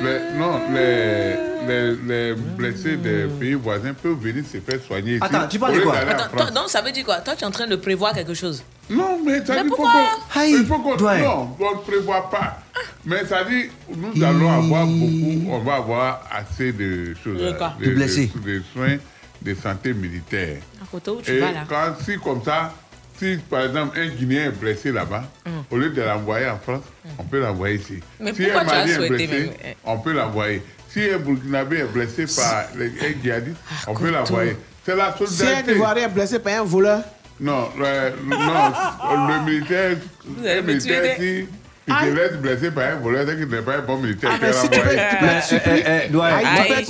[0.00, 1.36] les, non, les,
[1.66, 5.20] les, les blessés des pays voisins peuvent venir se faire soigner ici.
[5.22, 5.96] Attends, tu parles de quoi?
[5.96, 7.16] Attends, toi, donc ça veut dire quoi?
[7.20, 8.62] Toi, tu es en train de prévoir quelque chose.
[8.90, 9.90] Non, mais ça Mais dit pourquoi?
[10.34, 12.58] qu'on- il faut qu'on non, on ne prévoit pas.
[13.04, 13.66] Mais ça dit,
[13.96, 18.30] nous allons avoir beaucoup, on va avoir assez de choses, De De blessés.
[18.34, 18.96] de, de soins
[19.40, 20.58] de santé militaire.
[20.82, 21.64] À côté où tu Et vas là?
[21.68, 22.72] quand, si comme ça,
[23.18, 25.24] si par exemple un Guinéen est blessé là-bas,
[25.70, 26.84] au lieu de l'envoyer en France,
[27.18, 28.00] on peut l'envoyer ici.
[28.20, 29.76] Mais si pourquoi un tu as Malien est blessé, même, eh?
[29.84, 30.62] on peut l'envoyer.
[30.88, 33.56] Si un Burkinabé est blessé par les un djihadiste,
[33.86, 34.56] on peut l'envoyer.
[34.84, 35.70] C'est la Si un.
[35.70, 37.02] Ivoirien est blessé par un voleur,
[37.40, 38.36] Non, le, non,
[39.26, 41.46] le militaire, me militaire, si
[41.88, 44.30] il te laisse blessé par un voleur, c'est qu'il n'est pas un bon militaire.
[44.32, 45.70] Ah, mais si tu peux, tu peux.
[45.76, 46.12] Eh, eh,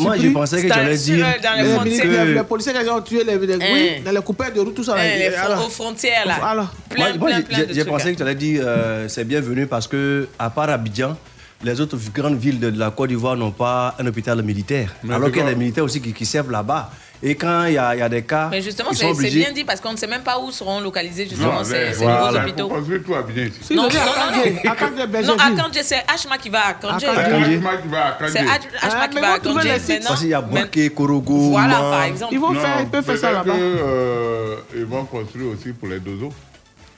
[0.03, 1.17] moi- je pensais que j'allais dire.
[1.27, 1.85] les les, frontières.
[1.85, 4.75] militaires, que- les policiers, ils ont tué les, les, oui, dans les coupeurs de route,
[4.75, 4.95] tout ça.
[5.03, 6.35] Eh, alors, aux frontières là.
[6.45, 9.89] Alors, Plein, Moi, moi, plein, j'ai- pensé que tu allais dire euh, c'est bienvenu parce
[9.89, 11.17] que à part Abidjan,
[11.65, 14.95] les autres grandes villes de la Côte d'Ivoire n'ont pas un hôpital militaire.
[15.05, 16.91] Mais alors qu'il y a des militaires aussi qui, qui servent là-bas.
[17.25, 19.39] Et quand il y y a des cas, Mais justement, ils c'est obligés.
[19.39, 22.19] bien dit parce qu'on ne sait même pas où seront localisés justement Non, ces, voilà,
[22.19, 22.69] nouveaux il hôpitaux.
[22.69, 23.59] faut construire tout à bien ici.
[23.63, 25.65] si Non, non, à non, non.
[25.73, 27.01] c'est Hma qui va à Kandje.
[27.01, 27.09] C'est.
[27.09, 28.33] Hachma qui va à Kandji.
[28.33, 28.51] C'est Hma
[28.83, 29.69] Ah, qui mais va à Kandje.
[30.09, 32.35] Parce qu'il y a Boaké, Korogo, Voilà, par exemple.
[32.35, 33.59] Ils vont faire, ils peuvent faire ça peut-être là-bas.
[33.59, 36.33] euh, ils vont construire aussi pour les dozos.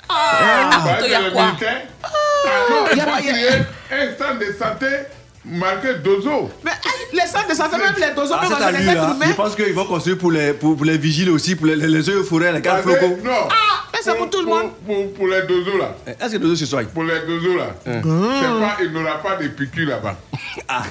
[0.08, 1.52] Ah, que il y a quoi?
[2.04, 2.08] ah
[2.92, 3.54] il y a
[3.92, 4.86] un centre de santé
[5.44, 6.50] marqué dozo.
[6.64, 9.26] Mais eh, les centres de santé, même les dozos, Ah, même les êtres humains.
[9.28, 11.88] Je pense qu'ils vont construire pour les, pour, pour les vigiles aussi, pour les, les,
[11.88, 12.80] les œufs forêts, les gars.
[12.84, 13.32] Non.
[13.50, 14.70] Ah, mais c'est pour tout le monde.
[14.86, 15.94] Pour, pour, pour les dozos là.
[16.06, 17.66] Est-ce que les œufs se soignent Pour les dozos là.
[17.84, 20.16] C'est pas, il n'aura pas de piqûres là-bas.
[20.68, 20.82] Ah,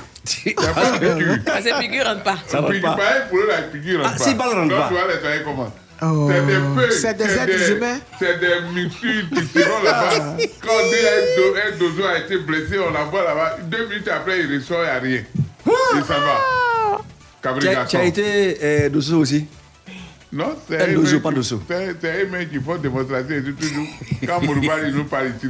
[0.46, 1.38] Il n'y a pas de piqûres.
[1.48, 2.36] Ah, Ces figures rentrent pas.
[2.48, 3.12] Ça Les rentre piqûres, pas.
[3.30, 4.24] pour eux, la piqûre rentre Ah, pas.
[4.24, 4.88] si, balle rentre Donc, pas.
[4.90, 5.74] tu vas les soigner comment?
[6.06, 6.92] Oh, C'est des feuilles.
[7.00, 8.00] c'est des êtres humains.
[8.20, 10.38] C'est des mixtures qui seront là-bas.
[10.62, 13.58] Quand on dit un, do- un dozo a été blessé, on l'envoie là-bas.
[13.64, 15.24] Deux minutes après, il ressort, il n'y a rien.
[15.98, 17.00] Et ça va.
[17.90, 19.46] Tu as, été euh, aussi?
[20.32, 21.62] Non, c'est Un mec pas qui- dozo.
[21.68, 23.86] C'est c'est un mec qui font démonstration et toujours.
[24.26, 25.48] Quand Mouroubali nous parle ici,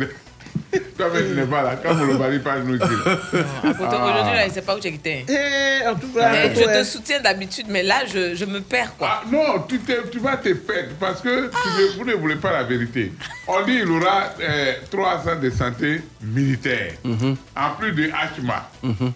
[0.74, 0.80] là.
[0.98, 1.76] toi, mais tu n'es pas là.
[1.82, 2.86] Quand Mouroubali parle nous ici.
[3.06, 3.40] là.
[3.70, 5.26] Akoto, Aujourd'hui, là, il ne sait pas où tu étais.
[5.30, 8.96] Eh, en tout cas, Mais Je te soutiens d'habitude, mais là, je, je me perds
[8.98, 9.22] quoi.
[9.22, 9.80] Ah, non, tu,
[10.12, 13.12] tu vas te perdre parce que tu ne- vous ne voulez pas la vérité.
[13.48, 18.70] On dit qu'il aura euh, trois centres de santé militaires, en plus de HMA.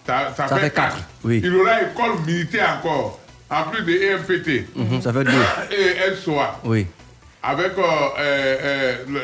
[0.06, 0.94] ça, ça Ça fait fait quatre.
[0.96, 1.40] quatre, oui.
[1.44, 3.20] Il aura école militaire encore,
[3.50, 4.66] en plus de EMPT.
[4.76, 5.32] Mhm, Ça fait deux.
[6.10, 6.60] Et SOA.
[6.64, 6.86] Oui.
[7.42, 9.20] Avec euh, euh, euh, le-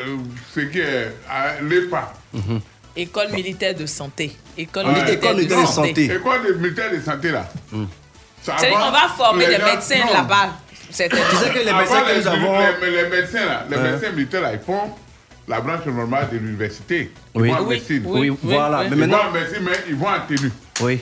[0.53, 1.09] ce qui est euh,
[2.35, 2.61] l'EPA.
[2.97, 4.35] École militaire de santé.
[4.57, 4.93] École Ouais.
[4.93, 5.87] militaire École de militaire de santé.
[5.89, 6.05] santé.
[6.15, 7.49] École de militaire de santé là.
[8.41, 10.49] C'est-à-dire va- qu'on va former les des médecins là-bas.
[10.91, 12.59] C'est- Tu sais que les Avant, médecins que les, nous avons.
[12.81, 13.81] les, les médecins, là, les Hein?
[13.81, 14.91] médecins militaires, là, ils font
[15.47, 17.11] la branche normale de l'université.
[17.35, 17.49] Ils Oui.
[17.49, 18.03] vont en Oui, médecine.
[18.05, 18.29] oui.
[18.29, 18.79] Oui, voilà.
[18.79, 18.85] oui.
[18.91, 19.17] Mais Ils maintenant.
[19.17, 20.51] vont en médecine, mais ils vont en tenue.
[20.81, 21.01] Oui.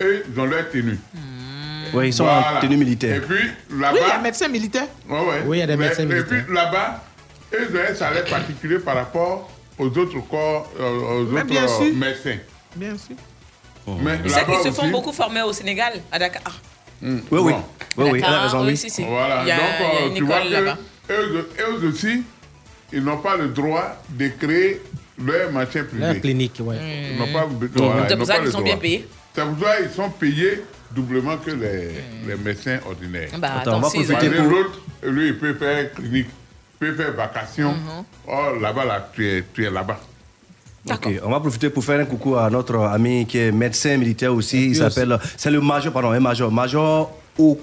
[0.00, 0.98] Eux, ils ont leur tenue.
[1.94, 2.56] Oui, ils sont Voilà.
[2.56, 3.20] en tenue Et militaire.
[3.26, 4.86] puis, Oui, il y a là-bas, un médecin militaire.
[5.08, 5.42] ouais, ouais.
[5.46, 6.44] Oui, il y a des Mais- médecins Et militaires.
[6.46, 7.02] puis, là-bas,
[7.54, 11.46] eux, ils ont un salaire particulier par rapport aux autres corps, euh, aux Mais autres
[11.50, 11.82] bien sûr.
[11.82, 12.38] euh, médecins.
[12.76, 13.16] Bien sûr.
[14.02, 16.60] Mais sais là-bas qu'ils se font aussi- beaucoup former au Sénégal, à Dakar.
[17.00, 17.52] Hmm, Oui, oui.
[17.52, 17.58] bon.
[17.96, 18.76] Oui, oui, elle Dakar, a raison, oui.
[18.76, 19.02] si, si.
[19.04, 20.78] Voilà, Il y a, donc il y a euh, une tu vois école que là-bas.
[21.10, 21.48] eux,
[21.82, 22.22] eux aussi,
[22.92, 24.80] ils n'ont pas le droit de créer
[25.18, 26.00] leur machin privé.
[26.06, 26.76] La clinique, ouais.
[27.12, 27.68] Ils n'ont pas, Mm.
[27.74, 29.08] voilà, C'est ils pour ça qu'ils sont bien payés.
[29.34, 30.62] C'est pour ça qu'ils sont payés
[30.92, 31.90] doublement que les,
[32.28, 33.30] les médecins ordinaires.
[33.38, 36.28] Bah, Attends, attends, on va ils profiter pour- l'autre, lui, il peut faire clinique,
[36.86, 37.72] il peut faire vacation.
[37.72, 38.04] Mhm.
[38.28, 39.98] Oh, là-bas, là, tu es, tu es là-bas.
[40.90, 44.34] Ok, on va profiter pour faire un coucou à notre ami qui est médecin militaire
[44.34, 44.66] aussi.
[44.66, 45.16] Il s'appelle.
[45.36, 46.50] C'est le major, pardon, un major.
[46.50, 47.58] Major Oku.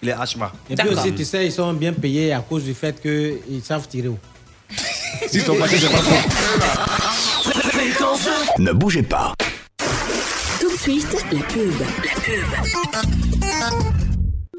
[0.00, 0.52] Il est HMA.
[0.70, 3.86] Et puis aussi, tu sais, ils sont bien payés à cause du fait qu'ils savent
[3.88, 4.10] tirer.
[5.28, 6.14] S'ils sont partis, c'est pas trop.
[8.58, 9.34] Ne bougez pas.
[9.78, 11.72] de suite, la pub.
[11.80, 12.20] La
[13.70, 14.11] pub.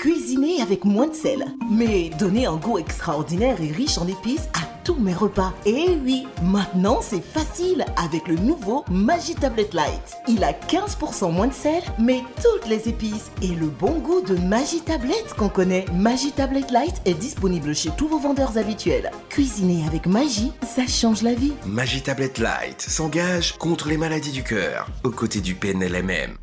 [0.03, 4.65] Cuisiner avec moins de sel, mais donner un goût extraordinaire et riche en épices à
[4.83, 5.53] tous mes repas.
[5.65, 10.17] Et oui, maintenant c'est facile avec le nouveau Magi Tablet Light.
[10.27, 14.35] Il a 15% moins de sel, mais toutes les épices et le bon goût de
[14.35, 15.85] Magi Tablet qu'on connaît.
[15.93, 19.09] Magi Tablet Light est disponible chez tous vos vendeurs habituels.
[19.29, 21.53] Cuisiner avec Magie, ça change la vie.
[21.65, 26.42] Magie Tablet Light s'engage contre les maladies du cœur, aux côtés du PNLMM.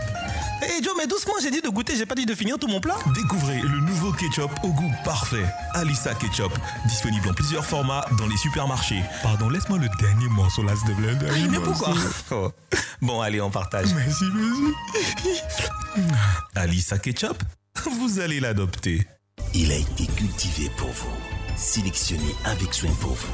[0.61, 2.79] Hé Joe, mais doucement, j'ai dit de goûter, j'ai pas dit de finir tout mon
[2.79, 2.97] plat.
[3.15, 5.45] Découvrez le nouveau ketchup au goût parfait.
[5.73, 6.53] Alissa Ketchup.
[6.85, 9.01] Disponible en plusieurs formats dans les supermarchés.
[9.23, 11.17] Pardon, laisse-moi le dernier morceau là, te plaît.
[11.29, 11.93] Ah, mais pourquoi
[12.31, 12.51] Oh.
[13.01, 13.93] Bon, allez, on partage.
[13.95, 14.73] Merci, merci.
[16.55, 17.41] Alissa Ketchup,
[17.99, 19.07] vous allez l'adopter.
[19.55, 21.17] Il a été cultivé pour vous,
[21.55, 23.33] sélectionné avec soin pour vous.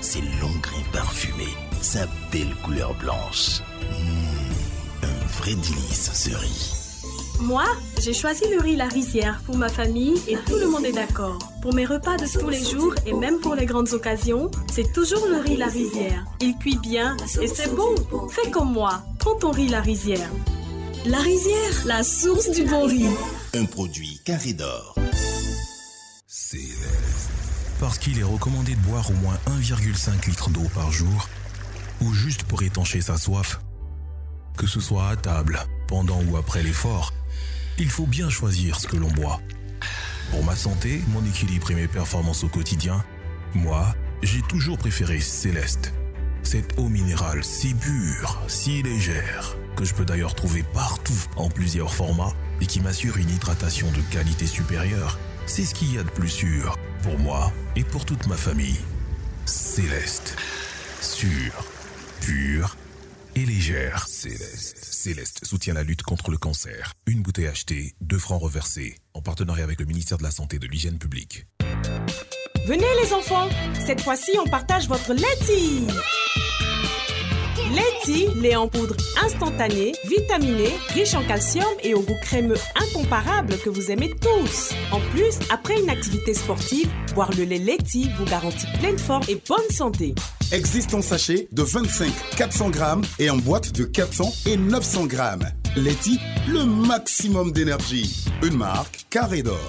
[0.00, 3.60] Ses longs grains parfumés, sa belle couleur blanche.
[3.80, 4.65] Mmh,
[5.54, 6.72] délice ce riz.
[7.40, 7.64] Moi,
[8.00, 11.38] j'ai choisi le riz La Rizière pour ma famille et tout le monde est d'accord.
[11.60, 15.26] Pour mes repas de tous les jours et même pour les grandes occasions, c'est toujours
[15.26, 16.24] le riz La Rizière.
[16.40, 17.94] Il cuit bien et c'est bon.
[18.30, 20.30] Fais comme moi, prends ton riz La Rizière.
[21.04, 23.06] La Rizière, la source du bon riz.
[23.54, 24.94] Un produit carré d'or.
[27.78, 31.28] Parce qu'il est recommandé de boire au moins 1,5 litre d'eau par jour,
[32.00, 33.60] ou juste pour étancher sa soif.
[34.56, 37.12] Que ce soit à table, pendant ou après l'effort,
[37.78, 39.40] il faut bien choisir ce que l'on boit.
[40.30, 43.04] Pour ma santé, mon équilibre et mes performances au quotidien,
[43.54, 45.92] moi, j'ai toujours préféré Céleste.
[46.42, 51.92] Cette eau minérale si pure, si légère, que je peux d'ailleurs trouver partout en plusieurs
[51.92, 56.10] formats et qui m'assure une hydratation de qualité supérieure, c'est ce qu'il y a de
[56.10, 58.80] plus sûr pour moi et pour toute ma famille.
[59.44, 60.36] Céleste.
[61.02, 61.66] Sûre,
[62.22, 62.74] pure
[63.36, 64.06] et légère.
[64.08, 64.78] Céleste.
[64.80, 66.94] Céleste soutient la lutte contre le cancer.
[67.06, 70.58] Une bouteille achetée, deux francs reversés, en partenariat avec le ministère de la Santé et
[70.58, 71.46] de l'Hygiène publique.
[72.66, 73.48] Venez les enfants,
[73.86, 75.86] cette fois-ci on partage votre laiti.
[77.74, 83.68] Laiti, lait en poudre instantané, vitaminé, riche en calcium et au goût crémeux incomparable que
[83.68, 84.72] vous aimez tous.
[84.92, 89.40] En plus, après une activité sportive, boire le lait Laiti vous garantit pleine forme et
[89.46, 90.14] bonne santé.
[90.52, 95.44] Existe en sachet de 25 400 grammes et en boîte de 400 et 900 grammes.
[95.74, 98.24] Leti, le maximum d'énergie.
[98.42, 99.68] Une marque carré d'or.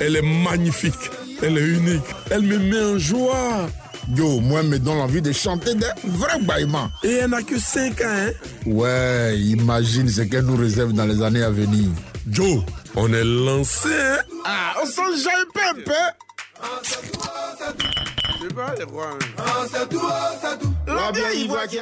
[0.00, 1.10] Elle est magnifique,
[1.42, 3.68] elle est unique, elle me met en joie.
[4.14, 6.90] Yo, moi, me donne envie de chanter des vrais baillements.
[7.02, 8.30] Et elle n'a que 5 ans, hein?
[8.66, 11.88] Ouais, imagine ce qu'elle nous réserve dans les années à venir.
[12.28, 12.62] Joe,
[12.96, 14.18] on est lancé, hein?
[14.44, 15.94] Ah, on s'en jaille peu.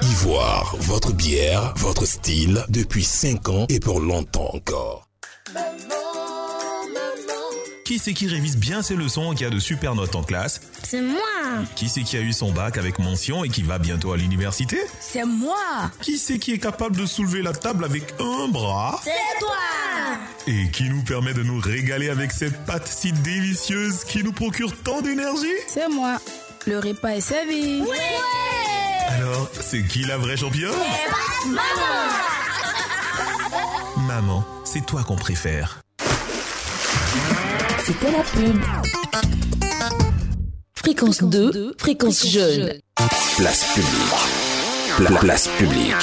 [0.02, 5.08] Ivoire, votre bière, votre style, depuis 5 ans et pour longtemps encore.
[7.84, 10.60] Qui c'est qui révise bien ses leçons et qui a de super notes en classe
[10.84, 11.20] C'est moi.
[11.74, 14.78] Qui c'est qui a eu son bac avec mention et qui va bientôt à l'université
[15.00, 15.90] C'est moi.
[16.00, 19.56] Qui c'est qui est capable de soulever la table avec un bras C'est toi.
[20.46, 24.72] Et qui nous permet de nous régaler avec cette pâte si délicieuse qui nous procure
[24.82, 26.18] tant d'énergie C'est moi
[26.66, 27.82] Le repas est servi
[29.08, 30.70] Alors, c'est qui la vraie championne
[31.46, 31.58] Maman
[34.06, 35.80] Maman, c'est toi qu'on préfère.
[37.84, 38.60] C'était la pub.
[40.74, 42.72] Fréquence 2, fréquence jeune.
[43.36, 44.96] Place publique.
[44.96, 45.94] Pla- place publique.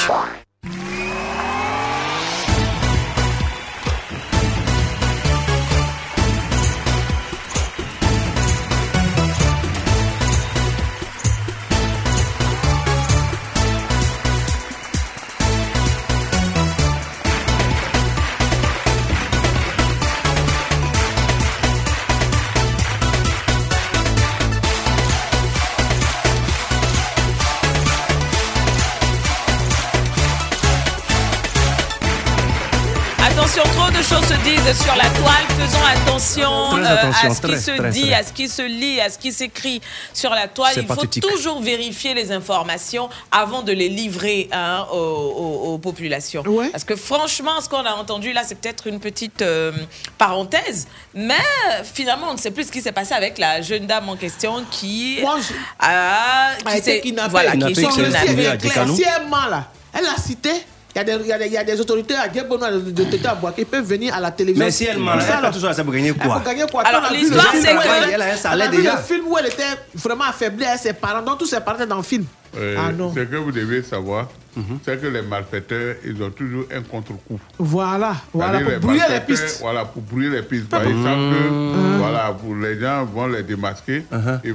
[34.74, 35.46] Disent sur la toile.
[35.60, 38.14] Faisons attention, euh, attention, à ce qui très, se très, dit, très.
[38.14, 39.82] à ce qui se lit, à ce qui s'écrit
[40.14, 40.74] sur la toile.
[40.78, 46.44] Il faut toujours vérifier les informations avant de les livrer hein, aux, aux- aux populations.
[46.72, 49.72] Parce que franchement, ce qu'on a entendu là, c'est peut-être une petite euh,
[50.18, 51.34] parenthèse, mais
[51.94, 54.64] finalement, on ne sait plus ce qui s'est passé avec la jeune dame en question
[54.72, 55.20] qui
[55.80, 57.30] a, a été kidnappée.
[57.32, 58.44] voilà, qui est kidnappée.
[58.44, 58.88] est clair.
[58.96, 59.68] Si elle ment là,
[59.98, 60.52] elle a cité.
[60.96, 63.36] Il y, a des, il, y a des, il y a des autorités à Teta
[63.36, 64.66] Boaké, peuvent venir à la télévision.
[64.66, 66.40] Mais si elle ment, elle ça, fait ça, ça peut gagner Elle quoi?
[66.40, 66.82] peut gagner quoi?
[66.82, 68.96] Alors, l'histoire, c'est que- elle- Elle a un salaire déjà.
[68.96, 69.64] le film où elle était
[69.94, 71.22] vraiment affaiblie avec ses parents.
[71.22, 72.26] Donc, tous ses parents étaient dans le film.
[72.58, 73.14] Euh, Ah non.
[73.14, 74.28] Ce que vous devez savoir,
[74.84, 77.40] c'est que les malfaiteurs, ils ont toujours un contre-coup.
[77.60, 79.60] Voilà, voilà, pour brouiller les pistes.
[79.62, 80.68] Voilà, pour brouiller les pistes.
[80.70, 81.36] Par exemple,
[82.00, 84.04] voilà, pour les gens vont les démasquer.
[84.44, 84.50] Et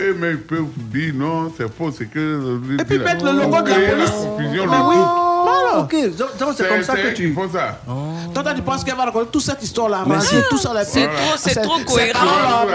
[0.00, 2.58] eux-mêmes, ils peuvent dire non, c'est faux, c'est que.
[2.80, 4.10] Et puis mettre le logo de la police.
[4.10, 5.50] confusion, Mais le oui.
[5.88, 5.96] coup.
[5.96, 6.10] Voilà.
[6.10, 7.32] Ok, donc c'est comme ça que tu.
[7.34, 7.78] Font ça.
[7.86, 10.36] Donc, toi, tu penses qu'elle va raconter toute cette histoire-là, Mais si.
[10.50, 10.84] tout ça là.
[10.84, 12.20] C'est trop- c'est trop cohérent.
[12.24, 12.72] Voir que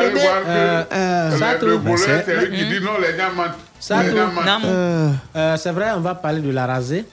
[0.48, 1.80] Euh, euh, le- ça, le tout.
[1.80, 3.52] voleur, C'est- c'est lui qui dit non, les gens mentent.
[3.80, 4.00] Ça.
[4.66, 7.06] Euh, euh, c'est vrai, on va parler de la rasée.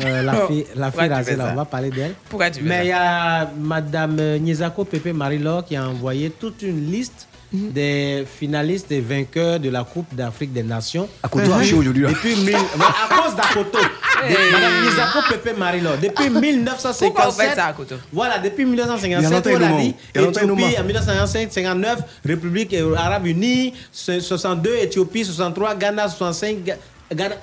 [0.00, 0.46] Euh, la Oh.
[0.48, 2.14] fille, la fille rasée, là, on va parler d'elle.
[2.30, 6.30] Pourquoi tu fais Mais il y a Madame euh, Nyezako Pepe Marie-Laure qui a envoyé
[6.30, 11.08] toute une liste des finalistes et vainqueurs de la Coupe d'Afrique des Nations.
[11.22, 12.06] Akoto a aujourd'hui.
[12.06, 13.78] Depuis mille- à cause d'Akoto.
[13.78, 15.54] De- Madame Nyezako Pepe.
[16.00, 17.06] Depuis 1957.
[17.08, 17.96] Pourquoi vous faites ça, Akoto?
[18.12, 21.52] Voilà, depuis Il y a 1957, longtemps, on il a nous dit Éthiopie en 1955,
[21.52, 26.78] 59, République arabe unie, 62, Éthiopie, 63, Ghana, 65, Ga- Ghana,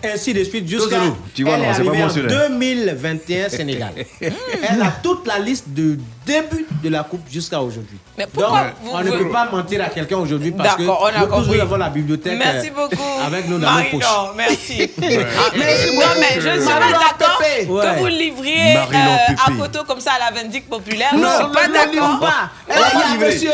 [0.03, 0.97] ainsi de suite, jusqu'à.
[0.99, 2.47] Tous, tu vois, elle non, est c'est pas arrivée moi, en celui-là.
[2.49, 3.93] 2021 Sénégal.
[4.21, 7.97] elle a toute la liste de début de la Coupe jusqu'à aujourd'hui.
[8.17, 10.83] Mais pourquoi Donc, vous- on ne vous- peut pas mentir à quelqu'un aujourd'hui parce que
[10.83, 11.59] on a nous compris.
[11.61, 13.01] avons la bibliothèque Merci euh, beaucoup.
[13.25, 14.03] avec nous dans nos poches.
[14.35, 14.91] Merci.
[15.01, 15.91] Ah, Ouais.
[15.95, 17.95] non, mais je ne suis pas d'accord que Ouais.
[17.97, 21.13] vous livriez euh, à Koto comme ça à la Vindicte populaire.
[21.15, 22.19] Non, je ne suis pas ne d'accord.
[22.19, 22.49] pas.
[22.69, 23.51] On Eh, a monsieur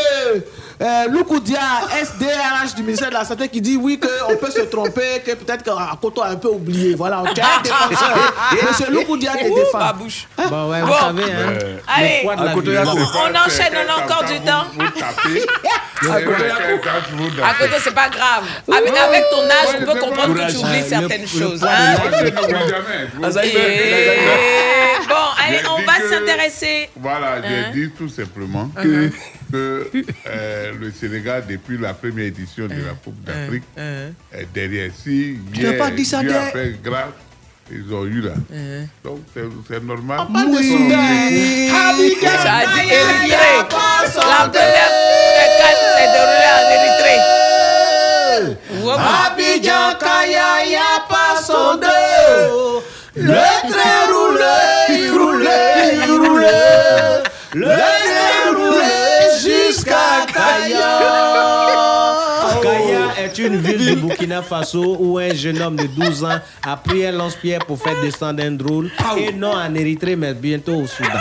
[0.81, 1.59] euh, Loukoudia,
[2.01, 5.63] SDRH du ministère de la Santé, qui dit oui, qu'on peut se tromper, que peut-être
[5.63, 6.95] qu'Akoto a un peu oublié.
[6.95, 8.33] Voilà, as un défenseur.
[8.69, 9.79] monsieur Loukoudia te défend.
[9.79, 10.27] ma bouche.
[10.37, 10.93] Bon, ouais, vous Bon.
[10.99, 11.81] savez, hein.
[11.87, 12.21] Allez,
[12.61, 12.71] vie.
[12.73, 12.91] Yako.
[13.15, 14.65] on enchaîne, on a encore du temps.
[16.05, 18.43] À côté, c'est pas grave.
[18.71, 21.63] Avec, avec ton âge, on peut comprendre que tu oublies certaines choses.
[21.63, 21.95] hein.
[25.07, 25.15] Bon,
[25.47, 26.89] allez, on va que- s'intéresser.
[26.97, 27.71] Voilà, j'ai Hein?
[27.73, 29.11] dit tout simplement Uh-huh.
[29.51, 29.91] Que
[30.27, 34.91] euh, le Sénégal, depuis la première édition de la Coupe d'Afrique, est derrière.
[34.95, 37.05] Si Tu hier, pas dit ça Dieu a dès- fait grâce,
[37.71, 38.33] ils ont eu là.
[39.03, 39.19] Donc,
[39.67, 40.19] c'est normal.
[40.29, 40.99] On parle de Soudan.
[40.99, 43.63] Abidjan, Ça a dit Kaya, Érythrée.
[43.69, 44.91] Paso, La première
[45.59, 47.21] canne s'est déroulée en Érythrée.
[48.83, 48.91] Wow.
[49.25, 52.81] Abidjan, Kaya, ya pas son deux.
[53.17, 53.33] Le
[53.71, 57.23] train roulait, il roulait, il roulait.
[57.53, 58.04] Le train roulait
[59.75, 60.99] jusqu'à Kaya.
[62.61, 66.77] Kaya est une ville du Burkina Faso où un jeune homme de 12 ans a
[66.77, 68.91] pris un lance-pierre pour faire descendre un drôle.
[69.17, 71.09] Et non en Érythrée, mais bientôt au Soudan.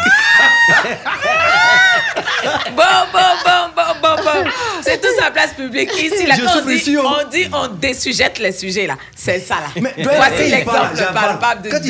[2.76, 2.82] Bon,
[3.12, 4.50] bon, bon, bon, bon, bon.
[4.82, 5.90] C'est tout la place publique.
[5.96, 7.06] Ici, là, Je quand on souffre dit, ici, oh.
[7.06, 8.96] on dit, on désujette les sujets, là.
[9.16, 9.68] C'est ça, là.
[9.80, 11.38] Mais Voici il parle, l'exemple j'avale.
[11.38, 11.80] palpable de Quand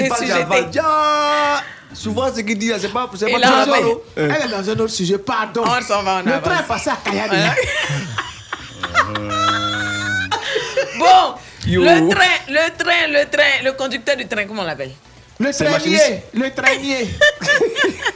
[1.94, 5.18] Souvent, ce qu'il dit, c'est pas, le va- temps, Elle est dans un autre sujet,
[5.18, 5.62] pardon.
[5.64, 6.96] On s'en va en Le train est passé à.
[10.98, 11.34] Bon,
[11.66, 11.82] Yo.
[11.82, 14.92] le train, le train, le train, le conducteur du train, comment on l'appelle?
[15.40, 17.08] Le C'est traînier, le traînier.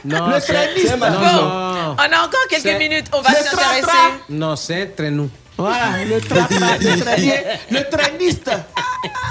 [0.05, 3.07] Non, Le ma- Bon, non, on a encore quelques minutes.
[3.11, 4.07] On va Le s'intéresser.
[4.29, 5.29] non, c'est un traîneau.
[5.57, 6.47] Voilà, le train,
[6.79, 7.39] le traînier,
[7.69, 8.49] le traîniste.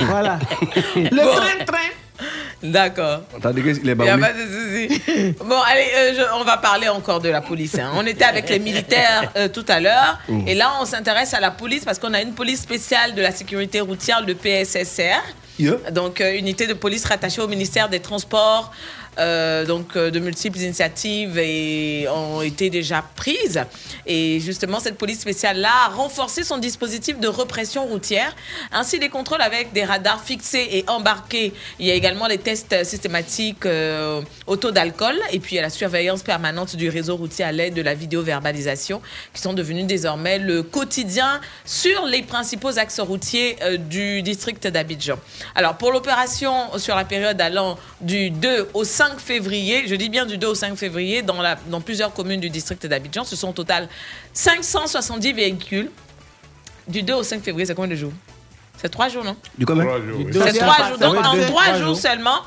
[0.03, 0.39] Voilà.
[0.95, 1.35] Le Bon.
[1.37, 1.89] train-train.
[2.63, 3.21] D'accord.
[3.41, 4.21] T'as dit qu'il est Il n'y a baoulé.
[4.21, 5.35] pas de souci.
[5.45, 7.77] Bon, allez, euh, je- on va parler encore de la police.
[7.79, 7.91] hein.
[7.95, 10.19] On était avec les militaires euh, tout à l'heure.
[10.47, 13.31] Et là, on s'intéresse à la police parce qu'on a une police spéciale de la
[13.31, 15.23] sécurité routière, le PSSR.
[15.59, 15.91] Yeah.
[15.91, 18.73] Donc, euh, unité de police rattachée au ministère des Transports.
[19.19, 21.39] Euh, donc, euh, de multiples initiatives
[22.11, 23.61] ont été déjà prises.
[24.07, 28.35] Et justement, cette police spéciale-là a renforcé son dispositif de répression routière,
[28.73, 31.53] ainsi des contrôles avec des radars fixés et embarqués.
[31.79, 35.71] Il y a également les tests systématiques euh, au taux d'alcool et puis a la
[35.71, 40.63] surveillance permanente du réseau routier à l'aide de la vidéo-verbalisation qui sont devenus désormais le
[40.63, 45.19] quotidien sur les principaux axes routiers du district d'Abidjan.
[45.55, 50.27] Alors, pour l'opération sur la période allant du 2 au 5 février, je dis bien
[50.27, 53.49] du 2 au 5 février, dans, la, dans plusieurs communes du district d'Abidjan, ce sont
[53.51, 53.89] au total
[54.33, 55.91] 570 véhicules.
[56.87, 58.13] Du 2 au 5 février, c'est combien de jours?
[58.81, 59.37] C'est trois jours, non?
[59.59, 60.27] Du oui.
[60.33, 60.99] C'est trois jours.
[60.99, 61.97] Donc, en trois jours jours.
[61.97, 62.43] seulement,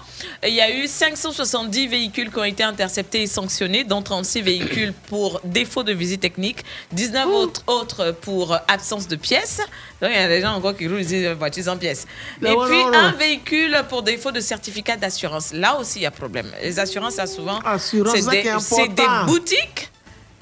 [0.47, 4.93] il y a eu 570 véhicules qui ont été interceptés et sanctionnés, dont 36 véhicules
[5.09, 6.63] pour défaut de visite technique,
[6.93, 9.59] 19 autres, autres pour absence de pièces.
[10.01, 12.07] Donc, il y a des gens encore qui roulent des voitures sans pièces.
[12.41, 12.97] Non, et non, puis, non, non.
[12.97, 15.53] un véhicule pour défaut de certificat d'assurance.
[15.53, 16.47] Là aussi, il y a problème.
[16.63, 19.91] Les assurances, ça souvent, Assurance, c'est des, boutiques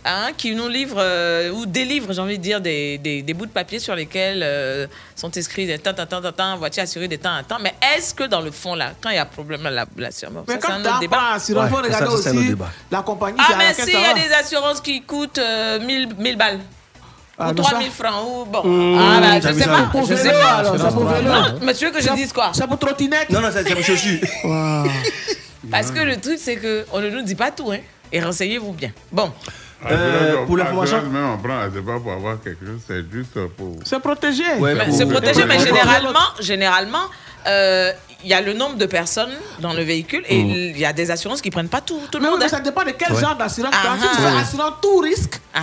[0.05, 3.47] hein, qui nous livrent euh, ou délivrent, j'ai envie de dire, des, des- des bouts
[3.47, 7.09] de papier sur lesquels euh, sont inscrits des temps, temps, temps, temps, temps, voiture assurée
[7.09, 7.57] des temps à temps.
[7.61, 10.53] Mais est-ce que dans le fond, là, quand il y a problème, là, l'assurance, Mais
[10.53, 11.17] ça, c'est quand un tu autre as débat.
[11.17, 12.71] pas assurance, il faut Ouais, regarder ça, c'est un autre aussi débat.
[12.91, 16.37] la compagnie Ah, mais s'il ça y a des assurances qui coûtent euh, 1000, 1000
[16.37, 16.59] balles.
[17.39, 18.63] Ah, ou mais 3000 ça- francs, ou bon.
[18.65, 19.77] Mmh, ah, bah, t'as je sais ça, pas.
[19.79, 19.83] oui.
[19.91, 20.51] Pour Je sais pas.
[20.55, 21.29] alors, ça pour vélo.
[21.31, 22.51] Non, mais tu veux que je dise quoi?
[22.53, 23.29] Ça pour trottinette?
[23.29, 24.19] Non, non, c'est c'est pour chaussures.
[25.71, 27.79] Parce que le truc, c'est qu'on ne nous dit pas tout, hein.
[28.11, 28.91] Et renseignez-vous bien.
[29.11, 29.31] Bon.
[29.89, 33.09] Euh, Assurance, pour l'information- assurance, même on prend, c'est pas pour avoir quelque chose, c'est
[33.11, 33.75] juste pour.
[33.85, 34.43] C'est protégé.
[34.57, 37.03] Ouais, C'est protégé, mais généralement, généralement,
[37.47, 37.91] euh,
[38.23, 40.49] il y a le nombre de personnes dans le véhicule et Mm.
[40.49, 42.39] il y a des assurances qui prennent pas tout, tout le Mais oui, monde.
[42.39, 42.49] mais hein.
[42.49, 43.21] ça dépend de quel Ouais.
[43.21, 43.95] genre d'assurance tu Ah, as.
[43.95, 44.29] Si tu ah.
[44.31, 45.61] fais assurance tout risque, Ah,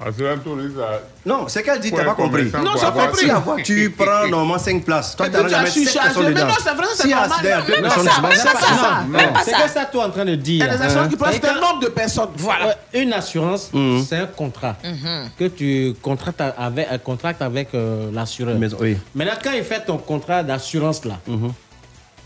[0.00, 0.04] ah.
[0.12, 2.44] Ça- Non, c'est qu'elle dit, t'as pas compris.
[2.44, 3.16] Non, j'ai compris.
[3.18, 5.74] Si la voiture prend normalement 5 places, toi Et t'arrives puis à tu as mettre
[5.74, 6.08] 7 surchargé.
[6.14, 6.46] personnes Mais dedans.
[6.46, 7.28] non, c'est vrai, c'est normal.
[7.42, 9.44] Même pas personnes, ça, même pas ça.
[9.44, 9.62] C'est ça.
[9.62, 10.64] que ça, toi, en train de il y dire.
[10.70, 12.28] a des assurances qui prennent un nombre de personnes.
[12.36, 12.76] Voilà.
[12.94, 14.04] Une assurance, Mhm.
[14.08, 15.30] c'est un contrat Mhm.
[15.38, 18.56] que tu contractes avec, contract avec euh, l'assureur.
[19.14, 21.52] Maintenant, quand il fait ton contrat d'assurance là, Mhm.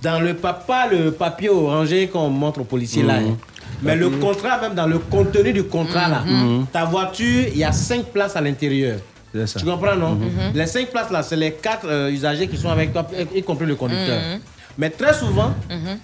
[0.02, 3.28] dans le papa, le papier orangé qu'on montre aux policiers là, Mhm.
[3.30, 3.36] hein,
[3.82, 6.66] mais le contrat, même dans le contenu du contrat là, Mhm.
[6.72, 8.98] ta voiture, il y a cinq places à l'intérieur.
[9.46, 9.58] Ça.
[9.58, 10.18] Tu comprends, non?
[10.54, 13.64] Les cinq places là, c'est les quatre euh, usagers qui sont avec toi, y compris
[13.66, 14.20] le conducteur.
[14.20, 14.40] Mhm.
[14.78, 15.52] Mais très souvent,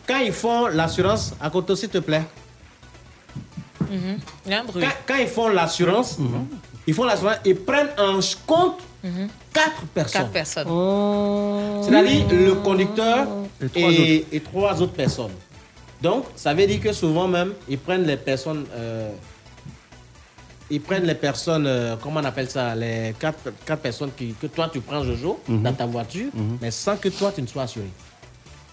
[0.07, 2.23] quand ils font l'assurance, à côté, s'il te plaît,
[3.91, 4.19] Mhm.
[4.47, 4.83] Il y a un bruit.
[4.83, 6.19] quand, quand ils font l'assurance,
[6.87, 8.81] ils font l'assurance, ils prennent en compte
[9.53, 10.23] quatre personnes.
[10.23, 11.83] Quatre personnes.
[11.85, 13.27] C'est-à-dire le conducteur
[13.63, 15.31] Et trois et, et trois autres personnes.
[16.03, 18.65] Donc, ça veut dire que souvent même, ils prennent les personnes.
[18.75, 19.11] euh,
[20.71, 24.47] ils prennent les personnes, euh, comment on appelle ça, les quatre, quatre personnes qui, que
[24.49, 25.63] toi tu prends Jojo Mhm.
[25.63, 26.31] dans ta voiture,
[26.61, 27.87] mais sans que toi tu ne sois assuré.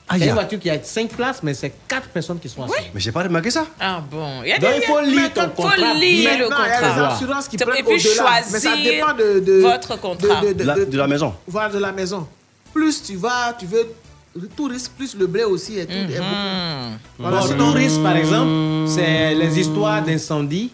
[0.07, 0.19] Aïe.
[0.19, 2.91] C'est une voiture qui a cinq places, mais c'est quatre personnes qui sont assurées.
[2.93, 3.65] Mais j'ai pas remarqué ça.
[3.79, 4.43] Ah bon.
[4.43, 6.69] Il y a Donc, des- il faut lire ton faut contrat lire le Maintenant, il
[6.69, 7.13] y a des contrat.
[7.15, 8.41] assurances qui Et prennent puis au-delà.
[8.51, 10.41] Mais ça choisir dépend de, de- votre contrat.
[10.41, 11.33] De, de- de- La- de- de la maison.
[11.47, 12.27] Voilà, de la maison.
[12.73, 13.87] Plus tu vas, tu veux
[14.55, 16.13] tout risque, plus le blé aussi est tout.
[17.17, 20.71] Voilà, Bon, sinon- tourisme, par exemple, c'est les histoires d'incendie,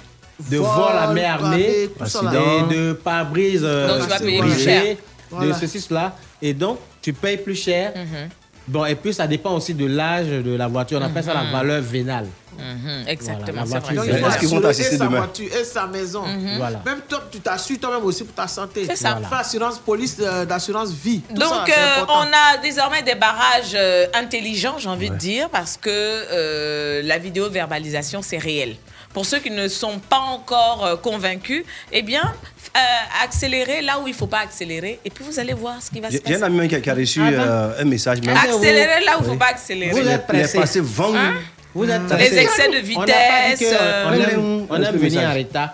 [0.50, 4.00] de Vol, vol à main armée, et de pare-brise euh,
[4.40, 4.84] brisé, cher.
[4.84, 4.98] de
[5.30, 5.54] Voilà.
[5.60, 6.16] ceci, cela.
[6.42, 7.94] Et donc, tu payes plus cher.
[7.96, 8.30] Mhm.
[8.72, 10.98] Bon, et puis ça dépend aussi de l'âge de la voiture.
[11.02, 12.28] On appelle ça la valeur vénale.
[12.58, 13.96] Mhm, Exactement, Voilà, la c'est voiture, vrai.
[13.96, 16.24] Donc, il faut Est-ce qu'ils vont assurer sa voiture et sa maison.
[16.58, 16.82] Voilà.
[16.86, 18.86] Même toi, tu t'assures toi-même aussi pour ta santé.
[18.88, 19.18] C'est ça.
[19.22, 21.22] Tu fais assurance police, euh, d'assurance vie.
[21.22, 25.76] Tout Donc, euh, on a désormais des barrages euh, intelligents, j'ai envie de dire, parce
[25.76, 28.76] que euh, la vidéo-verbalisation, c'est réel.
[29.14, 32.80] Pour ceux qui ne sont pas encore euh, convaincus, eh bien, euh,
[33.24, 36.00] accélérez là où il ne faut pas accélérer, et puis vous allez voir ce qui
[36.00, 36.52] va se J'ai j'ai un passer.
[36.60, 37.34] ami qui a, qui a reçu Attends.
[37.42, 38.22] euh, un message.
[38.22, 38.38] même.
[38.38, 39.92] Accélérez là où il ne faut pas accélérer.
[39.92, 40.58] Vous êtes il est pressé.
[40.60, 41.14] passé vent.
[41.16, 41.34] Hein?
[41.74, 42.38] Vous êtes Les pressé.
[42.38, 45.70] excès de vitesse, que euh, on aime, Hum, on aime le venir en retard.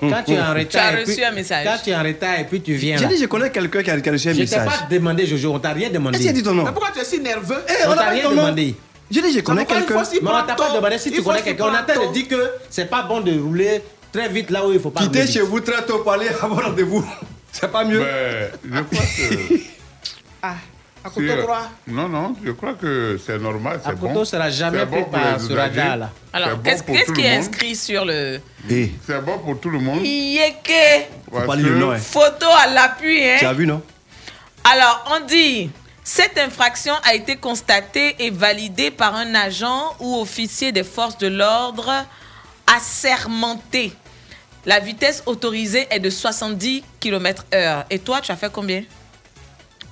[0.00, 1.64] Quand tu es en retard, Tu as et reçu puis- un message.
[1.66, 3.90] Quand tu es en retard et puis tu viens J'ai dit, je connais quelqu'un qui
[3.90, 4.64] a, reçu un Je t'ai message.
[4.64, 6.18] pas demandé, Jojo, on t'a rien demandé.
[6.18, 6.62] Qu'il a dit ton nom?
[6.62, 7.64] Mais pourquoi tu es si nerveux?
[7.68, 8.76] Eh, On on t'a rien demandé.
[9.12, 10.02] J'ai dit, je connais quelqu'un.
[10.04, 11.66] faut Mais on t'a pas demandé si tu faut connais quelqu'un.
[11.66, 12.10] On a tôt.
[12.12, 13.82] dit que c'est pas bon de rouler
[14.12, 16.64] très vite là où il faut pas Quittez chez vous très tôt pour aller avoir
[16.66, 17.04] rendez-vous.
[17.52, 18.04] C'est pas mieux.
[18.64, 19.54] Je crois que.
[20.44, 20.56] Ah,
[21.04, 21.68] à si, côté euh, droit.
[21.86, 24.06] non, non, je crois que c'est normal, c'est bon.
[24.08, 26.10] Akoto sera jamais bon pris pour par ce radar là.
[26.32, 28.40] Alors, bon qu'est-ce qui est inscrit sur le...
[28.68, 30.04] Et C'est bon pour tout le monde.
[30.04, 31.98] Yéké parce pas lire le que- nom, hein.
[31.98, 33.80] Photo à l'appui, hein tu as vu, non?
[34.64, 35.70] Alors, on dit,
[36.04, 41.28] cette infraction a été constatée et validée par un agent ou officier des forces de
[41.28, 41.92] l'ordre
[42.66, 43.92] assermenté.
[44.66, 47.84] La vitesse autorisée est de 70 km/h.
[47.90, 48.82] Et toi, tu as fait combien?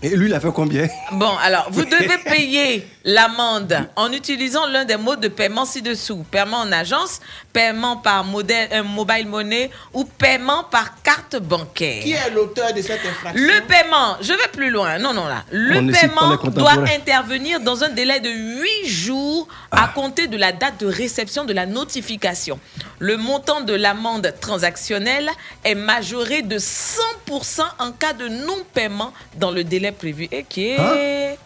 [0.03, 0.89] Et lui, il a fait combien?
[1.12, 6.24] Bon, alors, vous devez payer l'amende en utilisant l'un des modes de paiement ci-dessous.
[6.31, 7.20] Paiement en agence,
[7.52, 12.02] paiement par modèle, euh, mobile money ou paiement par carte bancaire.
[12.02, 13.43] Qui est l'auteur de cette infraction?
[13.43, 14.98] Le paiement, je vais plus loin.
[14.98, 15.44] Non, non, là.
[15.51, 20.52] Le On paiement doit intervenir dans un délai de 8 jours à compter de la
[20.52, 22.59] date de réception de la notification.
[22.98, 25.31] Le montant de l'amende transactionnelle
[25.64, 30.28] est majoré de 100% en cas de non-paiement dans le délai prévu.
[30.31, 30.78] Et qui est...
[30.78, 31.36] Hein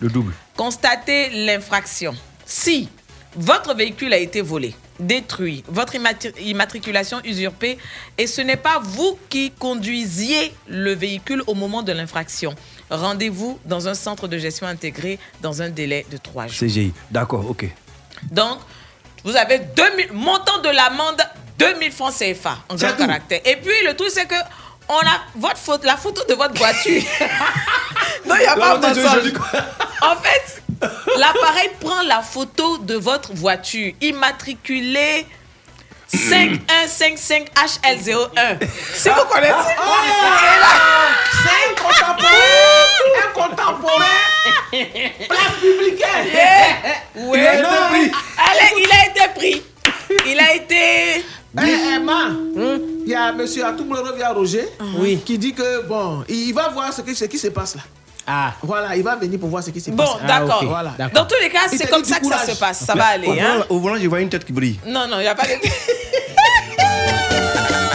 [0.00, 0.32] Le double.
[0.56, 2.14] Constatez l'infraction.
[2.44, 2.88] Si
[3.34, 7.78] votre véhicule a été volé, détruit, votre immatri- immatriculation usurpée,
[8.18, 12.54] et ce n'est pas vous qui conduisiez le véhicule au moment de l'infraction,
[12.90, 16.58] Rendez-vous dans un centre de gestion intégré dans un délai de trois jours.
[16.68, 16.92] CGI.
[17.10, 17.64] D'accord, ok.
[18.30, 18.58] Donc,
[19.24, 21.22] vous avez 2000, montant de l'amende
[21.58, 23.40] 2000 francs CFA en grand caractère.
[23.46, 24.34] Et puis, le truc, c'est que
[24.90, 27.00] on a votre photo, la photo de votre voiture.
[28.26, 28.78] non, il n'y a pas
[29.22, 29.46] dis quoi
[30.02, 30.62] En fait,
[31.16, 35.26] l'appareil prend la photo de votre voiture immatriculée
[36.12, 38.58] 5155HL01.
[38.94, 40.74] Si vous connaissez, c'est là.
[41.42, 42.44] C'est un contemporain.
[43.24, 44.20] Un contemporain.
[45.28, 46.04] Place publique.
[47.16, 47.38] Oui.
[47.38, 48.08] Il a été pris.
[48.38, 49.58] Allez, il a été pris.
[50.26, 51.24] Il a été.
[51.58, 52.28] Eh, eh, Ma,
[53.04, 53.64] il y a monsieur
[54.16, 54.66] via Roger
[54.98, 55.20] Oui.
[55.24, 57.82] qui dit que bon, il va voir ce, que, ce qui se passe là.
[58.26, 58.52] Ah.
[58.62, 60.22] Voilà, il va venir pour voir ce qui se Bon, passe.
[60.26, 60.64] d'accord.
[60.64, 60.92] Voilà.
[61.12, 62.84] Dans tous les cas, c'est comme ça que ça se passe.
[62.84, 63.28] Ça va aller.
[63.28, 63.36] Au Hein?
[63.54, 64.78] volant, au volant, je vois une tête qui brille.
[64.86, 65.50] Non, non, il n'y a pas de.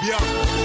[0.00, 0.57] bien.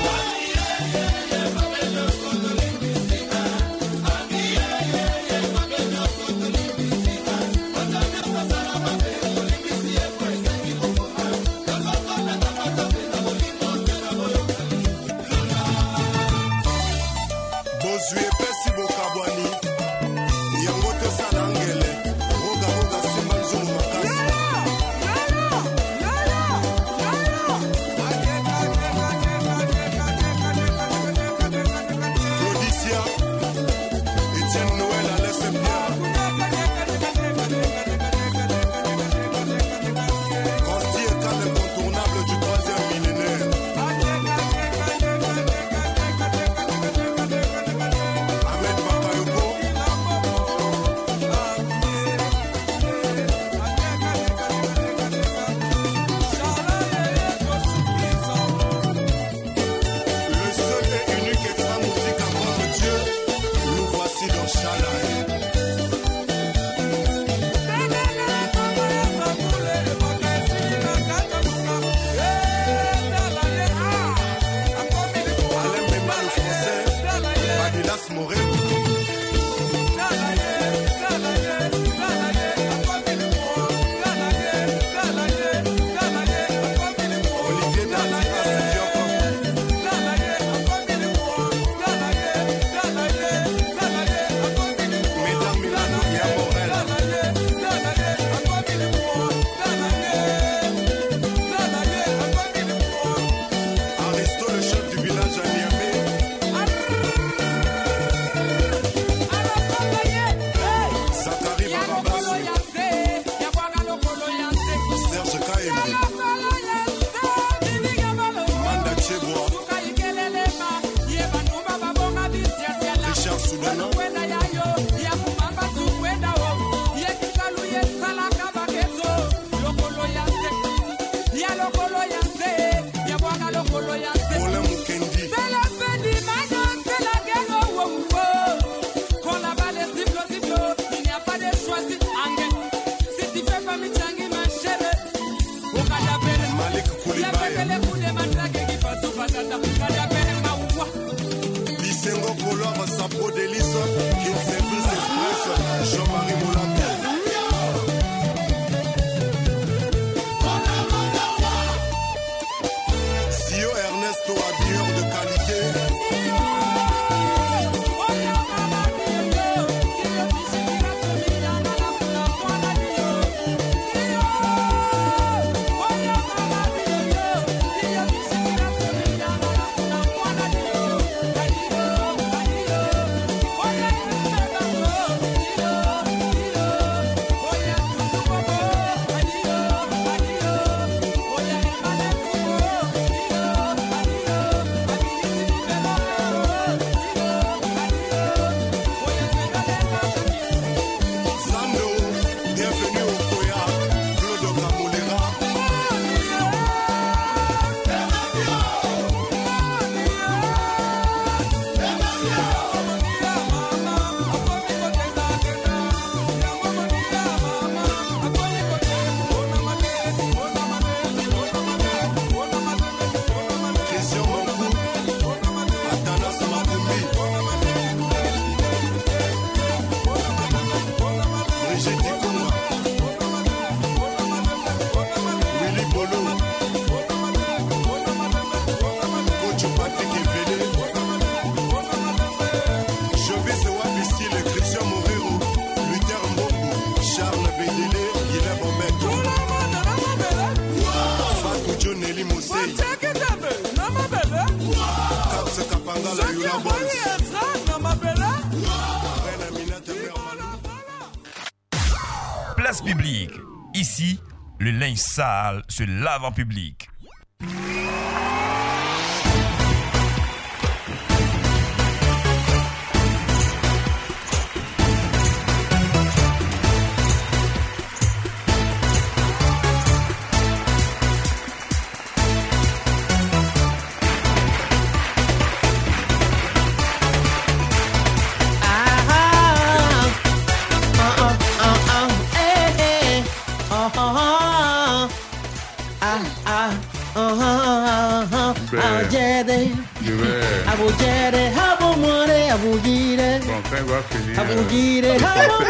[265.13, 266.82] Sale se lave en public.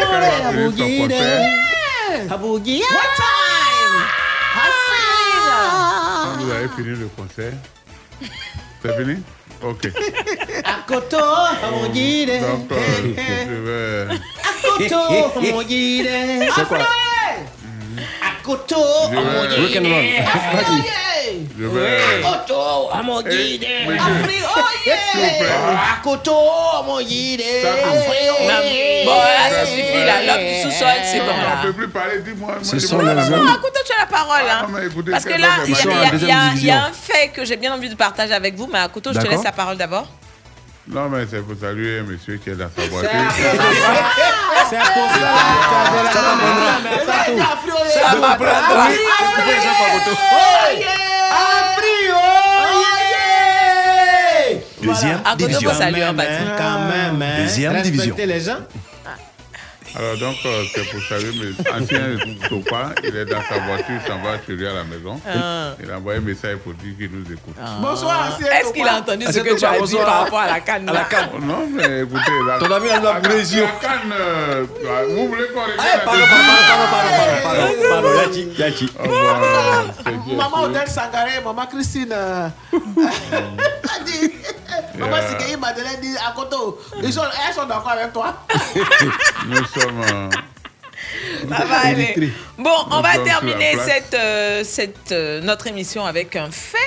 [0.04, 1.08] Euh, quand il va abumore, finir son abugire.
[1.08, 2.88] concert, Abugire.
[6.24, 7.54] Quand vous avez fini le concert,
[8.82, 9.16] c'est fini
[9.62, 9.88] Ok.
[10.66, 11.18] Akoto,
[11.64, 12.42] abugire.
[12.42, 12.78] Donc, euh,
[13.48, 14.20] je vais.
[14.44, 15.02] Akoto,
[15.40, 16.06] abugire.
[16.56, 16.78] C'est quoi
[18.42, 18.76] Akoto,
[19.10, 19.62] Je vais- abugire.
[19.62, 20.08] Rock and roll.
[20.60, 20.80] Afri,
[21.58, 22.02] Je vais.
[22.26, 22.62] Akoto,
[22.92, 23.60] abugire.
[23.64, 24.02] Eh, monsieur.
[24.02, 24.94] Afri, oye.
[25.94, 26.36] Akoto,
[26.80, 27.46] abugire.
[27.66, 28.93] Afri, oye.
[29.06, 30.24] Bon, là, ça suffit, là.
[30.26, 32.56] L'homme du sous-sol, c'est bon, On ne peut plus parler, dis-moi.
[32.62, 33.56] Ce sont les Bon, hommes.
[33.58, 34.42] écoute, tu as la parole.
[34.50, 34.68] Hein.
[34.76, 35.76] Ah, écoutez, Parce que là, il y,
[36.32, 39.00] a- deuxième un fait que j'ai bien envie de partager avec vous, mais à je
[39.20, 40.08] te laisse la parole d'abord.
[40.86, 43.10] Non, mais c'est pour saluer un monsieur qui est dans sa voiture.
[44.70, 45.20] C'est pour ça que tu
[47.38, 47.54] la
[47.94, 48.10] Ça
[51.78, 52.12] pris.
[54.82, 55.72] Deuxième division.
[55.80, 57.38] Même, hein, hein.
[57.44, 58.16] Deuxième division.
[59.96, 62.18] Alors donc, euh, c'est pour saluer mes anciens
[62.50, 62.94] copains.
[63.04, 65.20] Il est dans sa voiture, il s'en va chez à la maison.
[65.28, 65.76] Ah.
[65.84, 67.56] Il a envoyé un message pour dire qu'il nous écoute.
[67.80, 70.86] Bonsoir, Est-ce qu'il a entendu ce que tu as dit par rapport à la canne
[70.88, 73.64] là Oh, Non, mais écoutez, la, Ton ami, il a brûlé les yeux.
[73.64, 74.66] la canne, euh,
[75.10, 76.24] vous voulez qu'on regarde Allez, pardon,
[76.92, 78.90] pardon, pardon, pardon, Yachi, Yachi.
[80.26, 80.36] Dieu.
[80.36, 82.16] Maman Odette Sangaré, maman Christine.
[84.98, 85.18] maman.
[85.40, 88.46] Sikei Madeleine dit à Koto, ils sont, elles sont d'accord avec toi.
[89.48, 90.02] Nous sommes.
[90.02, 90.30] euh,
[91.50, 92.32] Ça va aller.
[92.58, 96.78] Bon, on va terminer cette, euh, cette, euh, notre émission avec un fait.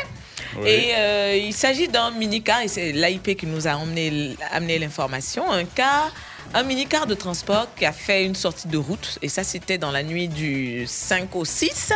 [0.59, 0.69] Oui.
[0.71, 5.51] Et euh, il s'agit d'un minicar, et c'est l'AIP qui nous a emmené, amené l'information.
[5.53, 6.11] Un car,
[6.55, 9.91] un minicar de transport qui a fait une sortie de route, et ça c'était dans
[9.91, 11.93] la nuit du 5 au 6,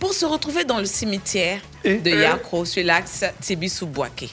[0.00, 4.30] pour se retrouver dans le cimetière de Yakro sur l'axe Tibi-Soubouaké.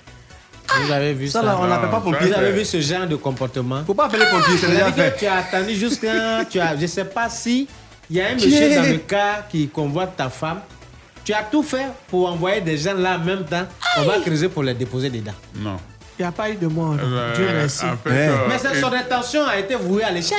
[0.85, 2.27] Vous avez vu ça Ça, là, on l'appelle pas pompier.
[2.27, 5.15] Vous avez vu ce genre de comportement Faut pas appeler pompier, c'est déjà que fait.
[5.17, 6.45] Tu as attendu jusqu'à.
[6.49, 7.67] tu as, je sais pas si
[8.09, 10.61] il y a un monsieur dans le cas qui convoite ta femme.
[11.23, 13.65] Tu as tout fait pour envoyer des gens là en même temps.
[13.99, 15.33] On va creuser pour les déposer dedans.
[15.55, 15.77] Non.
[16.19, 16.95] Il n'y a pas eu de mort.
[17.01, 17.85] Euh, Dieu merci.
[17.85, 20.37] en fait, euh, Mais sa- son intention a été vouée à l'échec.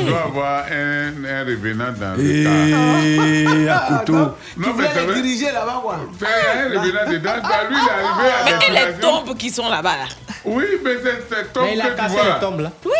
[0.00, 3.74] Il doit avoir un, un revenant dans le Et cas.
[3.74, 4.12] à couteau.
[4.12, 5.96] Non, Tu mais voulais c'est les diriger là-bas, quoi.
[6.18, 7.32] C'est un revenant dedans.
[7.42, 10.04] Bah, lui, il est arrivé à Mais et les tombes qui sont là-bas là
[10.44, 12.72] Oui, mais c'est c'est tombe Mais il a que tu cassé vois les tombes là.
[12.84, 12.92] Oui.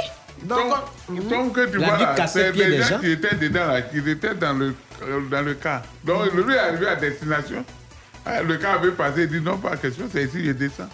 [0.49, 3.83] Tombe tombe que tu Il a vois là, c'est des gens qui étaient dedans là,
[3.83, 5.83] qui étaient dans le, euh, dans le cas.
[6.05, 7.65] Donc, lui est arrivé à destination.
[8.27, 10.89] Ah, Le cas avait passé, il dit non, pas question, c'est ici, je descends.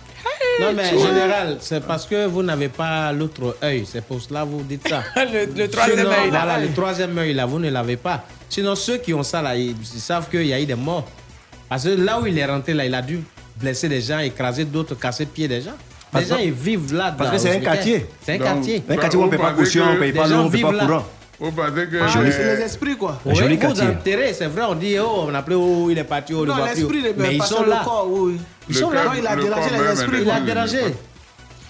[0.60, 3.86] Non, mais en général, c'est parce que vous n'avez pas l'autre œil.
[3.90, 5.02] C'est pour cela que vous dites ça.
[5.16, 6.30] le, le troisième Sinon, œil.
[6.30, 6.42] là.
[6.44, 8.24] Voilà, le troisième œil là, vous ne l'avez pas.
[8.48, 11.08] Sinon, ceux qui ont ça là, ils, ils savent qu'il y a eu des morts.
[11.68, 13.20] Parce que là où il est rentré là, il a dû
[13.56, 15.70] blesser des gens, écraser d'autres, casser le pied des gens.
[15.70, 15.76] Les
[16.12, 17.14] Parce gens, que- ils vivent là.
[17.16, 18.06] parce que c'est un quartier.
[18.22, 18.82] C'est un quartier.
[18.88, 20.50] Un quartier où on ne paie pas caution, on ne paye pas l'eau, on ne
[20.50, 21.06] paye pas courant.
[21.40, 21.96] Vous pensez que.
[22.02, 23.18] Ah, c'est les esprits, quoi.
[23.24, 26.34] Oui, Joli vous enterrez, c'est vrai, on dit, oh, on appelait, oh, il est parti,
[26.34, 26.84] oh, il est Non, parti.
[26.84, 26.90] oh.
[26.92, 27.80] l'esprit ne Mais ils pas sont le là.
[27.82, 28.36] corps, oui.
[28.68, 29.02] Ils Le sont là.
[29.18, 30.18] il a dérangé les esprits.
[30.22, 30.80] Il a dérangé.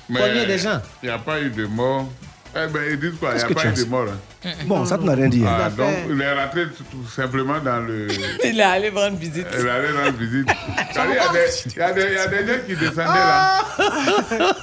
[0.08, 0.80] Mais Poigné des gens?
[1.04, 2.08] Il n'y a pas eu de mort.
[2.52, 4.06] Eh ben, ils disent quoi Il n'y a que pas eu de mort.
[4.44, 4.50] hein.
[4.66, 5.44] Bon, ça, tu n'as rien dit.
[5.46, 5.56] hein.
[5.66, 8.08] Ah, donc, il est rentré tout tout simplement dans le.
[8.44, 9.46] Il est allé rendre visite.
[9.56, 10.48] Il est allé rendre visite.
[10.94, 13.64] Il y, a des- il y a des- des gens qui descendaient là.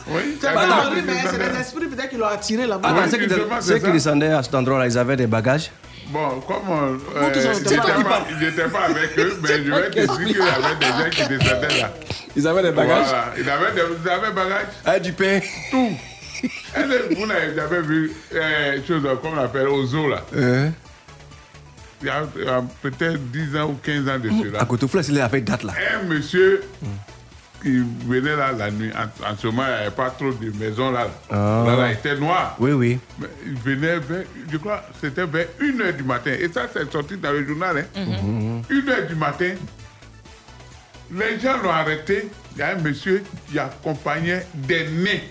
[0.07, 1.59] Oui, il y C'est pas des mais c'est là.
[1.61, 2.89] esprits peut-être qui l'ont attiré là-bas.
[2.91, 5.72] Ah, Oui, non, ceux qui, descendaient à cet endroit-là, ils avaient des bagages?
[6.09, 10.41] Bon, comme euh, était n'était pas- avec eux, mais je vais te dire qu'il y
[10.41, 11.89] avait des gens qui descendaient là.
[12.35, 13.05] Ils avaient des bagages?
[13.35, 13.49] Des ils
[14.09, 15.39] avaient bagages, Ah, du pain.
[15.72, 15.91] tout.
[16.43, 20.69] Est-ce que vous n'avez jamais vu euh, chose comme on appelle au zoo là Euh,
[22.01, 22.23] Il y a,
[22.81, 24.61] peut-être 10 ans ou 15 ans de cela.
[24.61, 25.73] à côté Flex, il avait date là.
[25.99, 26.64] Un monsieur
[27.64, 30.51] qui venait là la nuit, en, en ce moment, il n'y avait pas trop de
[30.59, 31.07] maisons là.
[31.31, 31.64] Ah.
[31.65, 32.55] Là, là, il était noir.
[32.59, 32.99] Oui, oui.
[33.19, 36.34] Mais il venait vers, je crois, c'était vers 1h du matin.
[36.39, 37.84] Et ça, c'est sorti dans le journal.
[37.95, 38.61] Hein.
[38.69, 39.55] 1h du matin,
[41.11, 42.30] les gens l'ont arrêté.
[42.55, 45.23] Il y a un monsieur qui accompagnait des nez.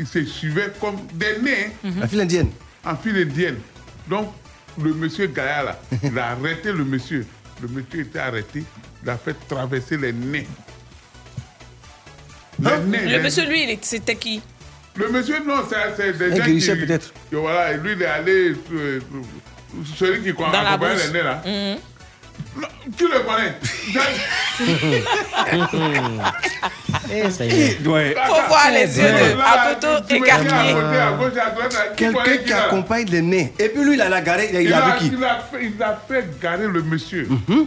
[0.00, 2.50] Il se suivait comme des nez hein, La file indienne.
[2.86, 3.58] en file indienne.
[4.08, 4.32] Donc,
[4.82, 7.26] le monsieur Gaïa là, il a arrêté le monsieur.
[7.60, 8.64] Le monsieur était arrêté,
[9.02, 10.46] il a fait traverser les nez.
[12.58, 14.40] Les nez, Le les- monsieur, lui, il est- c'était qui?
[14.96, 16.86] Le monsieur, non, c'est c'est des gens qui...
[16.86, 17.12] peut-être.
[17.30, 18.54] Voilà, et lui, il est allé...
[18.72, 19.00] euh,
[19.96, 21.06] celui qui Dans la accompagne bourse.
[21.08, 21.42] les nez là.
[21.46, 21.78] Mhm.
[22.56, 23.54] Non, Tu le connais
[27.12, 27.28] Eh.
[27.82, 29.96] Faut voir les yeux de
[31.96, 33.52] Quelqu'un qui accompagne les nez.
[33.58, 35.06] Et puis lui, il a la garé, il a, il, a vu qui?
[35.16, 37.26] il, a fait, il a fait garer le monsieur.
[37.28, 37.66] Mhm.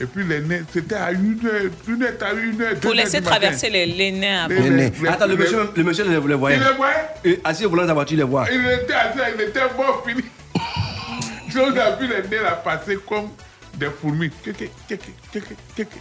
[0.00, 2.94] Et puis les nez, c'était à une heure, une heure, à une heure, deux Pour
[2.94, 4.48] laisser traverser les, les nez avant.
[4.54, 6.56] Les les- Attends, le les- monsieur, le monsieur le, le voyait.
[6.56, 6.94] Il le voyait?
[7.24, 8.46] Et assis au volant de sa voiture, il le voit.
[8.50, 10.22] Il était assis, il était mort, fini.
[11.54, 13.28] On a vu les nez là passer comme
[13.74, 14.30] des fourmis.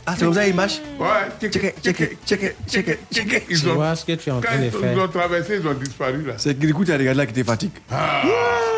[0.06, 2.98] Ah, c'est comme ça, marche Ouais, tchéké, tchéké, tchéké, tchéké.
[3.12, 4.92] Tu Ils ont, vois ce que tu es en train de ils, faire.
[4.94, 6.34] ils ont traversé, ils ont disparu là.
[6.38, 7.72] C'est que du coup, tu as regardé là qui te fatigue.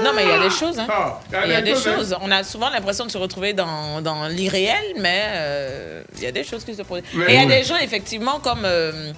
[0.03, 0.77] Non, mais il y a des choses.
[0.79, 0.87] Hein.
[0.89, 1.75] Ah, Il y a des hein.
[1.83, 2.15] choses.
[2.21, 6.31] On a souvent l'impression de se retrouver dans, dans l'irréel, mais euh, il y a
[6.31, 7.09] des choses qui se produisent.
[7.27, 7.47] Et il y a oui.
[7.47, 9.11] des gens, effectivement, comme euh,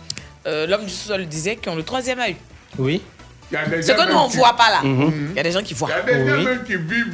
[0.48, 2.36] euh, l'homme du sol disait, qui ont le troisième œil.
[2.78, 3.02] Oui.
[3.52, 4.82] Il y a des Ce que nous, on ne voit pas là.
[4.84, 5.30] Mhm.
[5.32, 5.90] Il y a des gens qui voient.
[6.08, 7.14] Il y a des gens qui vivent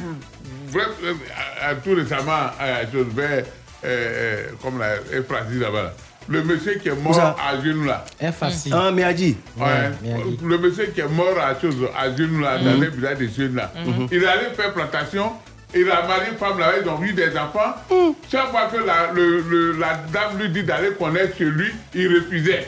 [0.72, 3.42] vraiment, euh, tout récemment à euh,
[3.84, 5.82] euh, comme la Efrazi là-bas.
[5.82, 5.92] là.
[6.28, 8.04] Le monsieur qui est mort à genoux là.
[8.20, 8.72] Un facile.
[8.76, 9.36] Ah, mais a dit.
[9.56, 9.66] Ouais.
[10.44, 13.56] Le monsieur qui est mort à chose à genoux là, dans les villages des jeunes
[13.56, 13.72] là.
[14.10, 15.32] Il est allé faire plantation.
[15.74, 17.74] Il a marié une femme là, ils ont eu des enfants.
[18.30, 22.06] Chaque fois que la, le- le- la dame lui dit d'aller connaître chez lui, il
[22.14, 22.66] refusait.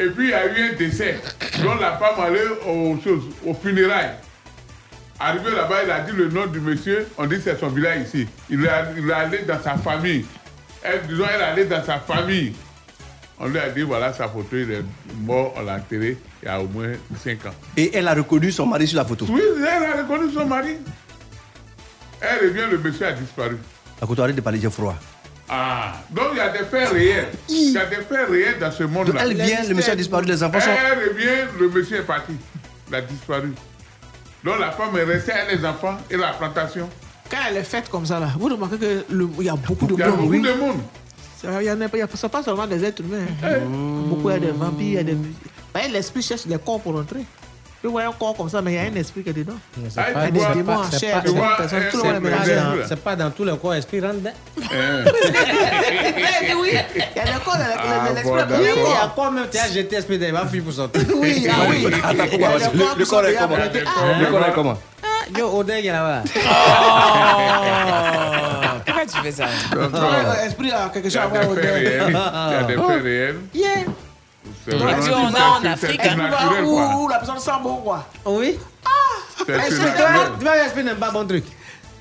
[0.00, 1.20] Et puis il y a eu un décès.
[1.62, 4.10] Donc la femme allait aux choses, aux funérailles.
[5.18, 8.26] Arrivé là-bas, il a dit le nom du monsieur, on dit c'est son village ici.
[8.50, 10.24] Il est, il est allé dans sa famille.
[10.82, 12.54] Elle, disons, elle est allée dans sa famille.
[13.38, 14.84] On lui a dit, voilà sa photo, il est
[15.20, 16.92] mort, on l'a enterré il y a au moins
[17.22, 17.54] 5 ans.
[17.76, 19.26] Et elle a reconnu son mari sur la photo?
[19.28, 20.76] Oui, elle a reconnu son mari.
[22.20, 23.56] Elle revient, le monsieur a disparu.
[24.00, 24.96] À côté, arrête de parler, j'ai froid.
[25.48, 27.28] Ah, donc il y a des faits réels.
[27.48, 29.20] Il y a des faits réels dans ce monde-là.
[29.22, 30.70] Elle vient, le monsieur a disparu, les enfants sont.
[30.70, 32.32] Elle revient, le monsieur est parti.
[32.88, 33.52] Il a disparu.
[34.44, 36.88] Donc la femme est restée avec les enfants et la plantation.
[37.30, 39.98] Quand elle est faite comme ça, là, vous remarquez qu'il y a beaucoup de Il
[39.98, 40.18] y a monde.
[40.18, 40.42] beaucoup oui.
[40.42, 40.76] de monde.
[41.40, 43.24] Ça, a pas, seulement des êtres humains.
[43.42, 43.60] hein.
[44.08, 45.16] Beaucoup, il y a des vampires, il y a des.
[45.92, 47.24] L'esprit cherche des corps pour entrer.
[47.84, 49.52] Vous voyez un corps comme ça, mais il y a un esprit qui est dedans.
[49.90, 50.44] C'est Ah, pas- le dans-
[53.24, 54.30] dans tous les corps esprit rentre dedans.
[54.62, 55.04] Hein.
[56.46, 58.30] Eh, oui, il y a des corps, Ah, l'esprit.
[58.32, 59.04] bon, Oui, il y a corps.
[59.04, 61.02] encore même, tu as jeté esprit dedans, il va fuir pour sortir.
[61.14, 61.82] Oui, ah oui.
[61.84, 63.56] Le- corps le qui corps est comment?
[63.58, 64.20] Ah.
[64.20, 64.78] Le corps est comment?
[65.02, 65.06] Ah,
[65.38, 66.22] Yo, Odin, il y en a là.
[68.84, 69.44] Pourquoi tu fais ça?
[69.72, 72.04] Ah, L'esprit a quelque il y chose à a voir réels.
[72.08, 73.36] Il y a des faits réels.
[73.54, 73.68] Yeah.
[74.64, 76.64] C'est Donc, vraiment tu en Afrique, hein.
[76.64, 78.06] Où la personne sent bon, quoi.
[78.26, 78.58] Oui.
[79.46, 79.68] C'est Eh.
[80.38, 81.44] Tu vois, l'esprit n'aime pas bon truc.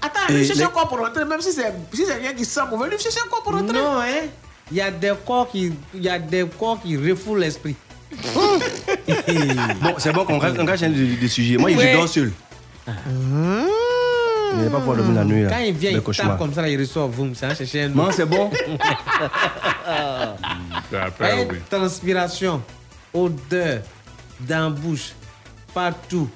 [0.02, 2.44] Attends, Et lui cherche un corps pour rentrer, même si c'est si c'est rien qui
[2.45, 3.74] sent mauvais, lui cherche un corps pour rentrer.
[3.78, 4.28] Non, hein.
[4.72, 7.76] Il y a des corps qui, il y a des corps qui refoulent l'esprit.
[9.82, 11.57] Bon, c'est bon qu'on reste, on reste des sujets.
[11.57, 12.32] Moi, je dors seul.
[14.56, 15.44] Je n'ai pas pouvoir dormir la nuit.
[15.44, 15.50] là.
[15.50, 18.10] Quand il vient, il tape comme ça, il reçoit vous, ça va chercher un Non,
[18.12, 18.50] c'est bon?
[18.50, 18.56] Vous
[21.18, 21.58] voyez, oui.
[21.70, 22.62] transpiration,
[23.14, 23.82] odeur,
[24.40, 25.14] dans la bouche,
[25.74, 26.30] partout.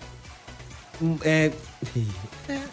[1.02, 1.16] Mm,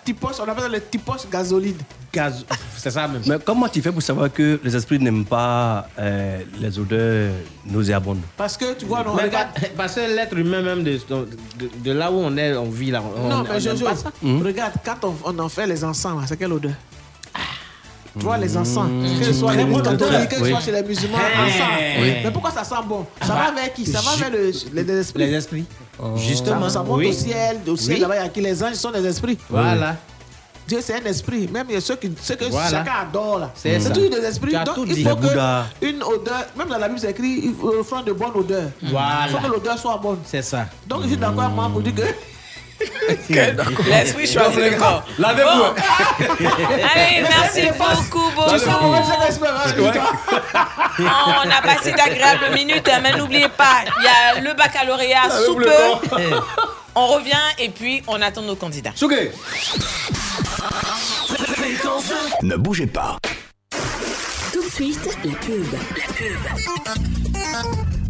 [0.05, 1.77] Typos, on appelle ça le typos gazoline.
[2.13, 2.45] gaz,
[2.77, 3.23] c'est ça même.
[3.27, 7.33] Mais comment tu fais pour savoir que les esprits n'aiment pas euh, les odeurs
[7.67, 8.21] nauséabondes?
[8.37, 9.49] Parce que tu vois, non, Mais regarde.
[9.55, 10.93] pas- parce que l'être humain même de,
[11.59, 13.85] de, de là où on est, on vit là, on, Non, on mais n'aime Jojo,
[13.87, 14.13] pas ça.
[14.23, 16.73] regarde, quand on, on en fait les encens, là, c'est quelle odeur?
[18.19, 18.87] Tu vois, les encens,
[19.19, 21.51] que ce soit les catholiques, que ce soit chez les musulmans, Hey.
[21.51, 21.69] encens.
[22.01, 22.13] Oui.
[22.25, 23.05] Mais pourquoi ça sent bon?
[23.21, 23.85] Ça va avec qui?
[23.87, 25.27] Ça va avec le- les, les esprits?
[25.27, 25.65] Les esprits.
[25.99, 26.69] Ça, Justement.
[26.69, 27.09] ça monte oui.
[27.09, 28.01] au ciel, au ciel Oui.
[28.03, 28.41] là-bas, il y a qui?
[28.41, 29.37] Les anges sont des esprits.
[29.51, 29.97] Voilà.
[30.67, 31.47] Dieu, c'est un esprit.
[31.53, 32.71] Même il y a ceux, qui, ceux que Voilà.
[32.71, 33.51] chacun adore là.
[33.55, 34.53] C'est toujours des esprits.
[34.53, 35.05] Donc il dit.
[35.05, 38.31] faut que une odeur, même dans la Bible c'est écrit, il faut offrir de bonne
[38.35, 38.71] odeur.
[38.83, 39.27] Voilà.
[39.27, 40.19] Il faut que l'odeur soit bonne.
[40.25, 40.67] C'est ça.
[40.87, 42.03] Donc je suis d'accord avec moi pour dire que.
[43.29, 45.05] L'esprit choisit le corps.
[45.19, 45.59] Lavez-vous.
[45.59, 45.75] Bon.
[46.95, 48.55] Allez, merci beaucoup, beaucoup.
[48.55, 50.03] dis-toi.
[50.99, 55.57] On a passé d'agréables minutes, hein, mais n'oubliez pas, il y a le baccalauréat sous
[55.57, 55.71] peu.
[56.97, 58.93] On revient et puis on attend nos candidats.
[58.95, 59.33] Souké
[62.43, 63.17] Ne bougez pas.
[64.53, 65.67] Tout de suite, la pub.
[65.73, 68.04] La pub.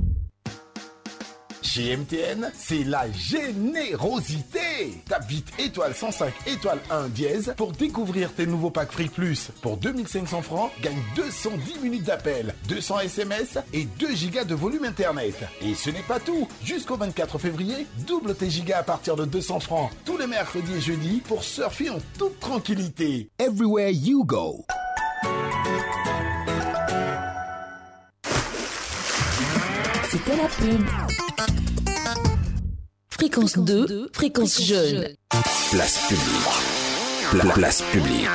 [1.75, 5.03] Chez MTN, c'est la générosité.
[5.09, 9.51] Tape vite étoile 105 étoile 1 dièse pour découvrir tes nouveaux packs Free Plus.
[9.61, 15.35] Pour 2500 francs, gagne 210 minutes d'appel, 200 SMS et 2 gigas de volume Internet.
[15.63, 16.47] Et ce n'est pas tout.
[16.63, 20.81] Jusqu'au 24 février, double tes gigas à partir de 200 francs tous les mercredis et
[20.81, 23.31] jeudis pour surfer en toute tranquillité.
[23.41, 24.65] Everywhere you go.
[30.25, 30.87] C'était la pub.
[33.11, 35.09] Fréquence 2, fréquence jeune.
[35.71, 37.31] Place publique.
[37.31, 38.29] Pla- place publique.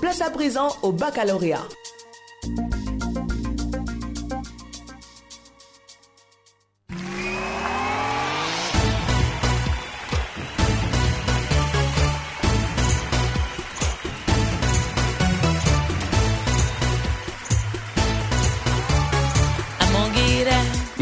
[0.00, 1.66] Place à présent au baccalauréat.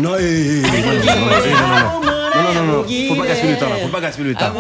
[0.05, 3.59] Non, eh, eh, eh, non, non, non, non, eh, non, non, faut pas gaspiller le
[3.59, 4.53] temps là, faut pas gaspiller le temps.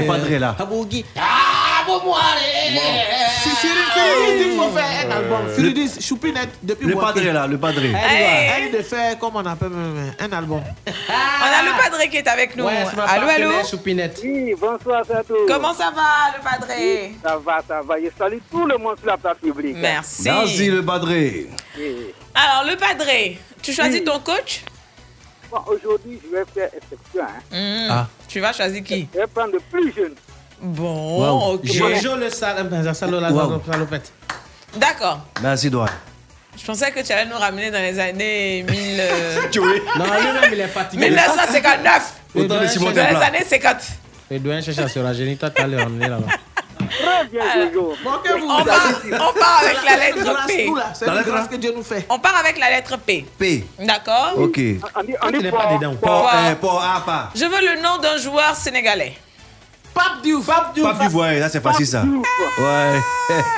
[0.00, 0.54] Le padre là.
[4.28, 5.40] Dit qu'il faut faire un album.
[5.54, 7.80] Cyril dit Choupinette depuis Le padre là, le padre.
[7.82, 10.62] Elle de faire, comment on appelle même, un album.
[10.86, 12.66] On a le padre qui est avec nous.
[12.66, 13.50] Allô, allô?
[13.68, 14.20] Choupinette.
[14.22, 15.46] Oui, bonsoir à tous.
[15.46, 16.66] Comment ça va, le padre
[17.22, 17.94] Ça va, ça va.
[18.00, 19.76] Je salue tout le monde sur la place publique.
[19.78, 20.24] Merci.
[20.24, 21.08] Merci le padre.
[21.10, 21.48] Oui.
[22.34, 23.10] Alors, le padre,
[23.62, 24.62] tu choisis ton coach?
[25.50, 27.22] Bon, aujourd'hui, je vais faire exception.
[27.22, 27.42] Hein.
[27.50, 27.88] Hmm.
[27.90, 28.06] Ah.
[28.28, 29.08] Tu vas choisir qui?
[29.14, 30.14] Je vais prendre le plus jeune.
[30.60, 31.54] Bon, Wow.
[31.54, 31.64] ok.
[31.64, 34.12] Jojo le salopette.
[34.76, 35.20] D'accord.
[35.42, 35.88] Merci, Doigt.
[36.56, 39.40] Je pensais que tu allais nous ramener dans les années 1000, euh,
[39.96, 41.08] Non, lui-même, il est fatigué.
[41.10, 42.12] 1959.
[42.34, 43.76] Autant Dans de Simon les années 50.
[44.30, 45.38] Il doit chercher à se rajeunir.
[45.38, 46.26] Toi, tu le ramener là-bas.
[46.78, 47.94] Très bien, Jojo.
[48.04, 50.70] On part, on part avec la lettre P.
[50.94, 52.06] C'est la grâce que Dieu nous fait.
[52.08, 53.24] On part avec la lettre P.
[53.38, 53.64] P.
[53.78, 54.58] D'accord Ok.
[54.94, 55.96] On Tu pas dedans.
[57.34, 59.16] Je veux le nom d'un joueur sénégalais.
[59.94, 60.46] Pape Diouf.
[60.46, 60.88] Pape Diouf.
[60.90, 62.02] Pape D'ivoire, ça c'est facile ça.
[62.02, 63.00] Ouais.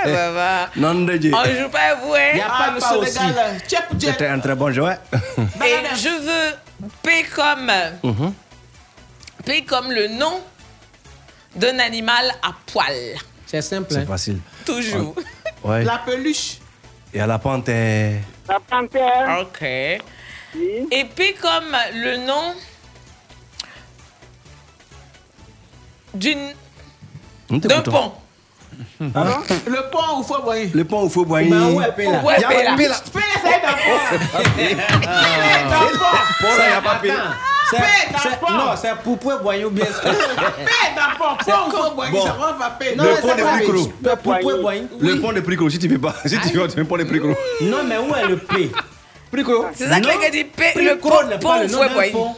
[0.04, 0.68] bah, bah.
[0.76, 1.32] Non, de Dieu.
[1.34, 4.06] On joue pas à vous, hein Il y a Ah, pas le de aussi.
[4.06, 4.96] C'était un très bon joueur.
[5.12, 7.70] Et je veux P comme,
[8.02, 8.34] Mhm.
[9.44, 10.40] P comme le nom
[11.54, 12.94] d'un animal à poil.
[13.46, 13.88] C'est simple.
[13.90, 14.06] C'est hein.
[14.06, 14.38] facile.
[14.64, 15.14] Toujours.
[15.64, 15.82] Ouais.
[15.84, 16.58] La peluche.
[17.12, 18.20] Et à la panthère.
[18.48, 19.38] La panthère.
[19.40, 19.62] Ok.
[19.62, 22.54] Et P comme le nom
[26.14, 26.52] d'une
[27.50, 28.12] d'un pont.
[29.00, 29.42] Hein?
[29.66, 30.70] Le pont où faut boyer.
[30.72, 31.42] Le pont où faut boire.
[31.42, 32.20] Ben ouais, là.
[32.22, 32.70] Ouais, Y a P pas là.
[32.72, 32.94] de paix là.
[32.94, 34.80] Fais c'est d'un pont.
[36.40, 37.10] Pour ça, y a pas de.
[37.10, 37.30] Attends,
[37.70, 37.78] c'est-
[38.22, 38.52] c'est-.
[38.52, 39.84] Non, c'est pour pouvoir boire bien.
[39.84, 40.10] Paix
[40.96, 41.36] d'un pont.
[41.44, 42.20] Pont où faut boyer.
[42.20, 42.84] Ça va pas.
[42.96, 43.56] Non, Le c'est pont pas vrai.
[43.58, 43.84] Pricolo.
[44.02, 44.74] Pour pouvoir boire.
[45.00, 46.14] Le pont de Pricolo, si tu veux pas.
[46.24, 47.34] Si tu veux, tu veux le pont de Pricolo.
[47.62, 48.70] Non, mais où est le P?
[49.32, 49.66] Pricolo.
[49.74, 52.12] C'est ça que les gars disent P, le pont, n'est pont pas où le faut
[52.12, 52.36] pont.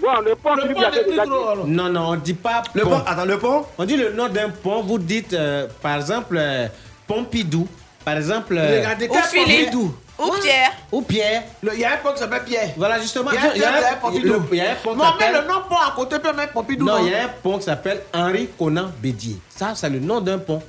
[0.00, 1.66] Bon, le pont, Le pont de.
[1.68, 2.90] Non, non, on dit pas Le pont.
[2.90, 3.64] pont, attends, le pont?
[3.78, 6.68] On dit le nom d'un pont, vous dites euh, par exemple euh,
[7.06, 7.66] Pompidou,
[8.04, 9.12] par exemple euh, Regardez, Ou.
[9.12, 10.70] Pompidou Ou Pierre?
[10.92, 11.42] ou Pierre?
[11.62, 12.70] Il y a un pont qui s'appelle Pierre.
[12.76, 15.32] Voilà justement, Il y a un il y a un pont qui Non, mais s'appelle
[15.42, 16.84] le nom pont à côté peut mettre Pompidou.
[16.84, 19.38] Non, il y a un pont qui s'appelle Henri Conan Bédier.
[19.48, 20.62] Ça, c'est le nom d'un pont.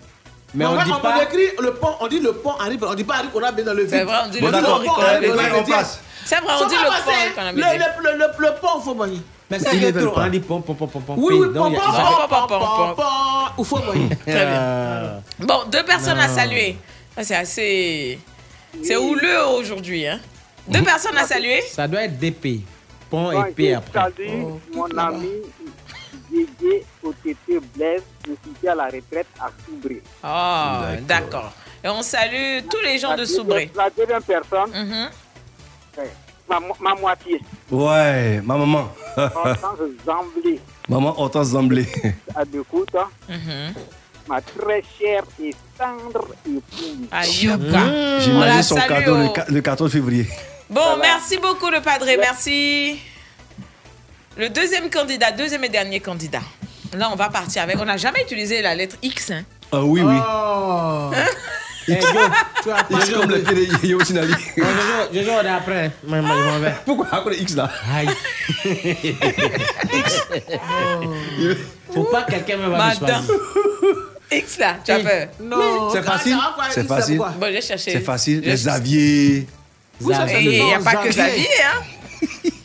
[0.55, 1.21] Mais on dit on pas.
[1.23, 3.73] écrit le pont, on dit le pont Henri, on dit pas Henri a bien dans
[3.73, 3.89] le vide.
[3.91, 4.91] C'est vrai, on dit Bon, le pont.
[4.91, 5.35] Henri Bédier.
[5.35, 5.75] Conan on Bédier.
[6.25, 7.41] C'est vrai, on Faut dit le pont.
[7.53, 8.95] le, le, le, le, le pont, faut.
[8.95, 10.11] Mais Ils c'est trop.
[10.11, 10.25] pas.
[10.25, 11.13] On dit pont, pont, pont, pont, pont.
[11.17, 12.95] Oui, oui, Pom, pont, pom, pom, pom, pom, pom.
[13.55, 14.09] pom, faut boyer.
[14.09, 14.59] Très bien.
[14.59, 16.77] Euh, Bon, deux personnes à saluer.
[17.21, 18.19] C'est assez.
[18.83, 20.07] C'est houleux aujourd'hui.
[20.07, 20.19] Hein.
[20.67, 21.61] Deux personnes à saluer.
[21.61, 22.61] Ça doit être DP.
[23.09, 23.99] Pont Bon, et P après.
[23.99, 24.29] salue
[24.73, 25.29] mon ami
[26.31, 30.01] Didier OTT Blaise, je suis à la retraite à Soubré.
[30.23, 31.51] Oh, d'accord.
[31.83, 33.71] Et on salue tous les gens La de Soubré.
[33.75, 34.71] La deuxième personne,
[36.47, 37.41] Ma, ma moitié,
[37.71, 38.87] Ouais, ma maman.
[39.17, 40.59] Hortense Zamblé,
[40.89, 41.87] Maman Hortense Zamblé.
[42.35, 43.07] à l'écoute, hein.
[43.27, 43.73] Mhm.
[44.27, 47.07] ma très chère et tendre épouse.
[47.11, 48.19] Mmh.
[48.21, 50.27] J'imagine son cadeau le, au- qua- le 14 février.
[50.69, 52.99] Bon, merci beaucoup le padré, merci.
[54.37, 56.41] Le deuxième candidat, deuxième et dernier candidat.
[56.93, 57.79] Là, on va partir avec.
[57.79, 59.31] On n'a jamais utilisé la lettre X.
[59.31, 59.43] Hein.
[59.71, 60.15] Ah oui, oui.
[60.15, 61.09] Oh.
[61.87, 62.07] Eh, Jo,
[62.63, 64.33] tu as X comme le pied de Yo Sinali.
[64.57, 65.13] On
[65.45, 65.91] est après.
[66.07, 66.73] Moi, moi, je m'en vais.
[66.85, 67.69] Pourquoi de X là?
[67.93, 68.09] Aïe.
[71.93, 72.93] Faut pas que quelqu'un me va.
[74.31, 75.27] X là, tu as peur.
[75.39, 76.37] Non, C'est facile.
[76.71, 77.17] C'est X, facile.
[77.17, 77.91] Bon, j'ai cherché.
[77.91, 78.41] C'est facile.
[78.41, 79.47] Les.
[80.01, 81.47] Oui, le Il n'y a pas que Xavier.
[81.63, 81.81] Hein.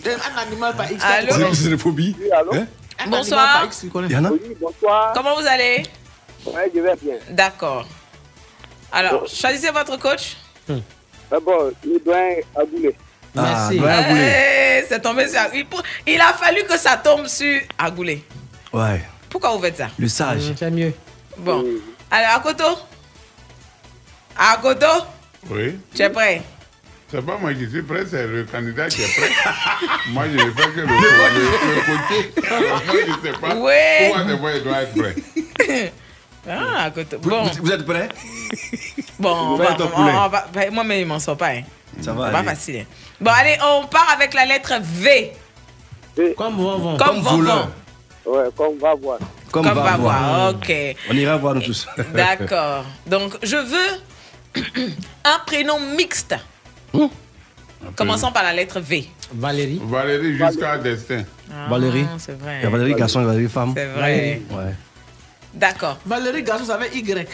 [0.06, 1.04] Un animal par X.
[1.04, 1.54] Allô?
[1.54, 2.16] C'est une phobie.
[2.52, 2.66] Hein?
[3.06, 3.64] Bonsoir.
[3.66, 5.12] X, Oui, bonsoir.
[5.14, 5.82] Comment vous allez?
[6.46, 7.14] Ouais, je vais bien.
[7.30, 7.86] D'accord.
[8.92, 10.36] Alors, choisissez votre coach.
[11.30, 12.94] D'abord, le doyen Agoulé.
[13.36, 13.80] Ah, Merci.
[14.18, 15.40] Eh, c'est tombé sur...
[15.54, 15.64] Il,
[16.06, 18.24] il a fallu que ça tombe sur Agoulé.
[18.72, 19.88] Ouais, Pourquoi vous faites ça?
[19.98, 20.48] Le sage.
[20.48, 20.92] Hum, C'est mieux.
[21.38, 21.64] Bon.
[22.10, 22.78] Alors, Akoto?
[24.36, 25.04] Akoto?
[25.48, 25.78] Oui.
[25.94, 26.42] Tu es prêt?
[27.10, 29.30] C'est pas moi qui suis prêt, c'est le candidat qui est prêt.
[30.08, 30.90] moi, je ne fais que le, le,
[31.74, 32.48] le côté.
[32.68, 33.54] moi, je ne sais pas.
[33.56, 33.98] Ouais.
[34.10, 35.92] Pourquoi c'est moi, il doit être prêt.
[36.50, 36.90] Ah,
[37.22, 38.08] Bon, vous- vous êtes prêts?
[39.18, 40.12] Bon on Fais va, ton on- poulet.
[40.14, 41.50] on va- moi, mais il m'en sort pas.
[41.50, 41.62] Hein.
[42.00, 42.76] Ça va C'est pas facile.
[42.80, 42.84] hein.
[43.20, 45.32] Bon, allez, on part avec la lettre V.
[46.36, 46.96] Comme vont.
[46.96, 47.68] Comme, Comme Vont.
[48.26, 49.18] Ouais, comme va voir.
[49.50, 50.22] Comme, Comme va, va voir.
[50.22, 50.50] voir.
[50.54, 50.72] Ok.
[51.10, 51.86] On ira voir nous tous.
[52.14, 52.84] D'accord.
[53.06, 54.62] Donc, je veux
[55.24, 56.34] un prénom mixte.
[57.96, 59.08] Commençons par la lettre V.
[59.32, 59.80] Valérie.
[59.84, 61.24] Valérie jusqu'à destin.
[61.68, 62.06] Valérie.
[62.08, 62.58] Ah, C'est vrai.
[62.60, 63.72] Il y a Valérie garçon et Valérie femme.
[63.76, 64.42] C'est vrai.
[64.50, 64.74] Ouais.
[65.54, 65.98] D'accord.
[66.06, 67.26] Valérie Garçon, ça avait Y.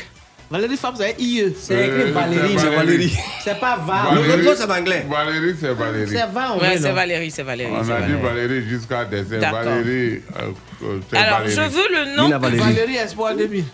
[0.48, 1.54] Valérie Femme, ça avait IE.
[1.60, 2.56] C'est écrit Euh, Valérie.
[2.56, 3.18] c'est Valérie.
[3.42, 4.14] C'est pas Va.
[4.14, 4.42] Le Valérie.
[4.44, 5.06] l'autre, c'est en anglais.
[5.10, 6.08] Valérie, c'est Valérie.
[6.16, 7.72] C'est Va Ouais, c'est Valérie, c'est Valérie.
[7.74, 8.68] On c'est a dit Valérie.
[8.68, 9.04] Jusqu'à.
[9.06, 9.52] D'accord.
[9.64, 10.52] Valérie, euh,
[10.84, 11.54] euh, c'est Alors, Valérie.
[11.56, 12.58] je veux le nom, Valérie.
[12.60, 13.64] Valérie Espoir 2000.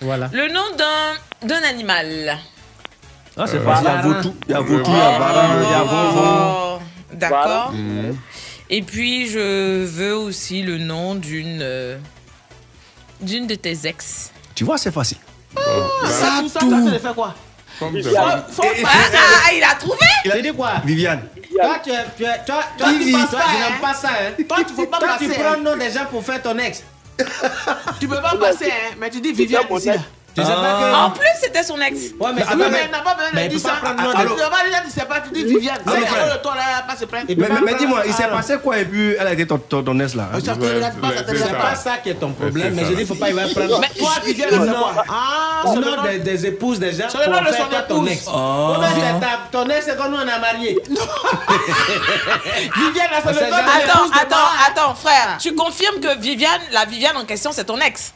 [0.00, 0.30] Voilà.
[0.32, 2.38] le nom d'un, d'un animal.
[3.36, 3.84] Ah, c'est Euh, facile.
[3.84, 4.08] Il y a Varin.
[4.14, 5.84] Vautour, il y a Vautour, il y a Varin, il y a.
[6.16, 6.78] Oh,
[7.12, 7.72] d'accord.
[7.72, 8.16] Mhm.
[8.70, 11.98] Et puis, je veux aussi le nom d'une, euh,
[13.20, 14.30] d'une de tes ex.
[14.54, 15.18] Tu vois, c'est facile.
[15.54, 15.60] Bon,
[16.06, 17.34] Ça, tout ça, ça te fait quoi
[17.78, 18.88] comme c'est Faut- pas- faut Ah,
[19.48, 20.74] ah, il a trouvé Il a dit quoi?
[20.84, 21.22] Viviane.
[21.60, 21.94] Toi, tu es.
[22.16, 23.06] Tu toi, toi, Vivi.
[23.06, 23.70] tu passes pas, Toi, je hein.
[23.70, 24.08] n'aime pas ça.
[24.10, 24.44] Hein?
[24.48, 25.56] Toi, tu faut pas Toi, tu passer, prends hein?
[25.56, 26.84] le nom des gens pour faire ton ex.
[28.00, 29.86] Tu peux pas passer, hein, mais tu dis Viviane ici.
[29.88, 29.94] là.
[30.36, 30.48] Ex.
[30.48, 30.94] Tu sais pas que.
[31.06, 31.94] En plus, c'était son ex.
[32.18, 32.54] Ouais, mais pas.
[32.56, 33.70] mais elle n'a pas besoin de dire ça.
[33.82, 35.78] prendre le nom Ah, de- Tu vas pas dis Viviane.
[35.86, 37.16] Ah, C'est le toi là, pas se peut
[37.64, 40.14] Mais, dis-moi, il s'est passé quoi et puis elle a été ton, ton, ton ex
[40.14, 41.74] là c'est pas pas.
[41.74, 43.80] ça qui est ton problème, mais je dis, il faut pas y va prendre.
[43.80, 47.06] Mais toi, Viviane, le c'est nom, quoi Ah, le nom des, des épouses des gens
[47.08, 48.24] C'est le nom de son ton ex.
[48.28, 48.76] Oh.
[49.52, 50.78] Ton ex, c'est quand nous on a marié.
[52.76, 54.36] Viviane, là, c'est le nom de Attends, attends,
[54.68, 55.36] attends, frère.
[55.38, 58.12] Tu confirmes que Viviane, la Viviane en question, c'est ton ex?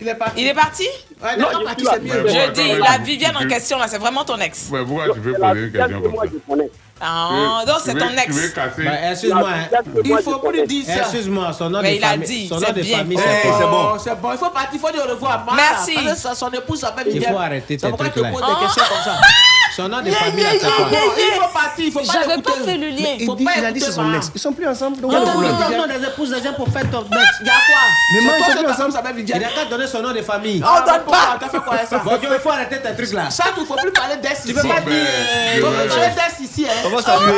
[0.00, 0.40] Il est parti.
[0.42, 0.82] Il est parti
[1.22, 2.26] Ouais, il est parti, c'est mieux.
[2.28, 4.68] Je dis, la Viviane en question, là, c'est vraiment ton ex.
[4.70, 6.54] Ouais, pourquoi tu veux C'est poser une question que comme moi ça.
[7.00, 8.54] Ah, donc c'est ton ex.
[8.54, 9.48] Bah, excuse-moi.
[9.50, 9.78] Hein.
[10.04, 10.66] Il faut plus connais.
[10.66, 10.94] dire ça.
[11.00, 12.26] Excuse-moi, son nom Mais de il a famille.
[12.26, 12.98] dit, son c'est nom de bien.
[12.98, 13.88] famille, Eh, c'est c'est quoi bon.
[13.94, 15.46] Oh, C'est bon, il faut partir, il faut dire au revoir.
[15.54, 15.94] Merci.
[15.94, 17.32] parce que sa- Son épouse s'appelle Il Viviane.
[17.34, 19.20] faut arrêter C'est tes pourquoi tu poses des questions comme ça.
[19.76, 22.78] Son nom de famille, quoi Bon, il faut partir, il faut pas J'avais pas fait
[22.78, 23.16] le lien.
[23.20, 24.16] Il faut dit- pas il a dit écouter c'est son Mara.
[24.16, 24.30] ex.
[24.34, 25.00] Ils sont plus ensemble.
[25.00, 25.32] Donc, Il il y a a
[25.70, 26.00] problème.
[26.00, 27.12] des épouses des gens pour faire ton ex.
[27.42, 27.82] Il y a quoi?
[28.14, 30.62] Mais moi, ils sont plus femme s'appelle Il n'a qu'à donner son nom de famille.
[30.64, 31.36] On donne pas.
[31.38, 31.98] T'as fait quoi avec ça?
[31.98, 33.28] Bon, il faut arrêter tes trucs là.
[33.30, 34.48] Ça, il faut plus parler d'ex ici.
[34.48, 35.02] Tu peux pas Ben, dire.
[35.56, 35.80] Il euh, faut Ouais.
[35.86, 36.66] plus parler d'ex ici.
[36.66, 36.72] hein.
[36.86, 37.32] On va saluer,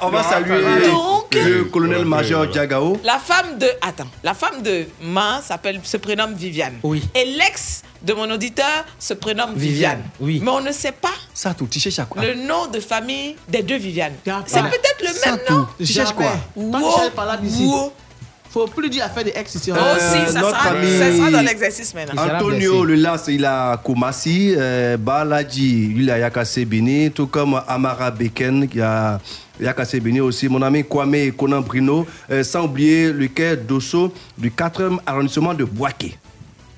[0.00, 0.86] on va, va ça va.
[0.88, 3.00] Donc- le colonel-major Diagao.
[3.02, 3.66] La femme de.
[3.80, 6.78] Attends, la femme de Ma s'appelle, se prénomme Viviane.
[6.82, 7.02] Oui.
[7.14, 9.98] Et l'ex de mon auditeur se prénomme Viviane.
[9.98, 10.40] Viviane, oui.
[10.42, 12.22] Mais on ne sait pas Ça, tout, tu cherches à quoi?
[12.22, 14.12] le nom de famille des deux Viviane.
[14.46, 15.54] C'est peut-être le Ça, même tout.
[15.54, 15.66] nom.
[15.78, 16.32] Tu cherches quoi?
[16.56, 17.92] Wow.
[18.50, 19.70] Faut plus dire affaire des ex ici.
[19.72, 22.22] Si, ça notre sera, ami- ça sera dans l'exercice maintenant.
[22.22, 22.96] Antonio le
[23.28, 29.18] il a Koumassi, euh, Balaji, il a Yakassé Bini, tout comme Amara Beken, qui a
[29.58, 34.50] Yakassé Bini aussi, mon ami Kwame Conan Brino, euh, sans oublier le quai d'Osso du
[34.50, 36.18] 4e arrondissement de Boaké.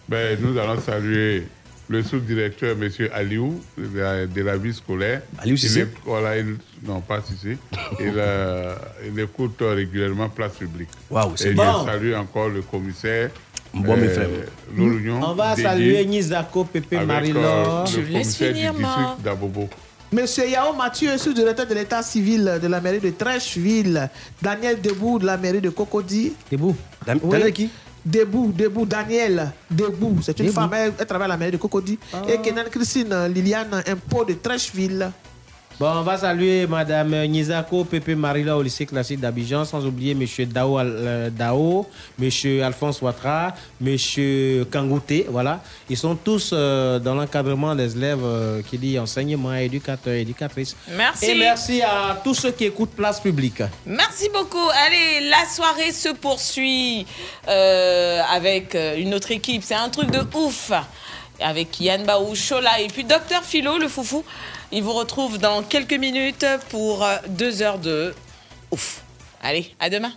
[0.09, 1.47] Ben, nous allons saluer
[1.89, 2.89] le sous-directeur, M.
[3.13, 5.23] Aliou, de la, de la vie scolaire.
[5.39, 7.21] Aliou est- voilà, il- Non, pas
[8.01, 8.75] il, euh,
[9.07, 10.89] il écoute régulièrement Place Publique.
[11.11, 11.63] Waouh, c'est Et bon.
[11.87, 13.31] je salue encore le commissaire.
[13.73, 14.29] Bon, mes frères.
[14.77, 15.21] L'Orunion.
[15.23, 17.83] On va saluer Nizako, Pépé, Marie-Laure.
[17.83, 19.69] euh, Je le laisse commissaire finir, du district d'Abobo.
[20.13, 24.09] Monsieur Yao Mathieu, sous-directeur de l'état civil de la mairie de Trècheville.
[24.41, 26.35] Daniel Debout de la mairie de Cocody.
[26.53, 26.77] Debout.
[27.05, 27.31] Dan- Oui.
[27.33, 27.69] Daniel qui?
[28.05, 30.19] Debout, Debout, Daniel Debout.
[30.23, 30.55] C'est une Debout.
[30.61, 31.99] femme, elle, elle travaille à la mairie de Cocody.
[32.29, 35.11] Et Kenan Christine Liliane, impôt de Trècheville.
[35.81, 40.47] Bon, on va saluer Madame Nizako, Pépé Marila au lycée classique d'Abidjan, sans oublier Monsieur
[40.47, 41.85] Dao, euh, Dao
[42.17, 45.61] Monsieur Alphonse Ouattara, Monsieur Kangouté, voilà.
[45.91, 50.77] Ils sont tous euh, dans l'encadrement des élèves euh, qui dit enseignement, éducateur, éducatrice.
[50.97, 51.31] Merci.
[51.31, 53.65] Et merci à tous ceux qui écoutent Place Publique.
[53.85, 54.69] Merci beaucoup.
[54.87, 57.05] Allez, la soirée se poursuit
[57.49, 59.65] avec une autre équipe.
[59.65, 60.71] C'est un truc de ouf.
[61.41, 64.25] Avec Yann Baou, Chola et puis Docteur Philo, le foufou.
[64.77, 68.13] Il vous retrouve dans quelques minutes pour euh, deux heures de
[68.73, 69.03] ouf.
[69.41, 70.13] Allez, à demain.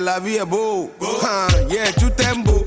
[0.00, 0.90] la vie est beau.
[1.68, 2.10] Yeah, tout
[2.44, 2.59] beau.